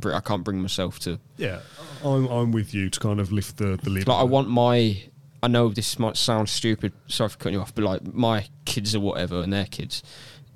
I 0.04 0.20
can't 0.20 0.44
bring 0.44 0.60
myself 0.60 0.98
to. 1.00 1.18
Yeah, 1.38 1.60
I'm, 2.04 2.26
I'm 2.26 2.52
with 2.52 2.74
you 2.74 2.90
to 2.90 3.00
kind 3.00 3.20
of 3.20 3.32
lift 3.32 3.56
the, 3.56 3.78
the 3.82 3.90
lid. 3.90 4.08
Like 4.08 4.18
I 4.18 4.24
want 4.24 4.48
my. 4.48 5.02
I 5.40 5.46
know 5.46 5.68
this 5.68 6.00
might 6.00 6.16
sound 6.16 6.48
stupid. 6.48 6.92
Sorry 7.06 7.28
for 7.28 7.38
cutting 7.38 7.54
you 7.54 7.60
off, 7.60 7.72
but 7.72 7.84
like 7.84 8.12
my 8.12 8.46
kids 8.64 8.94
or 8.94 9.00
whatever, 9.00 9.40
and 9.40 9.52
their 9.52 9.66
kids, 9.66 10.02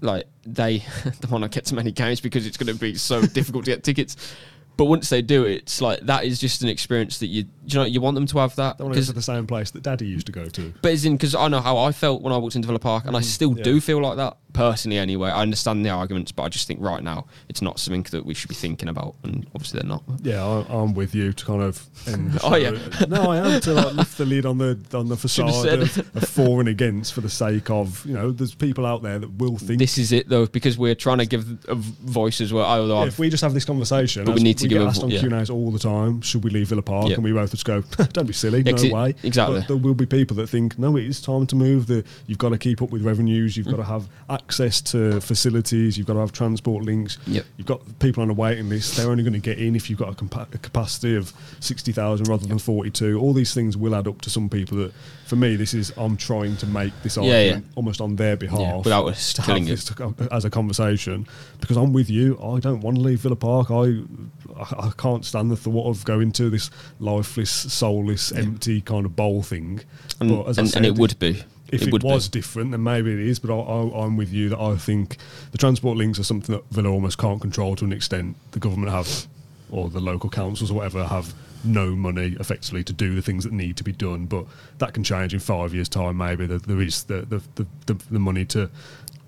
like 0.03 0.27
they, 0.45 0.79
they 1.05 1.29
want 1.31 1.45
to 1.45 1.49
get 1.49 1.65
to 1.67 1.75
many 1.75 1.93
games 1.93 2.21
because 2.21 2.47
it's 2.47 2.57
going 2.57 2.73
to 2.73 2.79
be 2.79 2.95
so 2.95 3.23
difficult 3.23 3.65
to 3.65 3.71
get 3.73 3.85
tickets. 3.85 4.17
But 4.83 4.87
once 4.87 5.11
they 5.11 5.23
do 5.23 5.45
it, 5.45 5.59
it's 5.59 5.81
like 5.81 6.01
that 6.01 6.25
is 6.25 6.41
just 6.41 6.61
an 6.63 6.69
experience 6.69 7.19
that 7.21 7.29
you, 7.29 7.45
you 7.67 7.79
know, 7.79 7.85
you 7.85 8.01
want 8.01 8.17
them 8.17 8.27
to 8.27 8.39
have 8.39 8.57
that. 8.57 8.75
I 8.81 8.83
want 8.83 8.95
to 8.95 8.99
go 8.99 9.01
'cause- 9.01 9.07
to 9.07 9.13
the 9.13 9.23
same 9.23 9.47
place 9.47 9.71
that 9.71 9.85
Daddy 9.85 10.09
used 10.09 10.27
to 10.27 10.33
go 10.33 10.47
to. 10.47 10.75
but 10.83 10.91
it's 10.91 11.05
in 11.05 11.13
because 11.17 11.37
I 11.37 11.47
know 11.47 11.61
how 11.61 11.79
I 11.79 11.93
felt 11.93 12.21
when 12.21 12.33
I 12.33 12.37
walked 12.37 12.57
into 12.57 12.67
Villa 12.67 12.81
Park, 12.81 13.05
and 13.07 13.17
I 13.17 13.21
mm, 13.21 13.25
still 13.25 13.57
yeah. 13.57 13.63
do 13.63 13.81
feel 13.81 14.01
like 14.03 14.17
that 14.17 14.39
personally. 14.53 14.99
Anyway, 14.99 15.31
I 15.31 15.41
understand 15.41 15.87
the 15.87 15.91
arguments, 15.91 16.33
but 16.33 16.43
I 16.43 16.49
just 16.49 16.67
think 16.67 16.81
right 16.83 17.03
now 17.03 17.27
it's 17.49 17.63
not 17.63 17.79
something 17.79 18.05
that 18.11 18.27
we 18.27 18.35
should 18.35 18.49
be 18.49 18.57
thinking 18.57 18.89
about, 18.89 19.15
and 19.23 19.47
obviously 19.55 19.79
they're 19.79 19.89
not. 19.89 20.03
Yeah, 20.21 20.45
I, 20.45 20.67
I'm 20.69 20.95
with 20.95 21.15
you 21.15 21.33
to 21.33 21.45
kind 21.45 21.63
of. 21.63 21.87
End 22.09 22.41
Oh, 22.43 22.57
yeah. 22.57 22.73
no, 23.09 23.31
I 23.31 23.37
am 23.37 23.61
to 23.61 23.73
like 23.73 23.95
lift 23.95 24.19
the 24.19 24.27
lid 24.27 24.47
on 24.47 24.59
the 24.59 24.77
on 24.95 25.07
the 25.09 25.17
facade 25.17 25.79
of, 25.79 26.17
of 26.17 26.29
for 26.29 26.59
and 26.59 26.69
against 26.69 27.15
for 27.15 27.21
the 27.21 27.31
sake 27.31 27.71
of 27.71 28.05
you 28.05 28.15
know. 28.15 28.33
There's 28.33 28.55
people 28.57 28.85
out 28.85 29.03
there 29.05 29.21
that 29.21 29.31
will 29.39 29.59
think. 29.59 29.79
This 29.79 29.97
is 29.97 30.11
it 30.11 30.29
though, 30.29 30.47
because 30.47 30.77
we're 30.77 30.97
trying 30.97 31.19
to 31.19 31.27
give 31.27 31.47
a 31.69 31.77
voice 31.77 32.41
as 32.41 32.53
well. 32.53 32.65
Although 32.67 33.03
Yeah, 33.03 33.07
if 33.07 33.21
we 33.21 33.31
just 33.31 33.43
have 33.45 33.55
this 33.55 33.65
conversation, 33.65 34.25
we 34.25 34.43
need 34.43 34.59
to 34.59 34.69
get 34.75 34.83
a 34.83 34.87
asked 34.87 35.03
on 35.03 35.11
yeah. 35.11 35.21
Q&As 35.21 35.51
all 35.51 35.71
the 35.71 35.79
time. 35.79 36.21
Should 36.21 36.45
we 36.45 36.51
leave 36.51 36.69
Villa 36.69 36.83
Park? 36.83 37.09
Yeah. 37.09 37.15
And 37.15 37.25
we 37.25 37.33
both 37.33 37.51
just 37.51 37.65
go, 37.65 37.81
"Don't 38.13 38.27
be 38.27 38.33
silly, 38.33 38.63
no 38.63 38.73
way." 38.93 39.15
exactly. 39.23 39.61
But 39.61 39.69
there 39.69 39.77
will 39.77 39.95
be 39.95 40.07
people 40.07 40.37
that 40.37 40.49
think, 40.49 40.79
"No, 40.79 40.97
it 40.97 41.05
is 41.05 41.21
time 41.21 41.47
to 41.49 41.57
move. 41.57 41.87
The 41.87 42.05
you've 42.27 42.39
got 42.39 42.51
to 42.51 42.59
keep 42.59 42.83
up 42.83 42.91
with 42.91 43.03
revenues. 43.03 43.57
You've 43.57 43.69
got 43.69 43.77
to 43.77 43.85
have 43.85 44.09
access 44.31 44.81
to 44.83 45.21
facilities. 45.21 45.97
You've 45.99 46.07
got 46.07 46.15
to 46.15 46.21
have 46.21 46.33
transport 46.33 46.85
links. 46.85 47.19
Yep. 47.27 47.45
You've 47.57 47.67
got 47.67 47.99
people 47.99 48.23
on 48.23 48.31
a 48.31 48.35
waiting 48.35 48.69
list. 48.69 48.97
They're 48.97 49.11
only 49.11 49.23
going 49.23 49.33
to 49.35 49.39
get 49.39 49.59
in 49.59 49.77
if 49.77 49.91
you've 49.91 49.99
got 49.99 50.09
a, 50.09 50.25
compa- 50.25 50.55
a 50.55 50.59
capacity 50.59 51.17
of 51.17 51.33
sixty 51.61 51.93
thousand 51.93 52.29
rather 52.29 52.47
than 52.47 52.59
forty-two. 52.59 53.19
All 53.19 53.33
these 53.33 53.55
things 53.55 53.77
will 53.77 53.95
add 53.95 54.09
up 54.09 54.21
to 54.23 54.31
some 54.31 54.49
people. 54.49 54.79
That, 54.79 54.93
for 55.27 55.37
me, 55.37 55.57
this 55.57 55.73
is 55.73 55.93
I'm 55.97 56.17
trying 56.17 56.57
to 56.59 56.67
make 56.67 56.93
this 57.03 57.17
argument 57.17 57.67
almost 57.75 58.01
on 58.01 58.17
their 58.17 58.37
behalf 58.37 58.85
without 58.85 59.07
us 59.07 59.33
to 59.35 59.43
have 59.43 59.65
this 59.67 59.85
to- 59.85 60.29
as 60.31 60.45
a 60.45 60.51
conversation 60.51 61.27
because 61.61 61.77
I'm 61.77 61.93
with 61.93 62.11
you. 62.11 62.39
I 62.43 62.61
don't 62.61 62.81
want 62.81 62.97
to 62.97 63.03
leave 63.03 63.21
Villa 63.21 63.37
Park. 63.37 63.71
I 63.71 64.03
I, 64.57 64.89
I 64.89 64.93
can't 64.97 65.25
stand 65.25 65.51
the 65.51 65.57
thought 65.57 65.89
of 65.89 66.05
going 66.05 66.33
to 66.33 66.51
this 66.51 66.71
lifeless, 67.01 67.51
soulless, 67.51 68.33
empty 68.33 68.81
kind 68.81 69.07
of 69.07 69.17
bowl 69.17 69.43
thing. 69.43 69.81
and, 70.21 70.31
but 70.31 70.49
as 70.49 70.59
I 70.59 70.65
said, 70.65 70.77
and 70.79 70.87
it 70.87 70.97
would 70.97 71.19
be. 71.19 71.43
If 71.69 71.83
it, 71.83 71.93
would 71.93 72.03
was 72.03 72.29
be. 72.29 72.39
different, 72.39 72.71
then 72.71 72.83
maybe 72.83 73.13
it 73.13 73.19
is. 73.19 73.39
But 73.39 73.57
I, 73.57 73.61
I, 73.61 74.05
I'm 74.05 74.19
with 74.19 74.31
you 74.31 74.51
that 74.51 74.61
I 74.61 74.77
think 74.77 75.17
the 75.53 75.59
transport 75.59 75.97
links 75.97 76.19
are 76.19 76.25
something 76.25 76.55
that 76.55 76.65
Villa 76.71 76.91
almost 76.91 77.17
can't 77.17 77.41
control 77.41 77.77
to 77.77 77.87
an 77.87 77.93
extent. 77.93 78.37
The 78.51 78.59
government 78.59 78.93
have, 78.93 79.27
or 79.71 79.89
the 79.89 80.01
local 80.01 80.29
councils 80.29 80.71
or 80.71 80.75
whatever, 80.75 81.05
have 81.05 81.33
no 81.65 81.95
money 81.95 82.37
effectively 82.41 82.85
to 82.85 82.93
do 82.93 83.15
the 83.15 83.23
things 83.23 83.45
that 83.45 83.53
need 83.53 83.77
to 83.79 83.85
be 83.85 83.93
done. 83.93 84.27
But 84.27 84.47
that 84.79 84.93
can 84.93 85.03
change 85.03 85.33
in 85.33 85.41
five 85.41 85.73
years' 85.73 85.89
time. 85.89 86.19
Maybe 86.19 86.45
that 86.47 86.65
there 86.65 86.81
is 86.81 87.05
the, 87.05 87.23
the, 87.23 87.43
the 87.87 87.95
the 88.11 88.19
money 88.19 88.45
to 88.47 88.71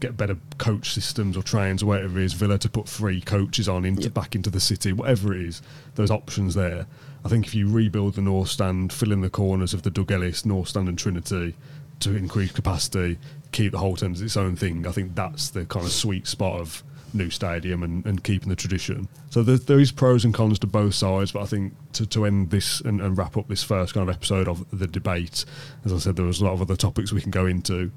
get 0.04 0.16
better 0.16 0.36
coach 0.58 0.92
systems 0.92 1.36
or 1.36 1.42
trains 1.42 1.82
or 1.82 1.86
whatever 1.86 2.18
it 2.20 2.24
is. 2.24 2.32
Villa 2.32 2.58
to 2.58 2.68
put 2.68 2.88
free 2.88 3.20
coaches 3.20 3.68
on 3.68 3.84
into 3.84 4.02
Yep. 4.04 4.14
back 4.14 4.34
into 4.34 4.50
the 4.50 4.60
city, 4.60 4.92
whatever 4.92 5.34
it 5.34 5.40
is. 5.42 5.62
Those 5.94 6.10
options 6.10 6.54
there. 6.54 6.86
I 7.24 7.28
think 7.28 7.46
if 7.46 7.54
you 7.54 7.70
rebuild 7.70 8.14
the 8.14 8.22
North 8.22 8.48
Stand, 8.50 8.92
fill 8.92 9.12
in 9.12 9.22
the 9.22 9.30
corners 9.30 9.72
of 9.72 9.82
the 9.82 9.90
Doug 9.90 10.12
Ellis, 10.12 10.44
North 10.44 10.68
Stand, 10.68 10.88
and 10.88 10.98
Trinity 10.98 11.54
to 12.00 12.14
increase 12.14 12.52
capacity, 12.52 13.18
keep 13.52 13.72
the 13.72 13.78
Holte 13.78 14.02
End's 14.02 14.20
its 14.20 14.36
own 14.36 14.56
thing. 14.56 14.86
I 14.86 14.90
think 14.92 15.14
that's 15.14 15.48
the 15.50 15.64
kind 15.64 15.86
of 15.86 15.92
sweet 15.92 16.26
spot 16.26 16.60
of 16.60 16.82
new 17.14 17.30
stadium 17.30 17.82
and, 17.84 18.04
and 18.04 18.24
keeping 18.24 18.48
the 18.48 18.56
tradition. 18.56 19.08
So 19.30 19.42
there, 19.44 19.56
there 19.56 19.78
is 19.78 19.92
pros 19.92 20.24
and 20.24 20.34
cons 20.34 20.58
to 20.58 20.66
both 20.66 20.94
sides, 20.94 21.30
but 21.32 21.42
I 21.42 21.46
think 21.46 21.72
to, 21.92 22.04
to 22.06 22.26
end 22.26 22.50
this 22.50 22.80
and, 22.80 23.00
and 23.00 23.16
wrap 23.16 23.36
up 23.36 23.46
this 23.48 23.62
first 23.62 23.94
kind 23.94 24.06
of 24.08 24.14
episode 24.14 24.48
of 24.48 24.66
the 24.76 24.88
debate, 24.88 25.44
as 25.84 25.92
I 25.92 25.98
said, 25.98 26.16
there 26.16 26.26
was 26.26 26.40
a 26.40 26.44
lot 26.44 26.52
of 26.54 26.60
other 26.60 26.76
topics 26.76 27.12
we 27.12 27.20
can 27.22 27.30
go 27.30 27.46
into. 27.46 27.92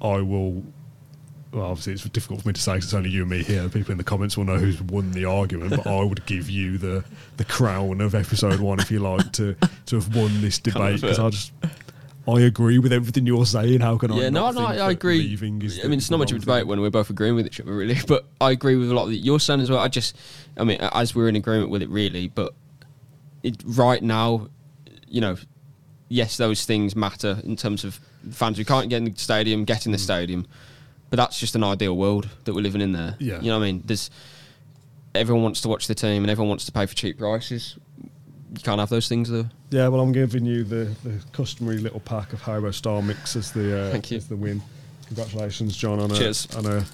I 0.00 0.18
will 0.18 0.62
well, 1.54 1.66
obviously 1.66 1.92
it's 1.92 2.04
difficult 2.04 2.42
for 2.42 2.48
me 2.48 2.52
to 2.54 2.60
say 2.60 2.72
because 2.74 2.86
it's 2.86 2.94
only 2.94 3.10
you 3.10 3.22
and 3.22 3.30
me 3.30 3.42
here. 3.42 3.68
People 3.68 3.92
in 3.92 3.98
the 3.98 4.04
comments 4.04 4.36
will 4.36 4.44
know 4.44 4.56
who's 4.56 4.80
won 4.82 5.12
the 5.12 5.24
argument, 5.24 5.70
but 5.70 5.86
I 5.86 6.02
would 6.02 6.26
give 6.26 6.50
you 6.50 6.78
the 6.78 7.04
the 7.36 7.44
crown 7.44 8.00
of 8.00 8.14
episode 8.14 8.60
one 8.60 8.80
if 8.80 8.90
you 8.90 8.98
like 9.00 9.32
to 9.34 9.56
to 9.86 9.96
have 9.96 10.14
won 10.14 10.40
this 10.40 10.58
debate 10.58 11.00
because 11.00 11.18
I 11.18 11.30
just 11.30 11.52
I 12.26 12.40
agree 12.40 12.78
with 12.78 12.92
everything 12.92 13.26
you're 13.26 13.44
saying. 13.46 13.80
How 13.80 13.98
can 13.98 14.10
I? 14.10 14.16
Yeah, 14.16 14.28
no, 14.30 14.50
not 14.50 14.54
no, 14.54 14.64
I, 14.84 14.90
agree. 14.90 15.36
I 15.38 15.40
mean, 15.42 15.60
it's 15.62 16.10
not 16.10 16.18
much 16.18 16.32
of 16.32 16.38
a 16.38 16.40
debate 16.40 16.60
thing? 16.62 16.68
when 16.68 16.80
we're 16.80 16.90
both 16.90 17.10
agreeing 17.10 17.34
with 17.34 17.46
each 17.46 17.60
other, 17.60 17.74
really. 17.74 17.96
But 18.06 18.24
I 18.40 18.50
agree 18.50 18.76
with 18.76 18.90
a 18.90 18.94
lot 18.94 19.06
that 19.06 19.16
you're 19.16 19.40
saying 19.40 19.60
as 19.60 19.70
well. 19.70 19.80
I 19.80 19.88
just, 19.88 20.16
I 20.56 20.64
mean, 20.64 20.78
as 20.80 21.14
we're 21.14 21.28
in 21.28 21.36
agreement 21.36 21.70
with 21.70 21.82
it, 21.82 21.90
really. 21.90 22.28
But 22.28 22.54
it, 23.42 23.62
right 23.66 24.02
now, 24.02 24.48
you 25.06 25.20
know, 25.20 25.36
yes, 26.08 26.38
those 26.38 26.64
things 26.64 26.96
matter 26.96 27.40
in 27.44 27.56
terms 27.56 27.84
of 27.84 28.00
fans 28.30 28.56
who 28.56 28.64
can't 28.64 28.88
get 28.88 28.96
in 28.98 29.04
the 29.04 29.12
stadium, 29.16 29.64
get 29.64 29.84
in 29.84 29.92
Mm. 29.92 29.96
the 29.96 29.98
stadium. 29.98 30.46
But 31.10 31.16
that's 31.18 31.38
just 31.38 31.54
an 31.54 31.62
ideal 31.62 31.96
world 31.96 32.28
that 32.44 32.54
we're 32.54 32.62
living 32.62 32.80
in 32.80 32.92
there. 32.92 33.16
Yeah. 33.20 33.40
You 33.40 33.48
know 33.50 33.58
what 33.58 33.64
I 33.64 33.72
mean? 33.72 33.82
There's 33.84 34.10
everyone 35.14 35.44
wants 35.44 35.60
to 35.60 35.68
watch 35.68 35.86
the 35.86 35.94
team 35.94 36.24
and 36.24 36.30
everyone 36.30 36.48
wants 36.48 36.64
to 36.66 36.72
pay 36.72 36.86
for 36.86 36.94
cheap 36.94 37.18
prices. 37.18 37.76
You 38.02 38.60
can't 38.62 38.80
have 38.80 38.88
those 38.88 39.08
things 39.08 39.30
though. 39.30 39.46
Yeah, 39.70 39.88
well, 39.88 40.00
I'm 40.00 40.12
giving 40.12 40.44
you 40.44 40.64
the, 40.64 40.94
the 41.04 41.20
customary 41.32 41.78
little 41.78 42.00
pack 42.00 42.32
of 42.32 42.40
Haribo 42.42 42.72
Star 42.72 43.02
Mix 43.02 43.34
as 43.36 43.52
the 43.52 43.78
uh, 43.86 43.90
Thank 43.92 44.10
you. 44.10 44.16
as 44.16 44.28
the 44.28 44.36
win. 44.36 44.62
Congratulations, 45.06 45.76
John, 45.76 46.00
on 46.00 46.10
a 46.10 46.14
Cheers. 46.16 46.48
on 46.56 46.66
a 46.66 46.84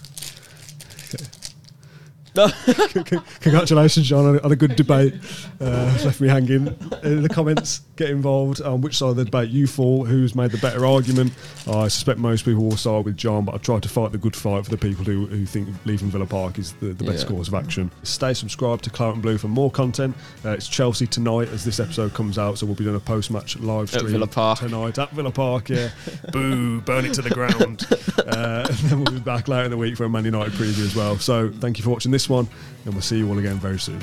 Congratulations, 3.41 4.07
John, 4.07 4.27
on 4.27 4.37
a, 4.37 4.43
on 4.43 4.53
a 4.53 4.57
good 4.57 4.77
debate. 4.77 5.15
Uh, 5.61 5.99
left 6.05 6.21
me 6.21 6.29
hanging. 6.29 6.67
In 7.03 7.23
the 7.23 7.29
comments, 7.29 7.81
get 7.97 8.11
involved 8.11 8.61
on 8.63 8.81
which 8.81 8.97
side 8.99 9.11
of 9.11 9.17
the 9.17 9.25
debate 9.25 9.51
you 9.51 9.67
fall, 9.67 10.05
who's 10.05 10.35
made 10.35 10.51
the 10.51 10.59
better 10.59 10.87
argument. 10.87 11.33
I 11.67 11.89
suspect 11.89 12.19
most 12.19 12.45
people 12.45 12.65
will 12.65 12.77
side 12.77 13.05
with 13.05 13.17
John, 13.17 13.45
but 13.45 13.55
I 13.55 13.59
tried 13.59 13.83
to 13.85 13.89
fight 13.89 14.13
the 14.13 14.19
good 14.19 14.37
fight 14.37 14.65
for 14.65 14.71
the 14.71 14.79
people 14.79 15.05
who, 15.05 15.27
who 15.27 15.47
think 15.47 15.69
leaving 15.85 16.09
Villa 16.11 16.27
Park 16.27 16.59
is 16.59 16.73
the, 16.75 16.87
the 16.93 17.05
best 17.05 17.25
Yeah. 17.25 17.31
course 17.35 17.49
of 17.49 17.55
action. 17.55 17.91
Stay 18.03 18.35
subscribed 18.35 18.85
to 18.85 18.91
Claret 18.91 19.15
and 19.15 19.23
Blue 19.23 19.39
for 19.39 19.49
more 19.49 19.71
content. 19.71 20.17
Uh, 20.45 20.51
it's 20.51 20.69
Chelsea 20.69 21.07
tonight 21.07 21.49
as 21.49 21.65
this 21.65 21.81
episode 21.81 22.15
comes 22.15 22.39
out, 22.39 22.59
so 22.59 22.67
we'll 22.67 22.75
be 22.77 22.85
doing 22.85 22.97
a 22.97 23.01
post 23.01 23.31
match 23.31 23.59
live 23.59 23.89
stream 23.89 24.07
At 24.07 24.11
Villa 24.13 24.27
Park. 24.27 24.59
tonight 24.61 24.99
at 24.99 25.11
Villa 25.11 25.31
Park. 25.31 25.69
Yeah, 25.69 25.91
boo, 26.33 26.81
burn 26.83 27.05
it 27.05 27.15
to 27.15 27.23
the 27.23 27.31
ground. 27.31 27.87
Uh, 28.31 28.65
and 28.69 28.77
then 28.79 28.99
we'll 29.03 29.15
be 29.15 29.19
back 29.19 29.49
later 29.49 29.65
in 29.65 29.71
the 29.73 29.77
week 29.77 29.97
for 29.97 30.05
a 30.05 30.09
Man 30.09 30.25
United 30.25 30.53
preview 30.53 30.85
as 30.85 30.95
well. 30.95 31.19
So 31.19 31.51
thank 31.51 31.79
you 31.79 31.85
for 31.85 31.91
watching 31.91 32.13
this 32.13 32.29
one, 32.31 32.49
and 32.85 32.95
we'll 32.95 33.03
see 33.03 33.19
you 33.19 33.29
all 33.29 33.39
again 33.39 33.59
very 33.59 33.79
soon. 33.79 34.01